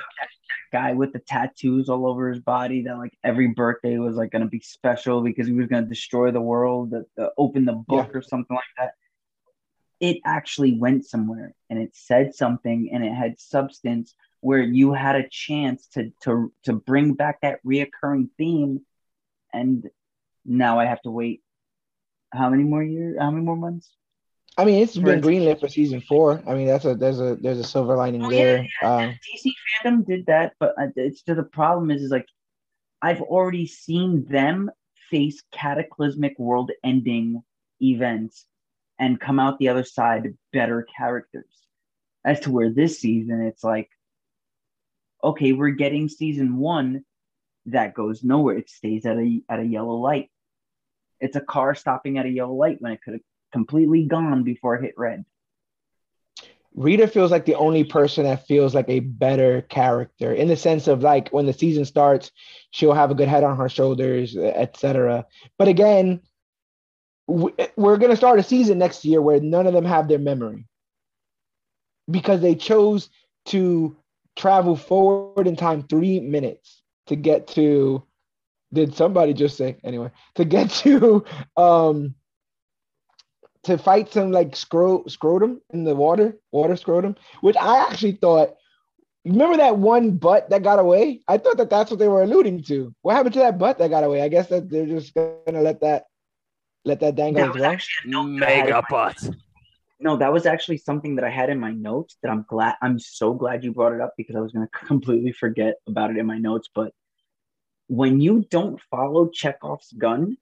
[0.74, 4.48] Guy with the tattoos all over his body that like every birthday was like gonna
[4.48, 8.24] be special because he was gonna destroy the world, the, the open the book or
[8.24, 8.96] something like that.
[10.00, 15.16] It actually went somewhere and it said something and it had substance where you had
[15.16, 18.82] a chance to to to bring back that reoccurring theme
[19.54, 19.90] and
[20.44, 21.44] now I have to wait
[22.34, 23.96] how many more years how many more months?
[24.58, 26.44] I mean, it's been greenlit for season four.
[26.46, 28.68] I mean, that's a there's a there's a silver lining Oh, yeah, there.
[28.84, 29.52] Um, DC
[29.84, 32.28] FanDome did that, but uh, it's to the problem is, is like
[33.02, 34.70] I've already seen them
[35.10, 37.44] face cataclysmic world-ending
[37.82, 38.46] events
[39.00, 41.52] and come out the other side better characters.
[42.24, 43.90] As to where this season, it's like,
[45.24, 47.04] okay, we're getting season one
[47.66, 48.58] that goes nowhere.
[48.58, 50.30] It stays at a at a yellow light.
[51.20, 53.22] It's a car stopping at a yellow light when it could have
[53.54, 55.24] completely gone before it hit red.
[56.76, 60.88] Rita feels like the only person that feels like a better character in the sense
[60.88, 62.32] of like when the season starts,
[62.72, 65.26] she'll have a good head on her shoulders, etc.
[65.60, 66.22] But again,
[67.28, 70.68] we're gonna start a season next year where none of them have their memory
[72.10, 73.10] because they chose
[73.46, 73.96] to
[74.36, 78.04] travel forward in time three minutes to get to.
[78.74, 81.24] Did somebody just say anyway to get to
[81.56, 82.16] um
[83.64, 88.56] to fight some like scro- scrotum in the water, water scrotum, which I actually thought.
[89.26, 91.22] Remember that one butt that got away?
[91.30, 92.94] I thought that that's what they were alluding to.
[93.04, 94.22] What happened to that butt that got away?
[94.22, 96.06] I guess that they're just gonna let that
[96.84, 97.72] let that dangle That was well.
[97.72, 99.30] actually a note that I had in Mega butt.
[100.02, 103.00] No, that was actually something that I had in my notes that I'm glad I'm
[103.00, 106.18] so glad you brought it up because I was going to completely forget about it
[106.18, 106.70] in my notes.
[106.76, 106.92] But
[107.88, 110.36] when you don't follow Chekhov's gun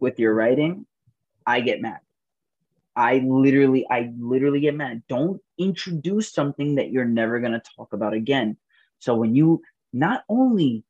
[0.00, 0.84] with your writing,
[1.46, 2.00] I get mad.
[2.94, 5.02] I literally, I literally get mad.
[5.08, 8.56] Don't introduce something that you're never going to talk about again.
[8.98, 9.62] So when you
[9.92, 10.84] not only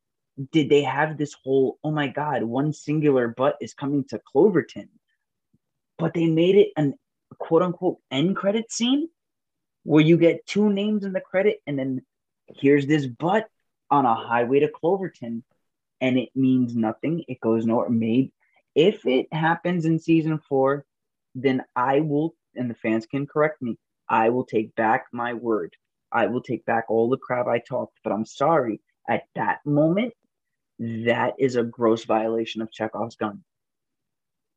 [0.51, 4.89] did they have this whole, oh my God, one singular butt is coming to Cloverton,
[5.99, 6.95] but they made it an
[7.39, 9.09] quote unquote end credit scene
[9.85, 12.03] where you get two names in the credit and then
[12.49, 13.49] here's this butt
[13.91, 15.43] on a highway to Cloverton
[16.01, 17.25] and it means nothing.
[17.29, 17.89] It goes nowhere.
[17.89, 18.33] Maybe
[18.75, 20.85] if it happens in season four,
[21.35, 23.79] then I will, and the fans can correct me,
[24.09, 25.75] I will take back my word.
[26.11, 28.81] I will take back all the crap I talked, but I'm sorry.
[29.09, 30.13] At that moment,
[30.79, 33.43] that is a gross violation of Chekhov's gun.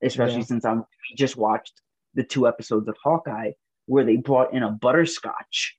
[0.01, 0.45] Especially Yeah.
[0.45, 0.85] since I'm
[1.15, 1.81] just watched
[2.13, 3.51] the two episodes of Hawkeye
[3.85, 5.77] where they brought in a butterscotch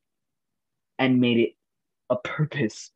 [0.99, 1.53] and made it
[2.09, 2.91] a purpose.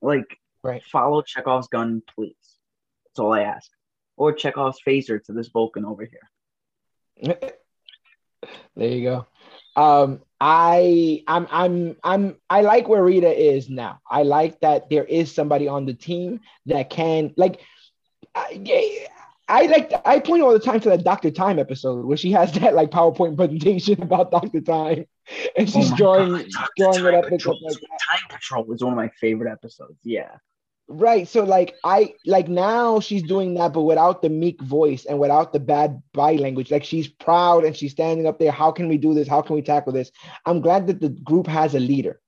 [0.00, 0.82] Like, Right.
[0.84, 2.58] follow Chekhov's gun, please.
[3.04, 3.70] That's all I ask.
[4.16, 6.30] Or Chekhov's phaser to this Vulcan over here.
[8.76, 9.26] there you go.
[9.76, 14.00] Um, I I'm I'm I'm I like where Rita is now.
[14.08, 17.60] I like that there is somebody on the team that can like
[18.34, 19.06] I,
[19.48, 22.52] I like I point all the time to that Doctor Time episode where she has
[22.60, 25.06] that like PowerPoint presentation about Doctor Time
[25.56, 26.72] and she's Oh drawing God, Dr.
[26.76, 27.76] drawing it up and like.
[28.10, 29.98] Time Control was one of my favorite episodes.
[30.04, 30.30] Yeah.
[30.90, 31.28] Right.
[31.28, 35.52] So like I like now she's doing that, but without the meek voice and without
[35.52, 36.70] the bad body language.
[36.70, 38.50] Like she's proud and she's standing up there.
[38.50, 39.28] How can we do this?
[39.28, 40.10] How can we tackle this?
[40.46, 42.20] I'm glad that the group has a leader.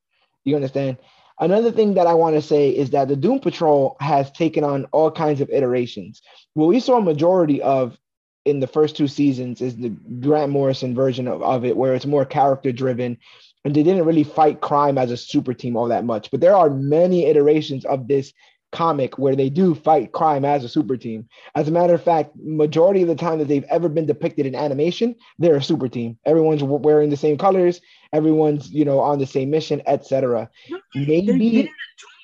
[0.45, 0.99] You understand?
[1.39, 4.85] Another thing that I want to say is that the Doom Patrol has taken on
[4.93, 6.21] all kinds of iterations.
[6.53, 7.99] What we saw a majority of
[8.45, 12.05] in the first two seasons is the Grant Morrison version of, of it, where it's
[12.05, 13.17] more character driven
[13.65, 16.31] and they didn't really fight crime as a super team all that much.
[16.31, 18.33] But there are many iterations of this
[18.73, 21.29] comic where they do fight crime as a super team.
[21.55, 24.55] As a matter of fact, majority of the time that they've ever been depicted in
[24.55, 26.19] animation, they're a super team.
[26.25, 27.81] Everyone's wearing the same colors,
[28.13, 30.51] everyone's you know on the same mission, etc.
[30.95, 31.75] Maybe they did Doom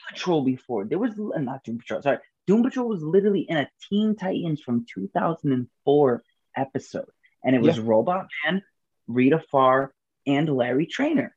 [0.08, 0.84] Patrol before.
[0.84, 2.02] There was not Doom Patrol.
[2.02, 6.22] Sorry, Doom Patrol was literally in a Teen Titans from 2004
[6.56, 7.10] episode,
[7.44, 7.82] and it was yeah.
[7.86, 8.62] Robot Man,
[9.08, 9.92] Rita Farr,
[10.26, 11.35] and Larry Trainor.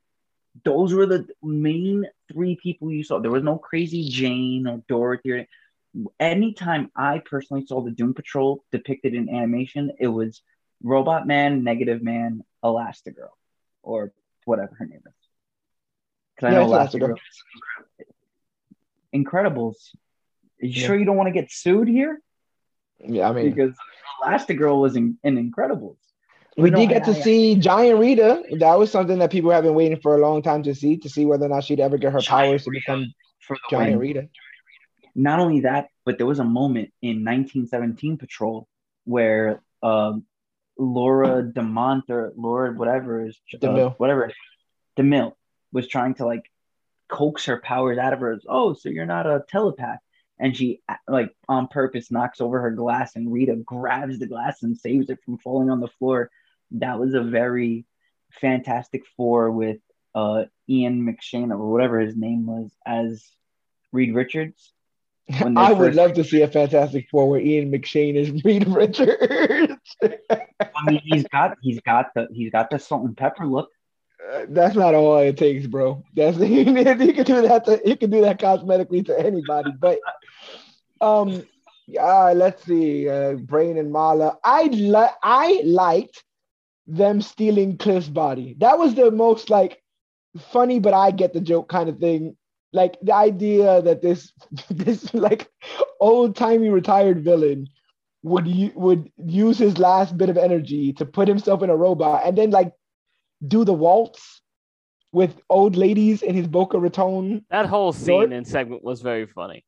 [0.64, 3.20] Those were the main three people you saw.
[3.20, 5.32] There was no crazy Jane or Dorothy.
[5.32, 5.46] Or,
[6.20, 10.42] anytime I personally saw the Doom Patrol depicted in animation, it was
[10.84, 13.30] Robot Man, Negative Man, Elastigirl,
[13.82, 14.12] or
[14.46, 15.14] whatever her name is.
[16.36, 17.18] Because I know Elastigirl.
[19.14, 19.76] Incredibles.
[20.62, 20.88] Are you yeah.
[20.88, 22.22] sure you don't want to get sued here?
[23.00, 23.76] Yeah, I mean, because
[24.24, 25.98] Elastigirl was in, in Incredibles.
[26.61, 28.44] We did get to see Giant Rita.
[28.60, 31.10] That was something that people have been waiting for a long time to see, to
[31.10, 33.14] see whether or not she'd ever get her powers to become
[33.69, 33.99] Giant win.
[33.99, 34.30] Rita.
[35.15, 38.68] Not only that, but there was a moment in 1917 Patrol
[39.06, 40.26] where um,
[40.77, 43.95] Laura Demont or Laura whatever is uh, DeMille.
[43.98, 44.31] whatever
[44.98, 45.34] DeMille
[45.72, 46.49] was trying to like
[47.10, 48.40] coax her powers out of her.
[48.48, 49.99] Oh, so you're not a telepath
[50.40, 54.77] and she like on purpose knocks over her glass and Rita grabs the glass and
[54.77, 56.31] saves it from falling on the floor.
[56.72, 57.86] That was a very
[58.41, 59.80] fantastic four with
[60.16, 63.24] uh Ian McShane or whatever his name was as
[63.91, 64.74] Reed Richards.
[65.56, 69.98] I would love to see a Fantastic Four where Ian McShane is Reed Richards.
[70.04, 73.70] I mean, he's got he's got the he's got the salt and pepper look.
[74.34, 76.04] Uh, that's not all it takes, bro.
[76.16, 77.66] That's you can do that.
[77.66, 79.72] To, you can do that cosmetically to anybody.
[79.80, 80.00] But
[81.00, 81.46] um,
[82.00, 84.38] uh, let's see, uh, Brain and Mala.
[84.44, 86.24] I li- I liked
[86.90, 88.56] them stealing Cliff's body.
[88.60, 89.82] That was the most like
[90.38, 92.36] funny, but I get the joke kind of thing.
[92.74, 94.34] Like the idea that this
[94.70, 95.49] this like
[95.99, 97.68] old timey retired villain
[98.24, 102.38] would would use his last bit of energy to put himself in a robot and
[102.38, 102.74] then like
[103.48, 104.41] do the waltz
[105.11, 107.45] with old ladies in his Boca Raton.
[107.49, 109.64] That whole scene and segment was very funny.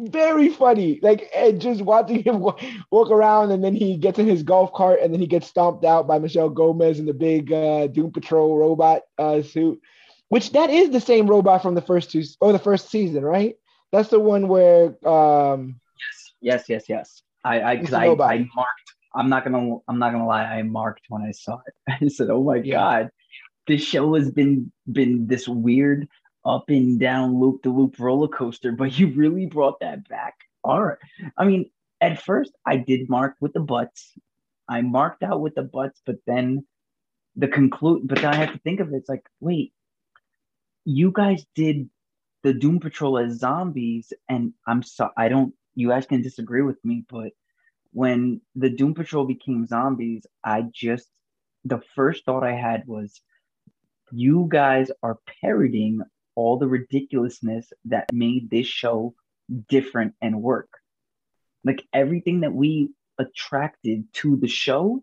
[0.00, 1.00] Very funny.
[1.02, 5.00] Like and just watching him walk around and then he gets in his golf cart
[5.02, 8.56] and then he gets stomped out by Michelle Gomez in the big uh, Doom Patrol
[8.56, 9.80] robot uh, suit,
[10.28, 13.56] which that is the same robot from the first two or the first season, right?
[13.90, 17.22] That's the one where um Yes, yes, yes, yes.
[17.44, 21.06] I I because I, I marked I'm not gonna I'm not gonna lie, I marked
[21.08, 21.74] when I saw it.
[22.04, 23.10] I said, "Oh my god,
[23.66, 26.08] this show has been been this weird
[26.48, 30.34] up and down loop the loop roller coaster, but you really brought that back."
[30.64, 30.98] All right.
[31.36, 31.70] I mean,
[32.00, 34.14] at first I did mark with the butts.
[34.68, 36.66] I marked out with the butts, but then
[37.36, 38.08] the conclude.
[38.08, 38.96] But then I have to think of it.
[38.96, 39.72] It's like, wait,
[40.84, 41.88] you guys did
[42.42, 45.54] the Doom Patrol as zombies, and I'm sorry, I don't.
[45.74, 47.32] You guys can disagree with me, but
[47.92, 51.08] when the Doom Patrol became zombies, I just
[51.64, 53.20] the first thought I had was
[54.10, 56.00] you guys are parodying
[56.38, 59.12] all the ridiculousness that made this show
[59.68, 60.70] different and work.
[61.64, 65.02] Like everything that we attracted to the show,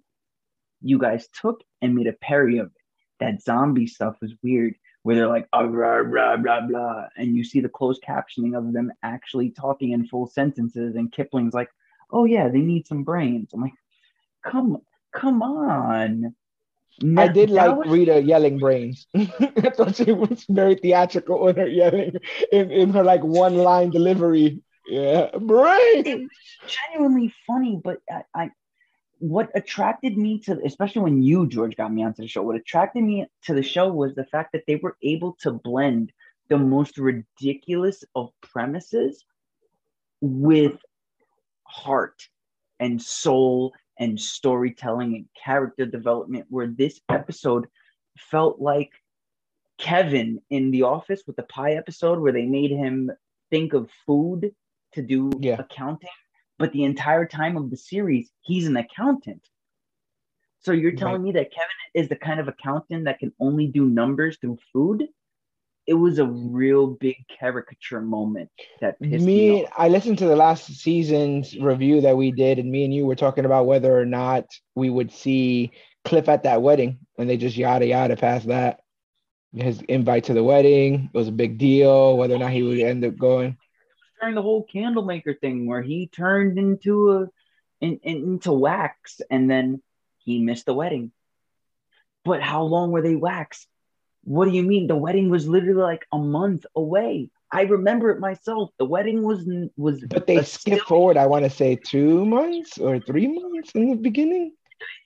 [0.81, 2.71] you guys took and made a parody of it.
[3.19, 7.03] That zombie stuff was weird, where they're like, oh, blah, blah, blah, blah.
[7.17, 10.95] And you see the closed captioning of them actually talking in full sentences.
[10.95, 11.69] And Kipling's like,
[12.11, 13.49] oh yeah, they need some brains.
[13.53, 13.73] I'm like,
[14.41, 14.77] come,
[15.13, 16.33] come on.
[17.17, 17.87] I did like was...
[17.87, 19.07] Rita yelling brains.
[19.15, 22.13] I thought she was very theatrical in her yelling,
[22.51, 24.61] in, in her like one line delivery.
[24.87, 26.29] Yeah, brains.
[26.67, 28.49] Genuinely funny, but I, I,
[29.19, 33.03] what attracted me to, especially when you George got me onto the show, what attracted
[33.03, 36.11] me to the show was the fact that they were able to blend
[36.49, 39.25] the most ridiculous of premises
[40.21, 40.77] with
[41.63, 42.29] heart
[42.79, 47.67] and soul and storytelling and character development where this episode
[48.17, 48.91] felt like
[49.77, 53.11] Kevin in The Office with the pie episode where they made him
[53.49, 54.51] think of food
[54.93, 55.57] to do yeah.
[55.59, 56.09] accounting,
[56.57, 59.47] but the entire time of the series, he's an accountant.
[60.59, 61.21] So you're telling right.
[61.21, 65.07] me that Kevin is the kind of accountant that can only do numbers through food?
[65.87, 68.49] It was a real big caricature moment
[68.81, 69.67] that pissed me, me.
[69.77, 73.15] I listened to the last season's review that we did, and me and you were
[73.15, 75.71] talking about whether or not we would see
[76.03, 78.81] Cliff at that wedding, and they just yada yada past that.
[79.53, 82.17] His invite to the wedding was a big deal.
[82.17, 83.57] Whether or not he would end up going,
[84.19, 87.27] during the whole candlemaker thing where he turned into a
[87.81, 89.81] in, in- into wax and then
[90.17, 91.11] he missed the wedding.
[92.23, 93.67] But how long were they wax?
[94.25, 94.87] What do you mean?
[94.87, 97.29] The wedding was literally like a month away.
[97.51, 98.71] I remember it myself.
[98.79, 99.47] The wedding was
[99.77, 101.15] was but they skip still- forward.
[101.15, 104.53] I want to say two months or three months in the beginning.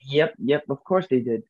[0.06, 0.64] Yep, yep.
[0.68, 1.42] Of course they did.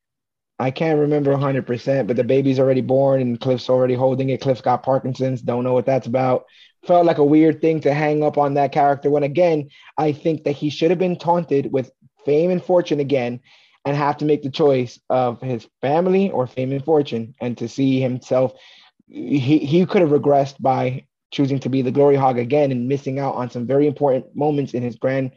[0.59, 4.41] I can't remember 100%, but the baby's already born and Cliff's already holding it.
[4.41, 5.41] Cliff's got Parkinson's.
[5.41, 6.45] Don't know what that's about.
[6.85, 10.43] Felt like a weird thing to hang up on that character when, again, I think
[10.43, 11.89] that he should have been taunted with
[12.25, 13.39] fame and fortune again
[13.85, 17.33] and have to make the choice of his family or fame and fortune.
[17.41, 18.53] And to see himself,
[19.07, 23.17] he, he could have regressed by choosing to be the glory hog again and missing
[23.17, 25.31] out on some very important moments in his grand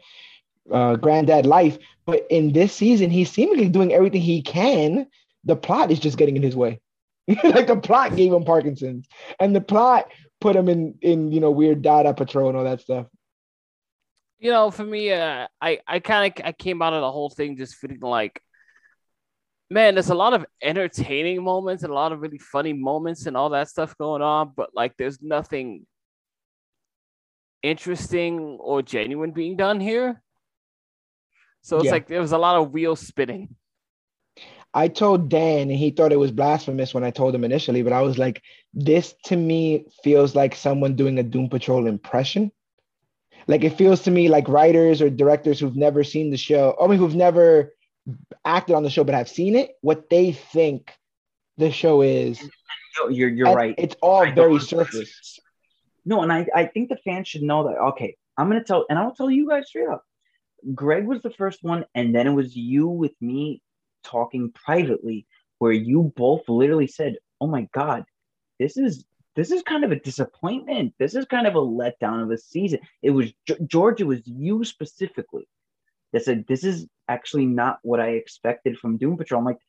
[0.71, 1.77] uh, granddad life.
[2.05, 5.07] But in this season, he's seemingly doing everything he can.
[5.43, 6.79] The plot is just getting in his way.
[7.43, 9.07] like the plot gave him Parkinson's,
[9.39, 10.11] and the plot
[10.41, 13.07] put him in in you know weird data patrol and all that stuff.
[14.39, 17.29] You know, for me, uh, I I kind of I came out of the whole
[17.29, 18.41] thing just feeling like,
[19.69, 23.35] man, there's a lot of entertaining moments and a lot of really funny moments and
[23.37, 25.85] all that stuff going on, but like, there's nothing
[27.63, 30.21] interesting or genuine being done here.
[31.63, 31.93] So it's Yeah.
[31.93, 33.55] like there was a lot of wheel spinning.
[34.73, 37.93] I told Dan, and he thought it was blasphemous when I told him initially, but
[37.93, 38.41] I was like,
[38.73, 42.51] this to me feels like someone doing a Doom Patrol impression.
[43.47, 46.87] Like it feels to me like writers or directors who've never seen the show, I
[46.87, 47.73] mean, who've never
[48.43, 50.91] acted on the show but have seen it, what they think
[51.57, 52.41] the show is.
[52.99, 53.75] No, you're you're And right.
[53.77, 55.39] It's all I very surface.
[56.05, 57.77] No, and I, I think the fans should know that.
[57.77, 60.03] Okay, I'm gonna tell, and I'll tell you guys straight up.
[60.73, 63.61] Greg was the first one, and then it was you with me
[64.03, 65.25] talking privately,
[65.59, 68.05] where you both literally said, "Oh my god,
[68.59, 69.05] this is
[69.35, 70.93] this is kind of a disappointment.
[70.99, 74.01] This is kind of a letdown of a season." It was Ge- George.
[74.01, 75.47] Was you specifically
[76.13, 79.59] that said, "This is actually not what I expected from Doom Patrol." I'm like,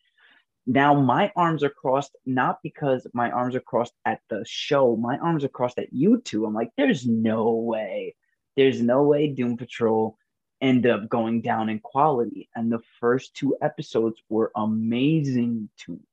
[0.67, 5.17] now my arms are crossed not because my arms are crossed at the show my
[5.19, 8.15] arms are crossed at you two i'm like there's no way
[8.57, 10.19] there's no way doom patrol
[10.61, 16.09] end up going down in quality and the first two episodes were amazing to me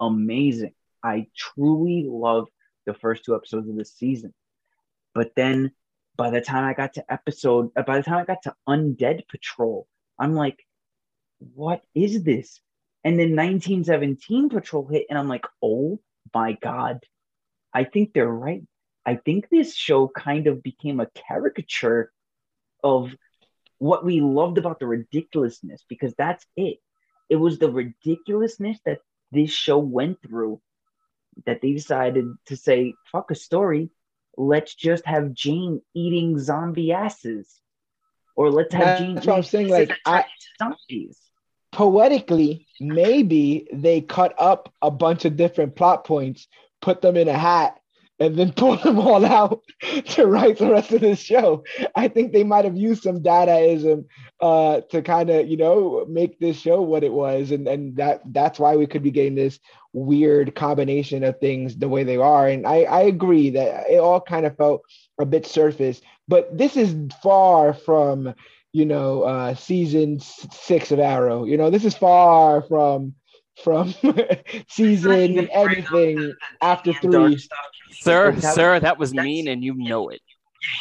[0.00, 0.72] amazing
[1.04, 2.48] i truly love
[2.86, 4.32] the first two episodes of the season
[5.14, 5.70] but then
[6.16, 9.26] by the time i got to episode uh, by the time i got to undead
[9.28, 9.86] patrol
[10.18, 10.58] i'm like
[11.54, 12.60] what is this
[13.04, 16.00] and then 1917 Patrol hit, and I'm like, oh
[16.34, 17.00] my God.
[17.72, 18.62] I think they're right.
[19.06, 22.12] I think this show kind of became a caricature
[22.84, 23.14] of
[23.78, 26.78] what we loved about the ridiculousness because that's it.
[27.30, 28.98] It was the ridiculousness that
[29.32, 30.60] this show went through
[31.46, 33.90] that they decided to say, fuck a story.
[34.36, 37.60] Let's just have Jane eating zombie asses.
[38.36, 40.24] Or let's have That's Jane what I'm saying, like, I-
[40.58, 41.18] zombies.
[41.72, 46.46] poetically, maybe they cut up a bunch of different plot points,
[46.80, 47.79] put them in a hat,
[48.20, 49.62] and then pull them all out
[50.10, 51.64] to write the rest of this show.
[51.96, 54.04] I think they might have used some Dadaism
[54.40, 58.20] uh, to kind of, you know, make this show what it was, and and that
[58.26, 59.58] that's why we could be getting this
[59.92, 62.46] weird combination of things the way they are.
[62.46, 64.82] And I I agree that it all kind of felt
[65.18, 68.34] a bit surface, but this is far from
[68.72, 71.44] you know, uh, season six of Arrow.
[71.44, 73.14] You know, this is far from
[73.62, 73.94] from
[74.68, 77.38] season even bring anything the- the after three.
[77.90, 80.20] Sir, That- sir, that was that's- mean and you know it.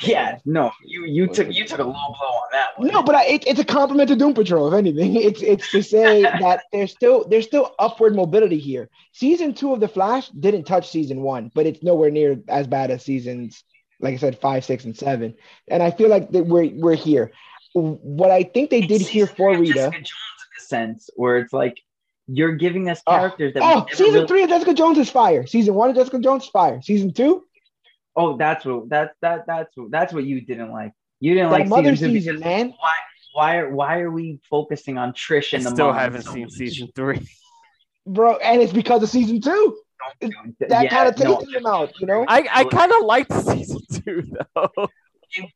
[0.03, 2.89] Yeah, no, you you took you took a low blow on that one.
[2.89, 4.67] No, but I, it, it's a compliment to Doom Patrol.
[4.67, 8.89] If anything, it's it's to say that there's still there's still upward mobility here.
[9.13, 12.91] Season two of the Flash didn't touch season one, but it's nowhere near as bad
[12.91, 13.63] as seasons
[14.01, 15.35] like I said five, six, and seven.
[15.69, 17.31] And I feel like that we're we're here.
[17.73, 19.73] What I think they did here for Rita.
[19.91, 21.77] Jones in a sense, where it's like
[22.31, 24.97] you're giving us Oh, characters that we Oh, never season really- three of Jessica Jones
[24.97, 25.45] is fire.
[25.47, 26.81] Season one of Jessica Jones is fire.
[26.81, 27.43] Season two,
[28.15, 30.91] Oh, that's what that's that that's what that's what you didn't like.
[31.19, 32.73] You didn't that like mother season, two season, because man.
[32.79, 32.93] Why
[33.33, 35.75] why are why are we focusing on Trish I and the mom?
[35.75, 36.53] still mom haven't so seen much?
[36.53, 37.27] season three.
[38.07, 39.77] Bro, and it's because of season two.
[40.21, 40.31] Th-
[40.69, 42.25] That yeah, kind of no, taste out, you know?
[42.27, 44.23] I, I kind of liked season two
[44.55, 44.71] though.
[44.75, 44.89] But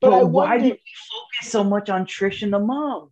[0.02, 0.80] but I why wonder- did we
[1.12, 3.10] focus so much on Trish and the mom?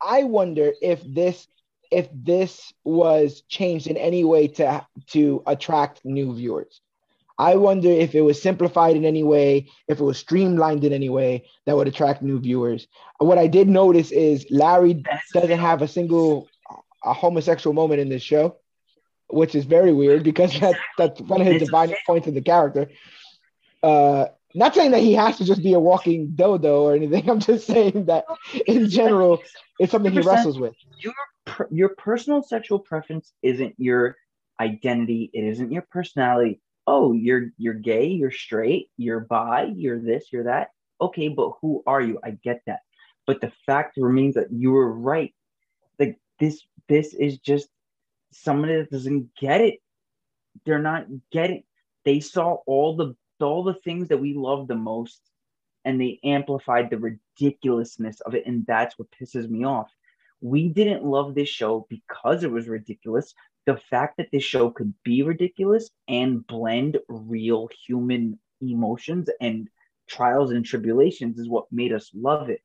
[0.00, 1.48] I wonder if this
[1.90, 6.80] if this was changed in any way to to attract new viewers.
[7.38, 11.10] I wonder if it was simplified in any way, if it was streamlined in any
[11.10, 12.86] way that would attract new viewers.
[13.18, 15.04] What I did notice is Larry
[15.34, 16.48] doesn't have a single
[17.04, 18.56] a homosexual moment in this show,
[19.28, 22.88] which is very weird because that, that's one of his defining points of the character.
[23.82, 27.28] Uh, not saying that he has to just be a walking dodo or anything.
[27.30, 28.24] I'm just saying that
[28.66, 29.42] in general,
[29.78, 30.74] it's something he wrestles with.
[31.70, 34.16] Your personal sexual preference isn't your
[34.60, 35.30] identity.
[35.32, 36.60] It isn't your personality.
[36.86, 40.70] Oh, you're you're gay, you're straight, you're bi, you're this, you're that.
[41.00, 42.18] Okay, but who are you?
[42.24, 42.80] I get that.
[43.26, 45.34] But the fact remains that you were right.
[45.98, 47.68] Like this, this is just
[48.32, 49.80] somebody that doesn't get it.
[50.64, 51.64] They're not getting.
[52.04, 55.20] They saw all the all the things that we love the most,
[55.84, 59.90] and they amplified the ridiculousness of it, and that's what pisses me off.
[60.40, 63.34] We didn't love this show because it was ridiculous
[63.66, 69.68] the fact that this show could be ridiculous and blend real human emotions and
[70.08, 72.60] trials and tribulations is what made us love it.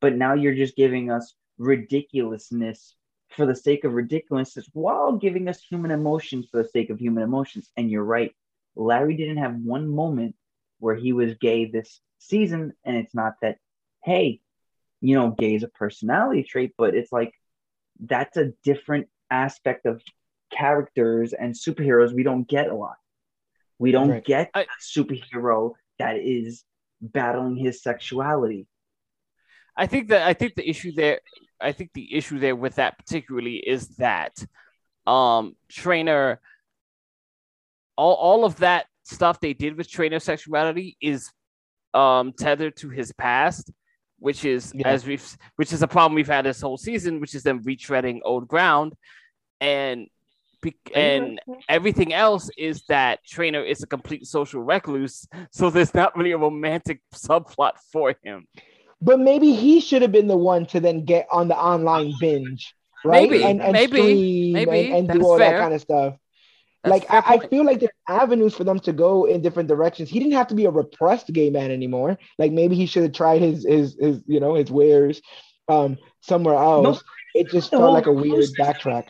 [0.00, 2.96] But now you're just giving us ridiculousness
[3.30, 7.22] for the sake of ridiculousness while giving us human emotions for the sake of human
[7.22, 7.70] emotions.
[7.76, 8.32] And you're right.
[8.74, 10.34] Larry didn't have one moment
[10.80, 12.72] where he was gay this season.
[12.84, 13.58] And it's not that,
[14.02, 14.40] hey,
[15.02, 17.34] you know, gay is a personality trait, but it's like
[18.00, 20.00] that's a different aspect of
[20.50, 22.96] characters and superheroes we don't get a lot.
[23.78, 24.24] We don't right.
[24.24, 26.64] get a superhero that is
[27.00, 28.68] battling his sexuality.
[29.76, 31.20] I think that I think the issue there
[31.60, 34.32] I think the issue there with that particularly is that
[35.06, 36.40] um Trainor
[37.96, 41.28] all, all of that stuff they did with Trainor sexuality is
[41.92, 43.72] um tethered to his past
[44.22, 44.88] which is yeah.
[44.88, 48.20] as we've which is a problem we've had this whole season which is them retreading
[48.24, 48.94] old ground.
[49.60, 50.08] And
[50.94, 56.30] and everything else is that Trainor is a complete social recluse so there's not really
[56.30, 58.46] a romantic subplot for him.
[59.00, 62.74] But maybe he should have been the one to then get on the online binge
[63.04, 63.28] right?
[63.28, 64.92] Maybe and, and maybe maybe.
[64.92, 65.50] and, and do all fair.
[65.50, 66.14] that kind of stuff
[66.84, 70.08] That's like I, I, feel like there's avenues for them to go in different directions
[70.08, 73.12] he didn't have to be a repressed gay man anymore like maybe he should have
[73.12, 75.22] tried his his his you know his wares
[75.68, 77.00] um somewhere else no,
[77.40, 79.06] it just felt like a weird backtrack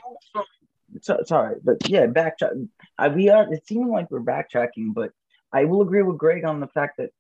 [1.01, 2.69] so, sorry, but yeah, backtrack.
[2.99, 3.53] I, we are.
[3.53, 5.13] It seems like we're backtracking, but
[5.53, 7.11] I will agree with Greg on the fact that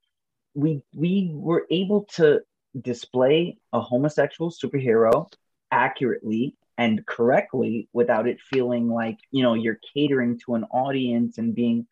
[0.55, 2.43] we we were able to
[2.79, 5.31] display a homosexual superhero
[5.70, 11.55] accurately and correctly without it feeling like you know you're catering to an audience and
[11.55, 11.87] being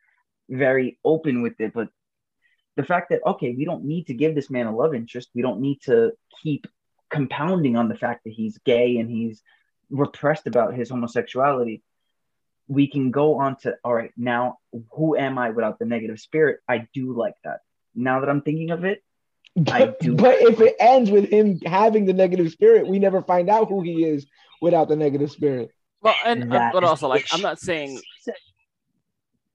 [0.48, 1.88] very open with it but
[2.76, 5.42] the fact that okay we don't need to give this man a love interest we
[5.42, 6.12] don't need to
[6.42, 6.66] keep
[7.10, 9.42] compounding on the fact that he's gay and he's
[9.90, 11.82] repressed about his homosexuality,
[12.68, 14.58] we can go on to all right, now
[14.92, 16.60] who am I without the negative spirit?
[16.68, 17.60] I do like that.
[17.94, 19.02] Now that I'm thinking of it,
[19.64, 20.14] but, I do.
[20.14, 23.82] But if it ends with him having the negative spirit, we never find out who
[23.82, 24.26] he is
[24.60, 25.70] without the negative spirit.
[26.02, 28.00] Well, and uh, but also like I'm not saying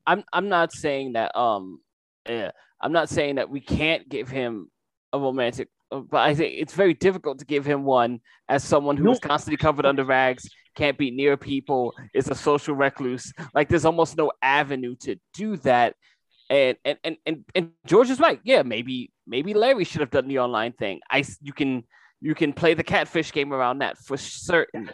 [0.06, 1.80] I'm I'm not saying that um
[2.28, 4.70] yeah, I'm not saying that we can't give him
[5.12, 8.20] a romantic but I think it's very difficult to give him one
[8.50, 12.76] as someone who is constantly covered under rags, can't be near people, is a social
[12.76, 13.32] recluse.
[13.54, 15.96] Like there's almost no avenue to do that.
[16.50, 18.40] And and and and, and George is right.
[18.44, 21.00] Yeah, maybe maybe Larry should have done the online thing.
[21.10, 21.84] I you can
[22.22, 24.90] you can play the catfish game around that for certain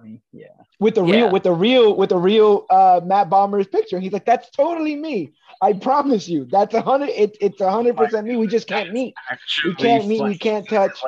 [0.00, 0.20] funny.
[0.32, 0.46] Yeah.
[0.78, 1.14] With the yeah.
[1.14, 4.00] real, with the real, with the real uh, Matt Bomer's picture.
[4.00, 5.32] He's like, that's totally me.
[5.62, 6.46] I promise you.
[6.50, 7.10] That's a hundred.
[7.10, 8.36] It, it's a hundred percent me.
[8.36, 9.14] We just can't meet.
[9.64, 10.22] We can't meet.
[10.22, 10.98] We can't touch.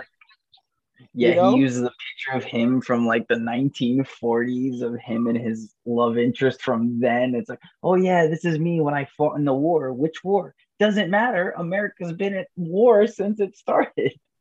[1.14, 1.54] Yeah, you know?
[1.54, 6.16] he uses a picture of him from like the 1940s of him and his love
[6.16, 7.34] interest from then.
[7.34, 9.92] It's like, oh yeah, this is me when I fought in the war.
[9.92, 10.54] Which war?
[10.78, 11.54] Doesn't matter.
[11.56, 14.12] America's been at war since it started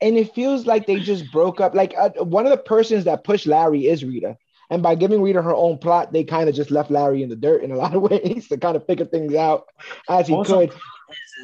[0.00, 1.74] and it feels like they just broke up.
[1.74, 4.36] Like uh, one of the persons that pushed Larry is Rita,
[4.70, 7.36] and by giving Rita her own plot, they kind of just left Larry in the
[7.36, 9.66] dirt in a lot of ways to kind of figure things out
[10.08, 10.76] as he also, could.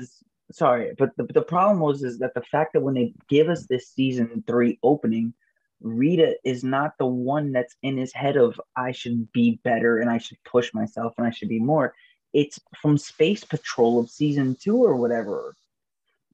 [0.01, 0.16] Is,
[0.57, 3.67] sorry, but the, the problem was is that the fact that when they give us
[3.67, 5.35] this season three opening,
[5.83, 10.09] Rita is not the one that's in his head of I should be better and
[10.09, 11.95] I should push myself and I should be more.
[12.33, 15.55] It's from Space Patrol of season two or whatever,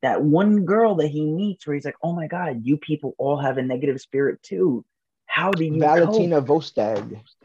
[0.03, 3.39] that one girl that he meets where he's like, oh my God, you people all
[3.39, 4.85] have a negative spirit too.
[5.27, 6.47] How do you Valentina cope?
[6.47, 7.42] Vostok.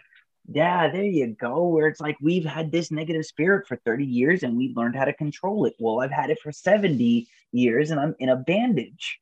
[0.50, 1.68] Yeah, there you go.
[1.68, 5.06] Where it's like we've had this negative spirit for 30 years and we've learned how
[5.06, 5.76] to control it.
[5.78, 9.20] Well, I've had it for 70 years and I'm in a bandage.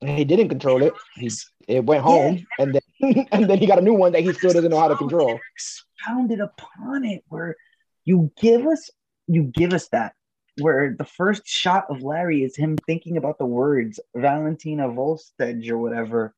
[0.00, 0.94] He didn't control it.
[1.14, 1.30] He
[1.68, 2.44] it went home yeah.
[2.58, 4.88] and then and then he got a new one that he still doesn't know how
[4.88, 5.38] to control.
[5.54, 7.56] Expounded upon it where
[8.04, 8.90] You give us
[9.26, 10.14] you give us that
[10.58, 15.78] where the first shot of Larry is him thinking about the words Valentina Volstagg or
[15.78, 16.34] whatever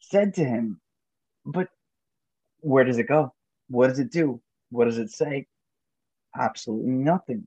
[0.00, 0.80] said to him.
[1.44, 1.68] But
[2.64, 3.32] where does it go?
[3.68, 4.40] What does it do?
[4.70, 5.46] What does it say?
[6.36, 7.46] Absolutely nothing.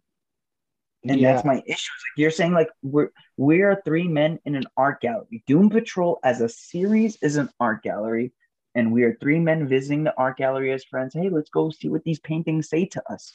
[1.07, 1.33] And Yeah.
[1.33, 1.91] that's my issue.
[1.91, 5.43] Like you're saying, like we're we are three men in an art gallery.
[5.47, 8.33] Doom Patrol as a series is an art gallery,
[8.75, 11.13] and we are three men visiting the art gallery as friends.
[11.13, 13.33] Hey, let's go see what these paintings say to us.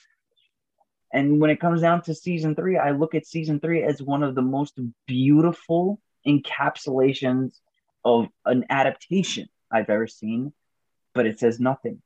[1.13, 4.23] And when it comes down to season three, I look at season three as one
[4.23, 7.59] of the most beautiful encapsulations
[8.05, 10.53] of an adaptation I've ever seen,
[11.15, 12.03] but it says nothing.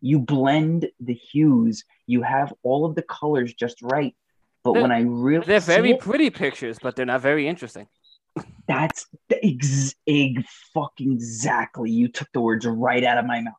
[0.00, 4.14] You blend the hues, you have all of the colors just right.
[4.64, 7.88] But They're- when I really They're very it, pretty pictures, but they're not very interesting.
[8.66, 10.44] that's the ex- egg
[10.74, 11.90] fucking exactly.
[11.90, 13.54] You took the words right out of my mouth.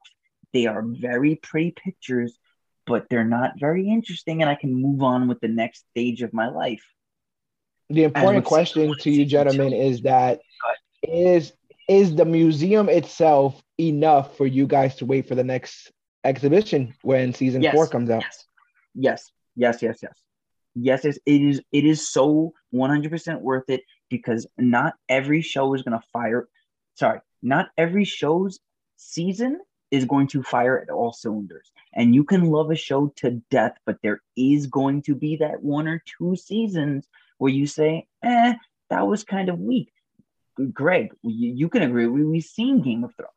[0.53, 2.37] They are very pretty pictures,
[2.85, 6.33] but they're not very interesting, and I can move on with the next stage of
[6.33, 6.83] my life.
[7.89, 10.41] The important question to you, gentlemen, is that
[11.03, 11.53] is
[11.87, 15.91] is the museum itself enough for you guys to wait for the next
[16.23, 17.73] exhibition when season Yes.
[17.73, 18.23] four comes out?
[18.23, 18.45] Yes,
[18.95, 20.13] yes, yes, yes, yes.
[20.75, 21.61] Yes, it is.
[21.71, 26.47] It is so one hundred percent worth it because not every show is gonna fire.
[26.95, 28.59] Sorry, not every show's
[28.97, 29.59] season
[29.91, 33.77] is going to fire at all cylinders, and you can love a show to death,
[33.85, 38.53] but there is going to be that one or two seasons where you say, "Eh,
[38.89, 39.91] that was kind of weak."
[40.71, 42.07] Greg, you, you can agree.
[42.07, 43.31] We, we've seen Game of Thrones.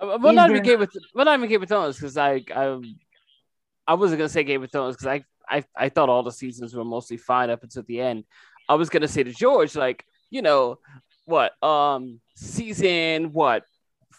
[0.00, 2.44] Uh, Well, Is not even Game of well, not even Game of Thrones because I,
[2.54, 2.80] I
[3.86, 6.74] I wasn't gonna say Game of Thrones because I, I I thought all the seasons
[6.74, 8.24] were mostly fine up until the end.
[8.68, 10.78] I was gonna say to George like you know
[11.24, 13.64] what um season what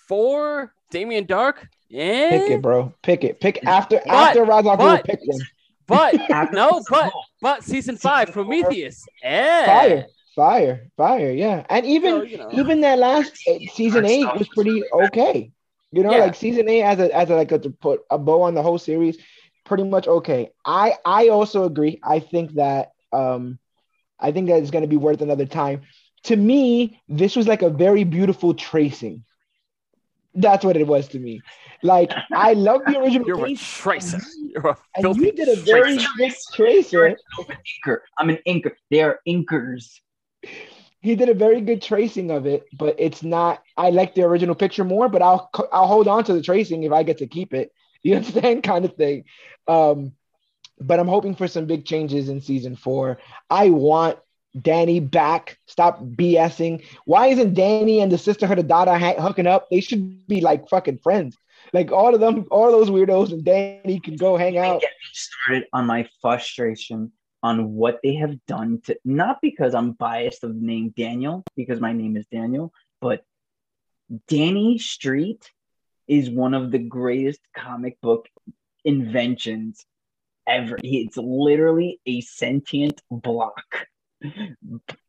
[0.08, 1.56] four Damien Darhk
[1.88, 2.94] yeah Pick it, bro.
[3.04, 3.40] Pick it.
[3.40, 5.40] Pick after after Razak but- pick one.
[5.88, 6.16] but
[6.52, 7.12] no but
[7.42, 8.44] but season Season five four.
[8.44, 11.32] Prometheus yeah Fire, fire, fire.
[11.32, 12.50] Yeah, and even So, you know.
[12.54, 15.52] even that last eh, season eight was pretty okay.
[15.91, 16.20] You know, Yeah.
[16.26, 18.61] like season eight as a as a like a, to put a bow on the
[18.61, 19.18] whole series,
[19.66, 20.52] pretty much okay.
[20.66, 21.99] I I also agree.
[22.03, 23.57] I think that um,
[24.20, 25.82] I think that it's going to be worth another time.
[26.24, 29.24] To me, this was like a very beautiful tracing.
[30.36, 31.41] That's what it was to me.
[31.82, 33.26] Like I love the original.
[33.28, 34.20] you're a paint, tracer
[34.53, 36.07] you're a and you did a very tracer.
[36.18, 37.18] good tracer.
[37.40, 37.98] I'm an inker.
[38.18, 38.72] I'm an inker.
[38.91, 39.99] They are inkers.
[41.02, 43.64] He did a very good tracing of it, but it's not.
[43.78, 46.92] I like the original picture more, but I'll I'll hold on to the tracing if
[46.92, 47.72] I get to keep it.
[48.02, 49.26] You understand, kind of thing.
[49.68, 50.14] Um,
[50.80, 53.20] but I'm hoping for some big changes in season four.
[53.50, 54.20] I want
[54.58, 55.58] Danny back.
[55.66, 56.86] Stop BSing.
[57.04, 59.68] Why isn't Danny and the Sisterhood of Dada ha- hooking up?
[59.70, 61.36] They should be like fucking friends.
[61.74, 64.80] Like all of them, all those weirdos, and Danny can go hang out.
[64.80, 69.94] Get me started on my frustration on what they have done to not because I'm
[69.94, 73.24] biased of the name Daniel, because my name is Daniel, but
[74.28, 75.49] Danny Street
[76.07, 78.28] is one of the greatest comic book
[78.84, 79.86] inventions
[80.48, 80.78] ever.
[80.84, 83.88] It's literally a sentient block.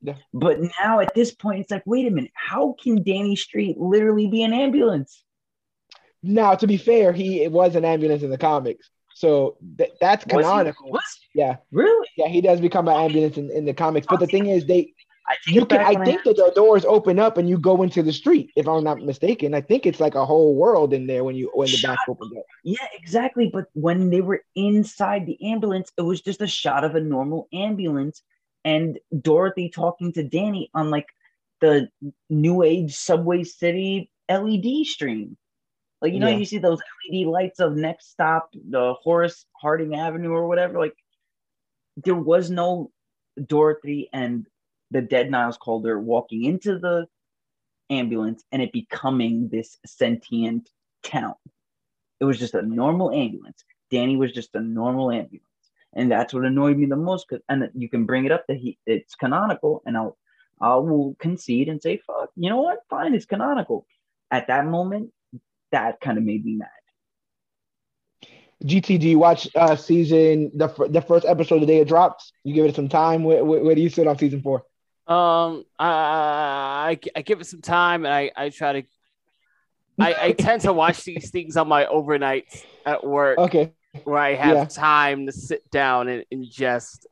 [0.02, 0.14] Yeah.
[0.32, 4.28] But now at this point, it's like, wait a minute, how can Danny Street literally
[4.28, 5.24] be an ambulance?
[6.22, 10.24] Now, to be fair, he it was an ambulance in the comics, so th- that's
[10.24, 10.90] canonical.
[10.90, 11.02] Was
[11.34, 12.08] Yeah, really?
[12.16, 14.06] yeah, he does become an ambulance in, in the comics.
[14.08, 14.94] But the thing is, they
[15.28, 18.02] I take you can I think that the doors open up and you go into
[18.02, 18.50] the street.
[18.56, 21.50] If I'm not mistaken, I think it's like a whole world in there when you
[21.54, 22.44] when the Shut back opens up.
[22.64, 23.50] Yeah, exactly.
[23.52, 27.48] But when they were inside the ambulance, it was just a shot of a normal
[27.52, 28.22] ambulance
[28.64, 31.06] and Dorothy talking to Danny on like
[31.60, 31.88] the
[32.28, 35.36] new age subway city LED stream.
[36.00, 36.36] Like, you know, Yeah.
[36.36, 40.78] you see those LED lights of next stop, the Horace Harding Avenue or whatever.
[40.78, 40.96] Like,
[41.96, 42.90] there was no
[43.46, 44.46] Dorothy and
[44.90, 47.06] the dead Niles Caulder walking into the
[47.90, 50.70] ambulance and it becoming this sentient
[51.02, 51.34] town.
[52.20, 53.64] It was just a normal ambulance.
[53.90, 55.44] Danny was just a normal ambulance.
[55.94, 57.28] And that's what annoyed me the most.
[57.28, 60.16] Cause, and you can bring it up that he it's canonical, and I'll
[60.60, 62.80] I will concede and say, fuck, you know what?
[62.90, 63.86] Fine, it's canonical.
[64.30, 65.10] At that moment,
[65.72, 66.68] that kind of made me mad.
[68.64, 72.32] GT, do you watch uh season the fir- the first episode the day it drops?
[72.44, 73.24] You give it some time.
[73.24, 74.64] Where, where, where do you sit on season four?
[75.06, 75.88] Um, I,
[76.92, 78.88] I I give it some time, and I I try to.
[79.98, 83.72] I, I tend to watch these things on my overnights at work, Okay,
[84.04, 84.64] where I have yeah.
[84.68, 87.06] time to sit down and ingest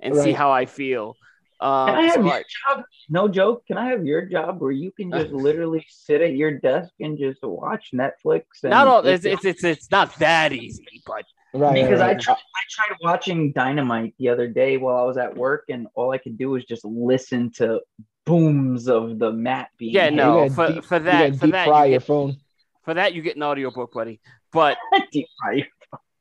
[0.00, 1.16] and see how I feel.
[1.60, 2.84] Um, Can I have so, your like, job?
[3.08, 3.64] No joke.
[3.66, 7.16] Can I have your job where you can just literally sit at your desk and
[7.18, 8.42] just watch Netflix?
[8.62, 9.06] And not all.
[9.06, 11.24] It's, it's it's it's not that easy, but
[11.56, 11.74] Right.
[11.74, 15.36] because right, I tried I tried watching Dynamite the other day while I was at
[15.36, 17.80] work, and all I could do was just listen to
[18.26, 20.14] booms of the mat being Yeah, hit.
[20.14, 20.48] no.
[20.50, 22.36] For- deep- for that- gotta for that, fry you your phone.
[22.84, 24.20] For that, you get an audiobook, buddy.
[24.52, 24.76] But
[25.12, 25.66] Deep fry.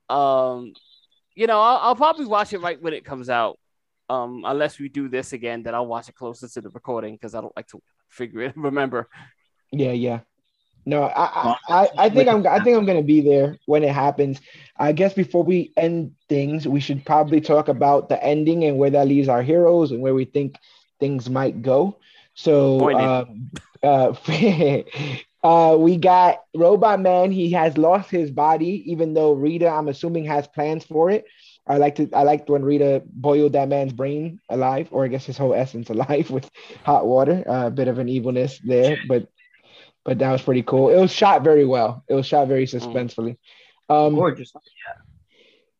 [0.09, 0.73] um,
[1.35, 3.57] you know, I'll, I'll probably watch it right when it comes out.
[4.09, 7.35] Um, unless we do this again, then I'll watch it closer to the recording because
[7.35, 8.53] I don't like to figure it.
[8.57, 9.09] Remember,
[9.71, 10.19] Yeah, yeah.
[10.85, 13.93] No, I, I, I, I think I'm, I think I'm gonna be there when it
[13.93, 14.41] happens.
[14.77, 18.89] I guess before we end things, we should probably talk about the ending and where
[18.89, 20.57] that leaves our heroes and where we think
[20.99, 21.99] things might go.
[22.33, 23.05] So, Point it.
[23.05, 23.51] um,
[23.81, 24.13] uh,
[25.43, 27.31] uh, we got Robot Man.
[27.31, 31.25] He has lost his body, even though Rita, I'm assuming, has plans for it.
[31.65, 35.25] I like to, I liked when Rita boiled that man's brain alive, or I guess
[35.25, 36.49] his whole essence alive with
[36.83, 37.43] hot water.
[37.47, 39.27] Uh, a bit of an evilness there, but
[40.03, 40.89] but that was pretty cool.
[40.89, 42.03] It was shot very well.
[42.09, 43.37] It was shot very suspensefully.
[43.89, 44.51] Um, Gorgeous.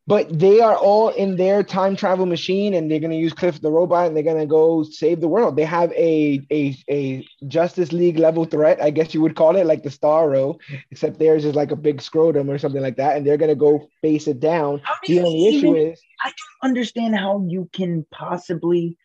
[0.05, 3.71] But they are all in their time travel machine, and they're gonna use Cliff the
[3.71, 5.55] robot, and they're gonna go save the world.
[5.55, 9.65] They have a a a Justice League level threat, I guess you would call it,
[9.65, 10.59] like the Starro,
[10.91, 13.87] except theirs is like a big scrotum or something like that, and they're gonna go
[14.01, 14.81] face it down.
[15.05, 18.97] Do The only issue is i don't understand how you can possibly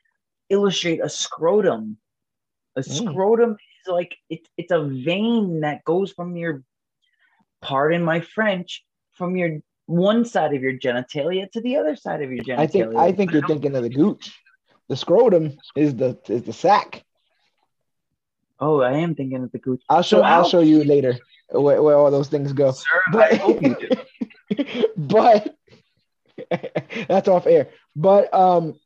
[0.51, 1.99] illustrate a scrotum?
[2.77, 2.87] A Mm.
[3.13, 6.63] scrotum is like it's it's a vein that goes from your
[7.61, 12.31] pardon my French, from your one side of your genitalia to the other side of
[12.31, 12.59] your genitalia.
[12.59, 14.39] I think I think you're thinking of the gooch.
[14.89, 17.05] The scrotum is the is the sack.
[18.61, 19.83] Oh, I am thinking of the gooch.
[19.89, 21.19] I'll show So I'll how- show you later
[21.51, 22.73] where, where all those things go.
[22.73, 24.85] Sir, But I hope you do.
[24.97, 25.55] but
[27.09, 27.69] that's off air.
[27.97, 28.79] But um,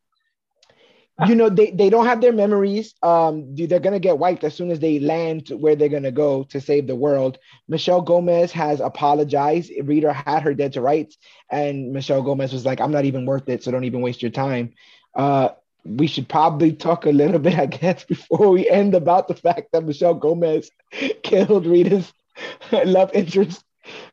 [1.27, 2.95] you know they, they don't have their memories.
[3.03, 6.61] Um, they're gonna get wiped as soon as they land where they're gonna go to
[6.61, 7.39] save the world.
[7.69, 9.73] Michelle Gomez has apologized.
[9.83, 11.19] Rita had her dead to rights,
[11.51, 14.31] and Michelle Gomez was like, "I'm not even worth it, so don't even waste your
[14.31, 14.75] time."
[15.15, 15.51] Uh,
[15.85, 19.69] we should probably talk a little bit, I guess, before we end about the fact
[19.73, 20.71] that Michelle Gomez
[21.23, 22.13] killed Rita's
[22.73, 23.65] love interest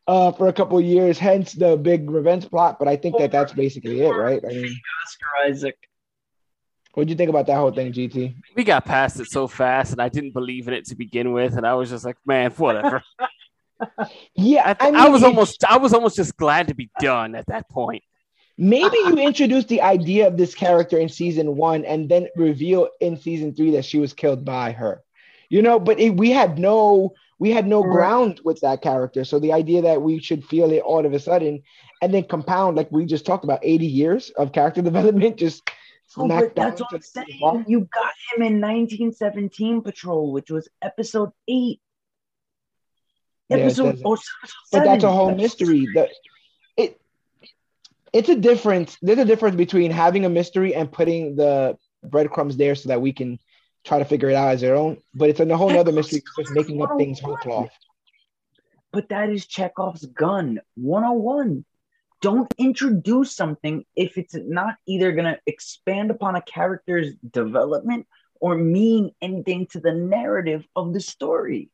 [0.07, 2.79] uh, for a couple years, hence the big revenge plot.
[2.79, 4.43] But I think that that's basically it, right?
[4.43, 5.88] I mean, Oscar Isaac.
[6.99, 8.35] What do you think about that whole thing, GT?
[8.55, 11.55] we got past it so fast, and I didn't believe in it to begin with,
[11.57, 13.01] and I was just like, man, whatever.
[14.35, 17.33] Yeah, I, I, mean, I was almost, I was almost just glad to be done
[17.33, 18.03] at that point.
[18.57, 23.15] maybe you introduced the idea of this character in season one and then reveal in
[23.15, 25.01] season three that she was killed by her.
[25.49, 27.91] You know, but it, we had no we had no Right.
[27.93, 29.23] ground with that character.
[29.23, 31.63] So the idea that we should feel it all of a sudden
[32.01, 35.63] and then compound like we just talked about 80 years of character development just
[36.09, 37.65] Smack but that's what I'm saying.
[37.67, 41.79] You got him in 1917 Patrol, which was episode eight.
[43.51, 44.17] Episode, or
[44.71, 45.87] but that's a whole mystery.
[46.77, 46.99] It
[48.11, 48.97] it's a difference.
[49.01, 53.13] There's a difference between having a mystery and putting the breadcrumbs there so that we
[53.13, 53.39] can
[53.83, 54.97] try to figure it out as our own.
[55.13, 57.69] But it's a whole other mystery just making up things whole cloth.
[58.91, 61.65] But that is Chekhov's gun 101.
[62.21, 68.07] Don't introduce something if it's not either going to expand upon a character's development
[68.39, 71.69] or mean anything to the narrative of the story.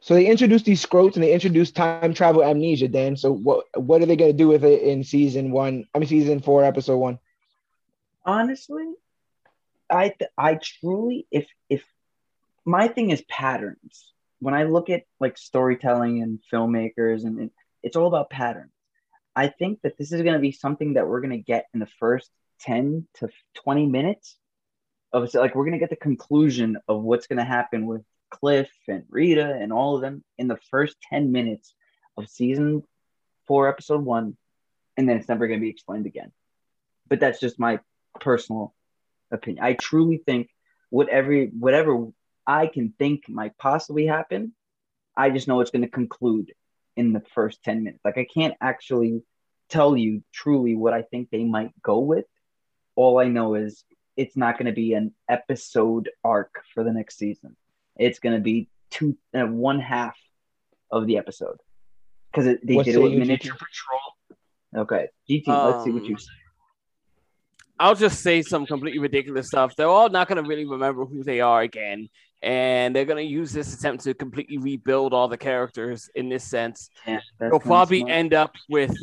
[0.00, 2.88] So they introduced these scrotes and they introduced time travel amnesia.
[2.88, 5.86] Dan, so what what are they gonna do with it in season one?
[5.94, 7.18] I mean season four, episode one.
[8.24, 8.86] honestly
[9.90, 11.84] i th- i truly if if
[12.64, 17.52] my thing is patterns when i look at like storytelling and filmmakers and it,
[17.82, 18.70] it's all about patterns
[19.38, 21.80] i think that this is going to be something that we're going to get in
[21.80, 23.28] the first 10 to
[23.62, 24.36] 20 minutes
[25.12, 28.70] of like we're going to get the conclusion of what's going to happen with cliff
[28.88, 31.74] and rita and all of them in the first 10 minutes
[32.16, 32.82] of season
[33.46, 34.36] 4 episode 1
[34.96, 36.32] and then it's never going to be explained again
[37.08, 37.80] but that's just my
[38.20, 38.74] personal
[39.30, 39.64] opinion.
[39.64, 40.50] I truly think
[40.90, 42.06] whatever whatever
[42.46, 44.54] I can think might possibly happen,
[45.16, 46.52] I just know it's going to conclude
[46.96, 48.00] in the first 10 minutes.
[48.04, 49.22] Like I can't actually
[49.68, 52.24] tell you truly what I think they might go with.
[52.96, 53.84] All I know is
[54.16, 57.56] it's not going to be an episode arc for the next season.
[57.96, 60.16] It's going to be two uh, one half
[60.90, 61.58] of the episode
[62.32, 63.58] because they What did it with miniature GT?
[63.58, 64.82] patrol.
[64.84, 66.32] Okay, GT, let's see what you Um, say.
[67.80, 69.76] I'll just say some completely ridiculous stuff.
[69.76, 72.08] They're all not going to really remember who they are again.
[72.42, 76.44] And they're going to use this attempt to completely rebuild all the characters in this
[76.44, 76.90] sense.
[77.06, 78.12] Yeah, that's You'll probably smart.
[78.12, 78.96] end up with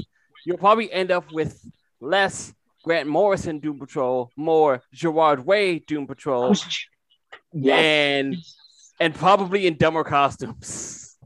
[0.45, 1.59] you'll probably end up with
[1.99, 2.53] less
[2.83, 6.55] Grant Morrison Doom Patrol, more Gerard Way Doom Patrol,
[7.51, 7.79] Yes.
[7.79, 8.35] and
[8.99, 11.17] and probably in dumber costumes.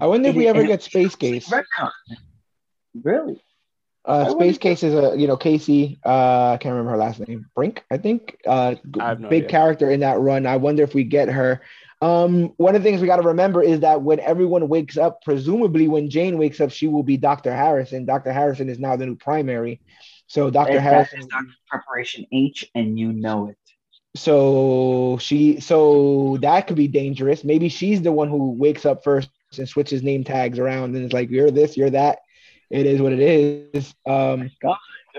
[0.00, 1.52] I wonder if we ever get Space Case.
[3.02, 3.42] Really?
[4.04, 5.98] Uh, Space Case is a you know Casey.
[6.04, 7.46] Uh, I can't remember her last name.
[7.56, 8.38] Brinke, I think.
[8.46, 9.48] Uh, I no big idea.
[9.48, 10.46] character in that run.
[10.46, 11.60] I wonder if we get her.
[12.02, 15.22] Um, one of the things we got to remember is that when everyone wakes up,
[15.22, 17.54] presumably when Jane wakes up, she will be Dr.
[17.54, 18.04] Harrison.
[18.04, 18.32] Dr.
[18.32, 19.80] Harrison is now the new primary.
[20.26, 20.74] So Dr.
[20.74, 21.20] That Harrison.
[21.20, 21.46] is Dr.
[21.68, 23.56] Preparation H, and you know it.
[24.14, 25.60] So she.
[25.60, 27.44] So that could be dangerous.
[27.44, 31.14] Maybe she's the one who wakes up first and switches name tags around, and it's
[31.14, 32.18] like you're this, you're that.
[32.68, 33.94] It is what it is.
[34.06, 34.76] Um, God.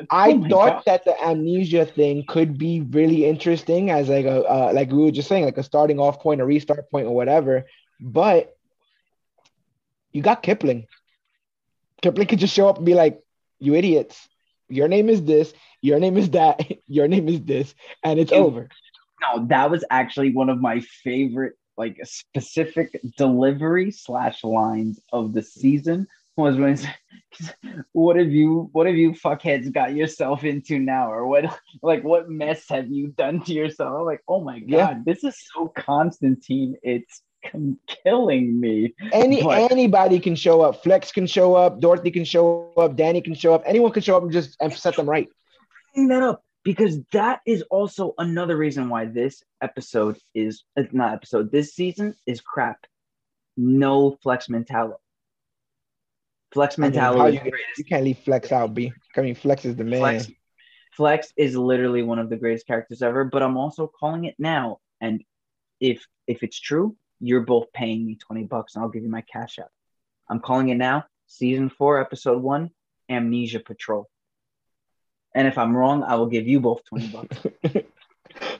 [0.10, 0.84] I Oh thought God.
[0.86, 5.11] that the amnesia thing could be really interesting as like a uh, like we were
[5.11, 7.65] just saying like a starting off point, a restart point, or whatever.
[7.99, 8.56] But
[10.11, 10.88] you got Kipling.
[12.02, 13.22] Kipling could just show up and be like,
[13.60, 14.28] "You idiots!
[14.69, 15.53] Your name is this.
[15.82, 16.61] Your name is that.
[16.88, 18.69] Your name is this," and it's You- over.
[19.19, 25.41] No, that was actually one of my favorite, like specific delivery slash lines of the
[25.41, 26.07] season.
[26.38, 26.77] Was when
[27.93, 31.45] what have you what have you fuckheads got yourself into now, or what
[31.81, 33.93] like what mess have you done to yourself?
[33.99, 34.99] I'm like, oh my god, Yeah.
[35.05, 36.76] this is so Constantine.
[36.84, 37.22] It's
[38.03, 38.93] killing me.
[39.11, 40.84] Any But- anybody can show up.
[40.84, 41.80] Flex can show up.
[41.80, 42.95] Dorothy can show up.
[42.95, 43.64] Danny can show up.
[43.65, 45.27] Anyone can show up and just and set them right.
[45.95, 51.51] bring that up because that is also another reason why this episode is not episode.
[51.51, 52.85] This season is crap.
[53.55, 54.97] No Flex Mentallo.
[56.53, 57.34] Flex I mean, mentality.
[57.34, 57.78] you, the get- greatest.
[57.78, 58.91] you can't leave Flex out, B.
[59.15, 59.99] I mean, Flex is the man.
[59.99, 60.32] Flex,
[60.94, 63.24] Flex is literally one of the greatest characters ever.
[63.26, 64.80] But I'm also calling it now.
[65.02, 65.24] And
[65.80, 69.22] if if it's true, you're both paying me twenty bucks, and I'll give you my
[69.22, 69.69] cash out.
[70.30, 71.06] I'm calling it now.
[71.28, 72.72] Season four, episode one,
[73.10, 74.10] Amnesia Patrol.
[75.36, 77.38] And if I'm wrong, I will give you both twenty bucks.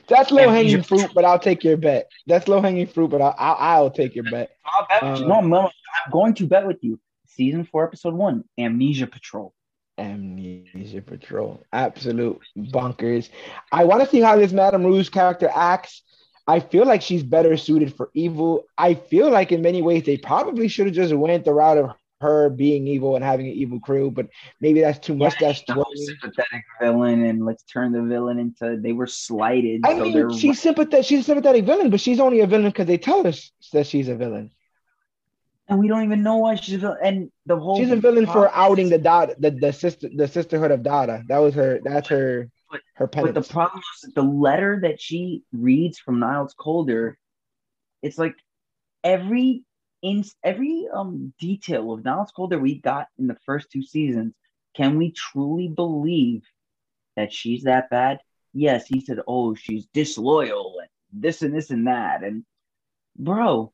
[0.08, 2.10] That's low hanging fruit, but I'll take your bet.
[2.26, 4.50] That's low hanging fruit, but I'll, I'll, I'll take your bet.
[4.64, 5.02] I'll bet.
[5.02, 5.70] Uh, No, I'm, I'm
[6.10, 6.98] going to bet with you.
[7.38, 9.54] Season four, episode one, Amnesia Patrol.
[9.96, 11.62] Amnesia Patrol.
[11.72, 13.30] Absolute bonkers.
[13.70, 16.02] I want to see how this Madame Rouge character acts.
[16.48, 18.64] I feel like she's better suited for evil.
[18.76, 21.94] I feel like in many ways they probably should have just went the route of
[22.20, 24.26] her being evil and having an evil crew, but
[24.60, 25.38] maybe that's too much.
[25.38, 29.82] That's too sympathetic villain, and let's turn the villain into they were slighted.
[29.84, 31.06] I so mean, she's sympathetic.
[31.06, 34.08] She's a sympathetic villain, but she's only a villain because they tell us that she's
[34.08, 34.50] a villain.
[35.68, 36.98] And we don't even know why she's a villain.
[37.02, 40.70] And the whole She's a villain for outing the Dada, the, the sister, the sisterhood
[40.70, 41.22] of Dada.
[41.28, 41.80] That was her.
[41.82, 42.48] That's her.
[42.70, 43.48] But- Her But the penance.
[43.48, 47.18] problem is the letter that she reads from Niles Caulder,
[48.02, 48.34] it's like
[49.04, 49.62] every
[50.02, 54.34] in every um detail of Niles Caulder we got in the first two seasons.
[54.74, 56.42] Can we truly believe
[57.16, 58.18] that she's that bad?
[58.52, 62.44] Yes, he said, "Oh, she's disloyal and this and this and that." And
[63.16, 63.72] bro,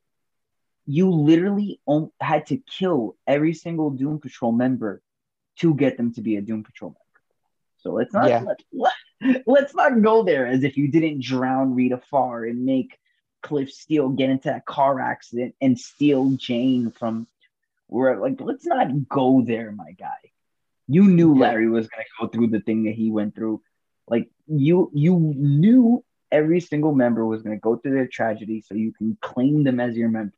[0.86, 1.81] you literally
[2.20, 5.02] had to kill every single Doom Patrol member
[5.59, 6.98] to get them to be a Doom Patrol member.
[7.78, 8.43] So let's not Yeah.
[8.43, 12.98] let, let, let's not go there as if you didn't drown Rita Farr and make
[13.43, 17.27] Cliff Steele get into that car accident and steal Jane from
[17.89, 20.32] where like let's not go there, my guy.
[20.89, 23.62] You knew Larry was gonna go through the thing that he went through.
[24.09, 28.93] Like you you knew every single member was gonna go through their tragedy so you
[28.93, 30.35] can claim them as your member.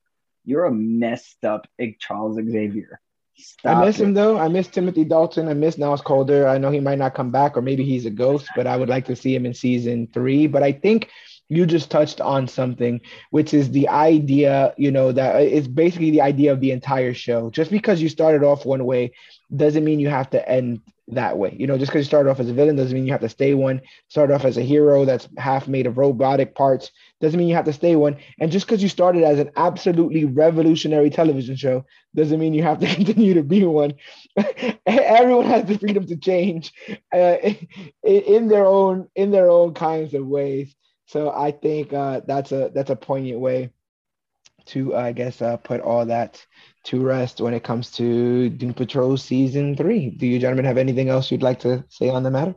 [0.47, 1.67] You're a messed up
[1.99, 3.01] Charles Xavier.
[3.39, 4.05] Stop I miss it.
[4.05, 4.39] him though.
[4.39, 5.49] I miss Timothy Dalton.
[5.49, 6.49] I miss Niles Caulder.
[6.49, 8.89] I know he might not come back, or maybe he's a ghost, but I would
[8.89, 10.47] like to see him in season three.
[10.47, 11.11] But I think
[11.49, 13.01] you just touched on something,
[13.31, 17.13] which is the idea, you know, that uh, it's basically the idea of the entire
[17.13, 17.51] show.
[17.51, 19.13] Just because you started off one way
[19.55, 21.55] doesn't mean you have to end that way.
[21.59, 23.29] You know, just because you started off as a villain doesn't mean you have to
[23.29, 23.81] stay one.
[24.09, 27.65] Start off as a hero that's half made of robotic parts doesn't mean you have
[27.65, 28.17] to stay one.
[28.41, 31.85] And just because you started as an absolutely revolutionary television show
[32.15, 33.95] doesn't mean you have to continue to be one.
[34.87, 36.73] Everyone has the freedom to change
[37.15, 37.37] uh,
[38.03, 40.75] in their own in their own kinds of ways.
[41.07, 43.71] So I think uh, that's a that's a poignant way
[44.67, 46.45] to I guess uh, put all that
[46.85, 50.11] to rest when it comes to Doom Patrol season three.
[50.11, 52.55] Do you gentlemen have anything else you'd like to say on the matter?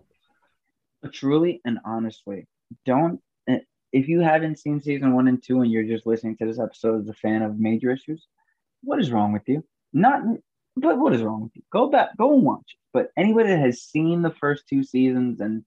[1.02, 2.48] But truly and honestly,
[2.86, 3.60] don't eh,
[3.92, 7.02] if you haven't seen season one and two and you're just listening to this episode
[7.02, 8.28] as a fan of major issues,
[8.82, 9.64] what is wrong with you?
[9.94, 10.22] Not
[10.76, 11.62] but what is wrong with you?
[11.72, 12.78] Go back, go and watch.
[12.94, 15.64] But anybody that has seen the first two seasons and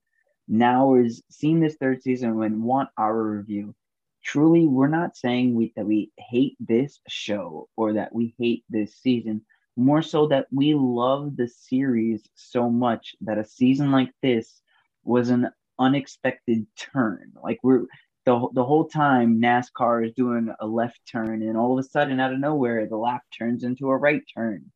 [0.47, 3.75] now is seeing this third season and want our review,
[4.23, 8.95] truly we're not saying we that we hate this show or that we hate this
[8.95, 9.41] season.
[9.75, 14.61] More so that we love the series so much that a season like this
[15.03, 17.33] was an unexpected turn.
[17.41, 17.85] Like we're
[18.25, 22.19] the the whole time NASCAR is doing a left turn, and all of a sudden,
[22.19, 24.71] out of nowhere, the lap turns into a right turn,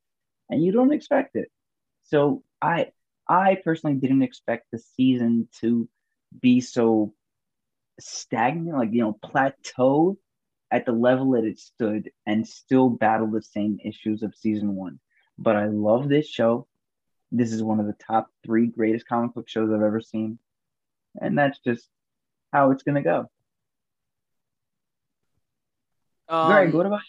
[0.50, 1.48] and you don't expect it.
[2.04, 2.88] So I
[3.28, 5.88] I personally didn't expect the season to
[6.40, 7.14] be so
[8.00, 10.16] stagnant, like you know, plateaued
[10.70, 15.00] at the level that it stood and still battle the same issues of season one.
[15.38, 16.66] But I love this show.
[17.30, 20.38] This is one of the top three greatest comic book shows I've ever seen.
[21.20, 21.88] And that's just
[22.52, 23.30] how it's gonna go.
[26.28, 27.00] Um, Greg, what about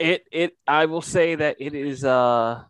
[0.00, 2.62] it it I will say that it is uh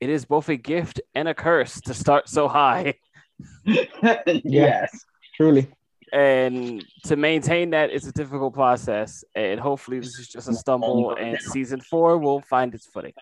[0.00, 2.94] it is both a gift and a curse to start so high.
[4.26, 5.04] yes.
[5.36, 5.68] Truly.
[6.12, 9.24] And to maintain that is a difficult process.
[9.34, 13.14] And hopefully this is just a stumble and season four will find its footing.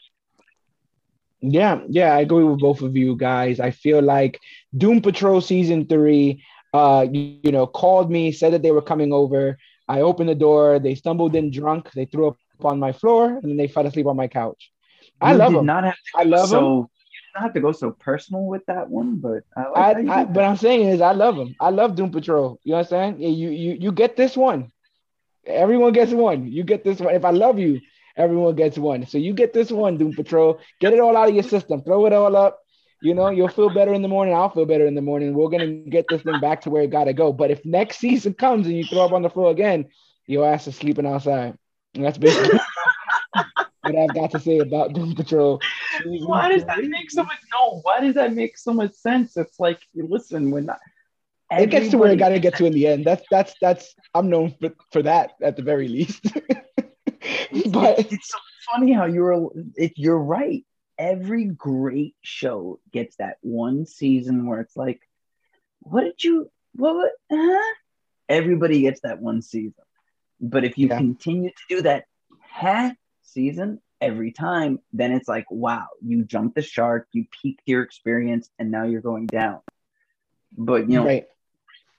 [1.40, 3.60] Yeah, yeah, I agree with both of you guys.
[3.60, 4.38] I feel like
[4.76, 6.42] Doom Patrol season three,
[6.74, 9.56] uh, you, you know, called me, said that they were coming over.
[9.88, 10.78] I opened the door.
[10.78, 11.92] They stumbled in drunk.
[11.92, 14.70] They threw up on my floor, and then they fell asleep on my couch.
[15.20, 15.66] I You love them.
[15.66, 16.90] Not have I love so, You
[17.34, 20.44] not have to go so personal with that one, but I like I, I but
[20.44, 21.54] I'm saying is I love them.
[21.60, 22.58] I love Doom Patrol.
[22.64, 23.20] You understand?
[23.20, 24.70] Yeah, you you you get this one.
[25.46, 26.50] Everyone gets one.
[26.50, 27.14] You get this one.
[27.14, 27.80] If I love you,
[28.16, 29.06] everyone gets one.
[29.06, 30.60] So you get this one, Doom Patrol.
[30.80, 31.82] Get it all out of your system.
[31.82, 32.60] Throw it all up.
[33.00, 34.34] You know, you'll feel better in the morning.
[34.34, 35.34] I'll feel better in the morning.
[35.34, 37.32] We're gonna get this thing back to where it gotta go.
[37.32, 39.86] But if next season comes and you throw up on the floor again,
[40.26, 41.56] your ass is sleeping outside.
[41.94, 42.60] And that's basically
[43.82, 45.60] what I've got to say about Doom Patrol.
[46.04, 47.80] why does that make so much no?
[47.82, 49.36] Why does that make so much sense?
[49.36, 50.70] It's like listen, when
[51.50, 53.04] It gets to where it gotta get to in the end.
[53.04, 56.22] That's that's that's I'm known for, for that at the very least.
[57.72, 58.38] but it's, so
[58.72, 60.64] funny how you're it, you're right.
[60.98, 65.00] Every great show gets that one season where it's like,
[65.80, 66.94] what did you what?
[66.94, 67.74] what- Huh?
[68.28, 69.82] Everybody gets that one season,
[70.40, 70.98] but if you Yeah.
[70.98, 72.04] continue to do that
[72.38, 72.94] half
[73.32, 78.50] season every time, then it's like, wow, you jumped the shark, you peaked your experience,
[78.58, 79.60] and now you're going down.
[80.56, 81.26] But you know, right.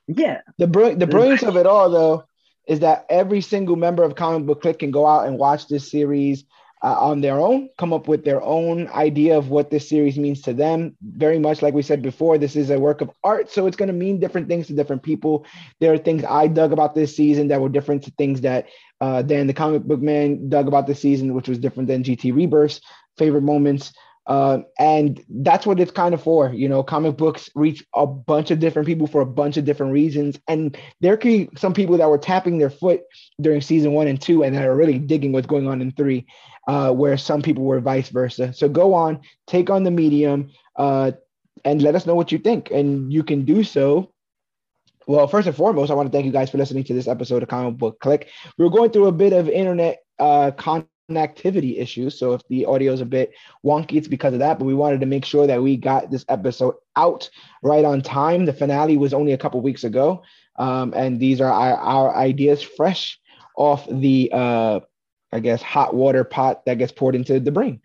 [0.07, 2.25] yeah, The br- the brilliance of it all though
[2.67, 5.89] is that every single member of Comic Book Click can go out and watch this
[5.89, 6.45] series
[6.83, 10.41] uh, on their own, come up with their own idea of what this series means
[10.41, 10.95] to them.
[11.01, 13.87] Very much like we said before, this is a work of art, so it's going
[13.87, 15.45] to mean different things to different people.
[15.79, 18.67] There are things I dug about this season that were different to things that
[19.01, 22.33] uh, Dan, the comic book man, dug about the season, which was different than GT
[22.33, 22.81] Rebirth's
[23.17, 23.91] favorite moments.
[24.27, 26.53] Uh, and that's what it's kind of for.
[26.53, 29.93] You know, comic books reach a bunch of different people for a bunch of different
[29.93, 30.39] reasons.
[30.47, 33.01] And there could be some people that were tapping their foot
[33.41, 36.27] during season one and two and that are really digging what's going on in three,
[36.67, 38.53] uh, where some people were vice versa.
[38.53, 41.13] So go on, take on the medium, uh,
[41.65, 42.69] and let us know what you think.
[42.71, 44.10] And you can do so.
[45.07, 47.41] Well, first and foremost, I want to thank you guys for listening to this episode
[47.41, 48.29] of Comic Book Click.
[48.57, 52.19] We are going through a bit of internet uh, connectivity issues.
[52.19, 53.33] So if the audio is a bit
[53.65, 54.59] wonky, it's because of that.
[54.59, 57.29] But we wanted to make sure that we got this episode out
[57.63, 58.45] right on time.
[58.45, 60.23] The finale was only a couple weeks ago.
[60.57, 63.19] Um, and these are our, our ideas fresh
[63.57, 64.81] off the, uh,
[65.31, 67.81] I guess, hot water pot that gets poured into the brain.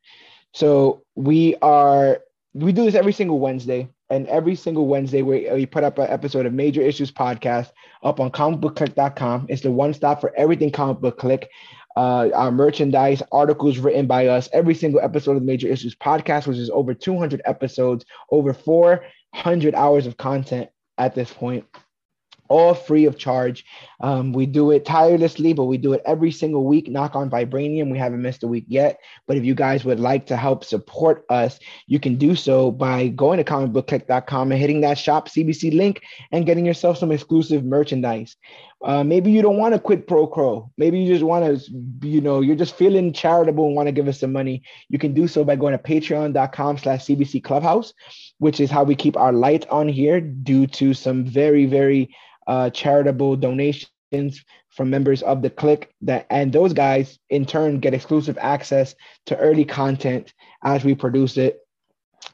[0.52, 2.20] So we are,
[2.52, 3.88] we do this every single Wednesday.
[4.08, 7.72] And every single Wednesday, we, we put up an episode of Major Issues Podcast
[8.02, 9.46] up on comicbookclick.com.
[9.48, 11.50] It's the one stop for everything comic book click.
[11.96, 16.58] Uh, our merchandise, articles written by us, every single episode of Major Issues Podcast, which
[16.58, 20.68] is over 200 episodes, over 400 hours of content
[20.98, 21.64] at this point,
[22.48, 23.64] all free of charge.
[24.00, 26.88] Um, we do it tirelessly, but we do it every single week.
[26.88, 27.90] Knock on Vibranium.
[27.90, 29.00] We haven't missed a week yet.
[29.26, 33.08] But if you guys would like to help support us, you can do so by
[33.08, 36.02] going to comicbookclick.com and hitting that shop CBC link
[36.32, 38.36] and getting yourself some exclusive merchandise.
[38.84, 40.70] Uh, maybe you don't want to quit pro crow.
[40.76, 44.06] Maybe you just want to, you know, you're just feeling charitable and want to give
[44.06, 44.62] us some money.
[44.88, 47.94] You can do so by going to patreon.com slash CBC Clubhouse,
[48.38, 52.14] which is how we keep our lights on here due to some very, very
[52.46, 53.90] uh, charitable donations
[54.70, 58.94] from members of the click that and those guys in turn get exclusive access
[59.26, 60.32] to early content
[60.62, 61.60] as we produce it.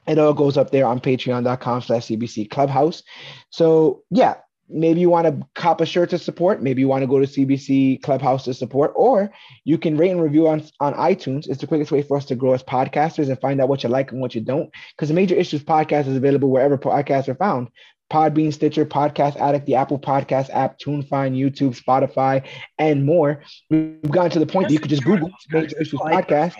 [0.06, 3.02] It all goes up there on patreon.com slash cbc clubhouse.
[3.51, 4.36] So yeah
[4.72, 7.26] maybe you want to cop a shirt to support maybe you want to go to
[7.26, 9.30] cbc clubhouse to support or
[9.64, 11.48] you can rate and review on, on itunes.
[11.48, 13.89] It's the quickest way for us to grow as podcasters and find out what you
[13.89, 17.34] like and what you don't because the major issues podcast is available wherever podcasts are
[17.34, 17.68] found
[18.12, 22.47] Podbean, Stitcher, Podcast Addict, the Apple Podcast app, TuneFind, YouTube, Spotify,
[22.78, 23.43] and more.
[23.70, 26.55] We've gotten to the point that you could just Google Major Issues Podcast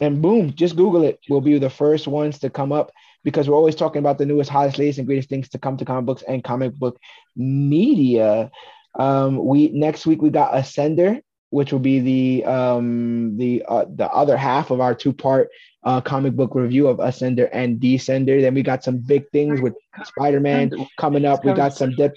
[0.00, 1.20] and boom, just Google it.
[1.28, 2.90] We'll be the first ones to come up
[3.22, 5.84] because we're always talking about the newest, hottest, latest, and greatest things to come to
[5.84, 6.98] comic books and comic book
[7.36, 8.50] media.
[8.98, 14.08] Um, we next week we got Ascender which will be the um the uh, the
[14.10, 15.48] other half of our two part
[15.84, 18.40] uh, comic book review of Ascender and Descender.
[18.40, 21.44] Then we got some big things with Spider Man coming up.
[21.44, 22.12] We got some Dead,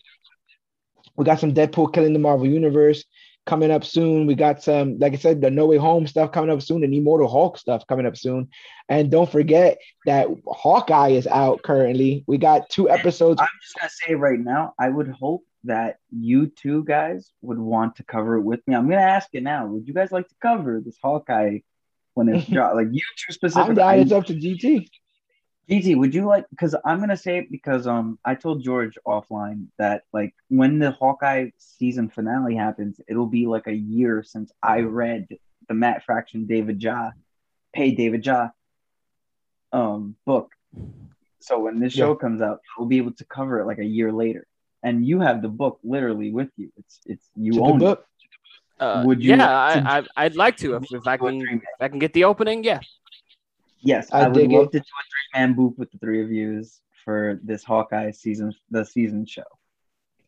[1.16, 3.04] we got some Deadpool killing the Marvel Universe
[3.46, 4.28] coming up soon.
[4.28, 6.94] We got some, like I said, the No Way Home stuff coming up soon, and
[6.94, 8.50] Immortal Hulk stuff coming up soon.
[8.90, 12.24] And don't forget that Hawkeye is out currently.
[12.28, 13.42] We got two episodes.
[13.42, 17.98] I'm just gonna say right now, I would hope that you two guys would want
[17.98, 18.76] to cover it with me.
[18.76, 19.68] I'm gonna ask it now.
[19.68, 21.60] Would you guys like to cover this Hawkeye
[22.14, 22.76] when it's dropped?
[22.76, 23.70] Like you two specifically.
[23.72, 24.00] I'm down.
[24.00, 24.90] It's up to GT.
[25.70, 26.46] GT, would you like?
[26.50, 30.92] Because I'm gonna say it because um I told George offline that like when the
[30.92, 35.28] Hawkeye season finale happens, it'll be like a year since I read
[35.68, 37.12] the Matt Fraction David Aja,
[37.74, 38.54] pay David Aja,
[39.74, 40.52] um book.
[41.40, 44.12] So when this show comes out, we'll be able to cover it like a year
[44.12, 44.48] later.
[44.84, 46.72] And you have the book literally with you.
[46.78, 48.00] It's it's you to own it.
[48.80, 49.36] Uh, Would you?
[49.36, 52.26] Yeah, I, I would like to if, if I can if I can get the
[52.26, 52.64] opening.
[52.64, 52.80] Yeah.
[53.82, 54.72] Yes, I, I would love it.
[54.72, 56.64] to do a three man booth with the three of you
[57.04, 59.44] for this Hawkeye season, the season show.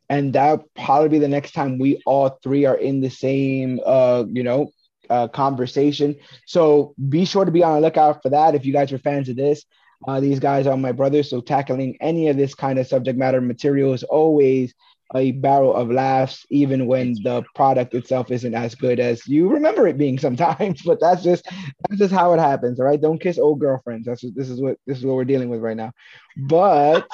[0.10, 4.24] And that'll probably be the next time we all three are in the same, uh,
[4.28, 4.72] you know,
[5.10, 6.16] uh, conversation.
[6.46, 8.56] So be sure to be on the lookout for that.
[8.56, 9.66] If you guys are fans of this,
[10.08, 11.30] uh, these guys are my brothers.
[11.30, 14.74] So tackling any of this kind of subject matter material is always
[15.16, 19.88] a barrel of laughs, even when the product itself isn't as good as you remember
[19.88, 20.82] it being sometimes.
[20.84, 22.80] But that's just that's just how it happens.
[22.80, 23.02] All right.
[23.02, 24.06] Don't kiss old girlfriends.
[24.06, 25.92] That's what this is what this is what we're dealing with right now.
[26.38, 27.08] But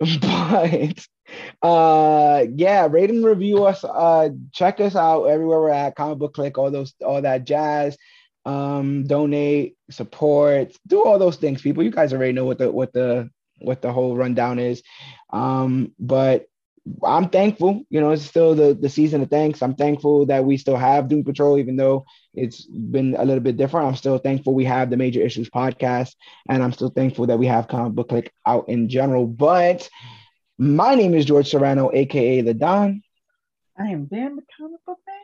[0.20, 1.06] but
[1.62, 3.84] uh yeah, rate and review us.
[3.84, 7.96] Uh check us out everywhere we're at, comic book click, all those all that jazz.
[8.48, 11.82] Um, donate, support, do all those things, people.
[11.82, 14.82] You guys already know what the what the what the whole rundown is.
[15.30, 16.46] Um, but
[17.04, 19.62] I'm thankful, you know, it's still the, the season of thanks.
[19.62, 23.56] I'm thankful that we still have Doom Patrol, even though it's been a little bit
[23.56, 23.88] different.
[23.88, 26.14] I'm still thankful we have the Major Issues podcast,
[26.48, 29.26] and I'm still thankful that we have Comic Book Click out in general.
[29.26, 29.88] But
[30.58, 33.02] my name is George Serrano, aka The Don.
[33.78, 35.16] I am Dan, the comic book man.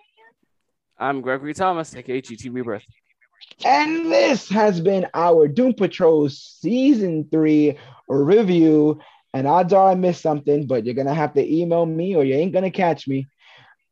[0.98, 2.84] I'm Gregory Thomas, aka GT Rebirth.
[3.64, 9.00] And this has been our Doom Patrol Season 3 review.
[9.32, 12.34] And odds are I missed something, but you're gonna have to email me or you
[12.34, 13.26] ain't gonna catch me.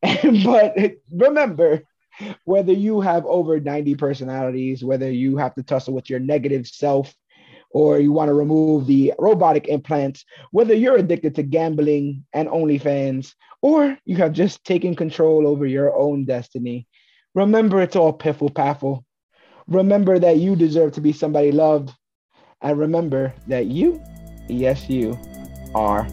[0.44, 0.76] but
[1.10, 1.82] remember,
[2.44, 7.14] whether you have over 90 personalities, whether you have to tussle with your negative self,
[7.72, 13.34] or you want to remove the robotic implants, whether you're addicted to gambling and OnlyFans,
[13.62, 16.86] or you have just taken control over your own destiny,
[17.34, 19.04] remember it's all piffle paffle.
[19.68, 21.92] Remember that you deserve to be somebody loved.
[22.60, 24.02] And remember that you,
[24.48, 25.18] yes, you,
[25.74, 26.06] are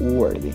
[0.00, 0.52] worthy.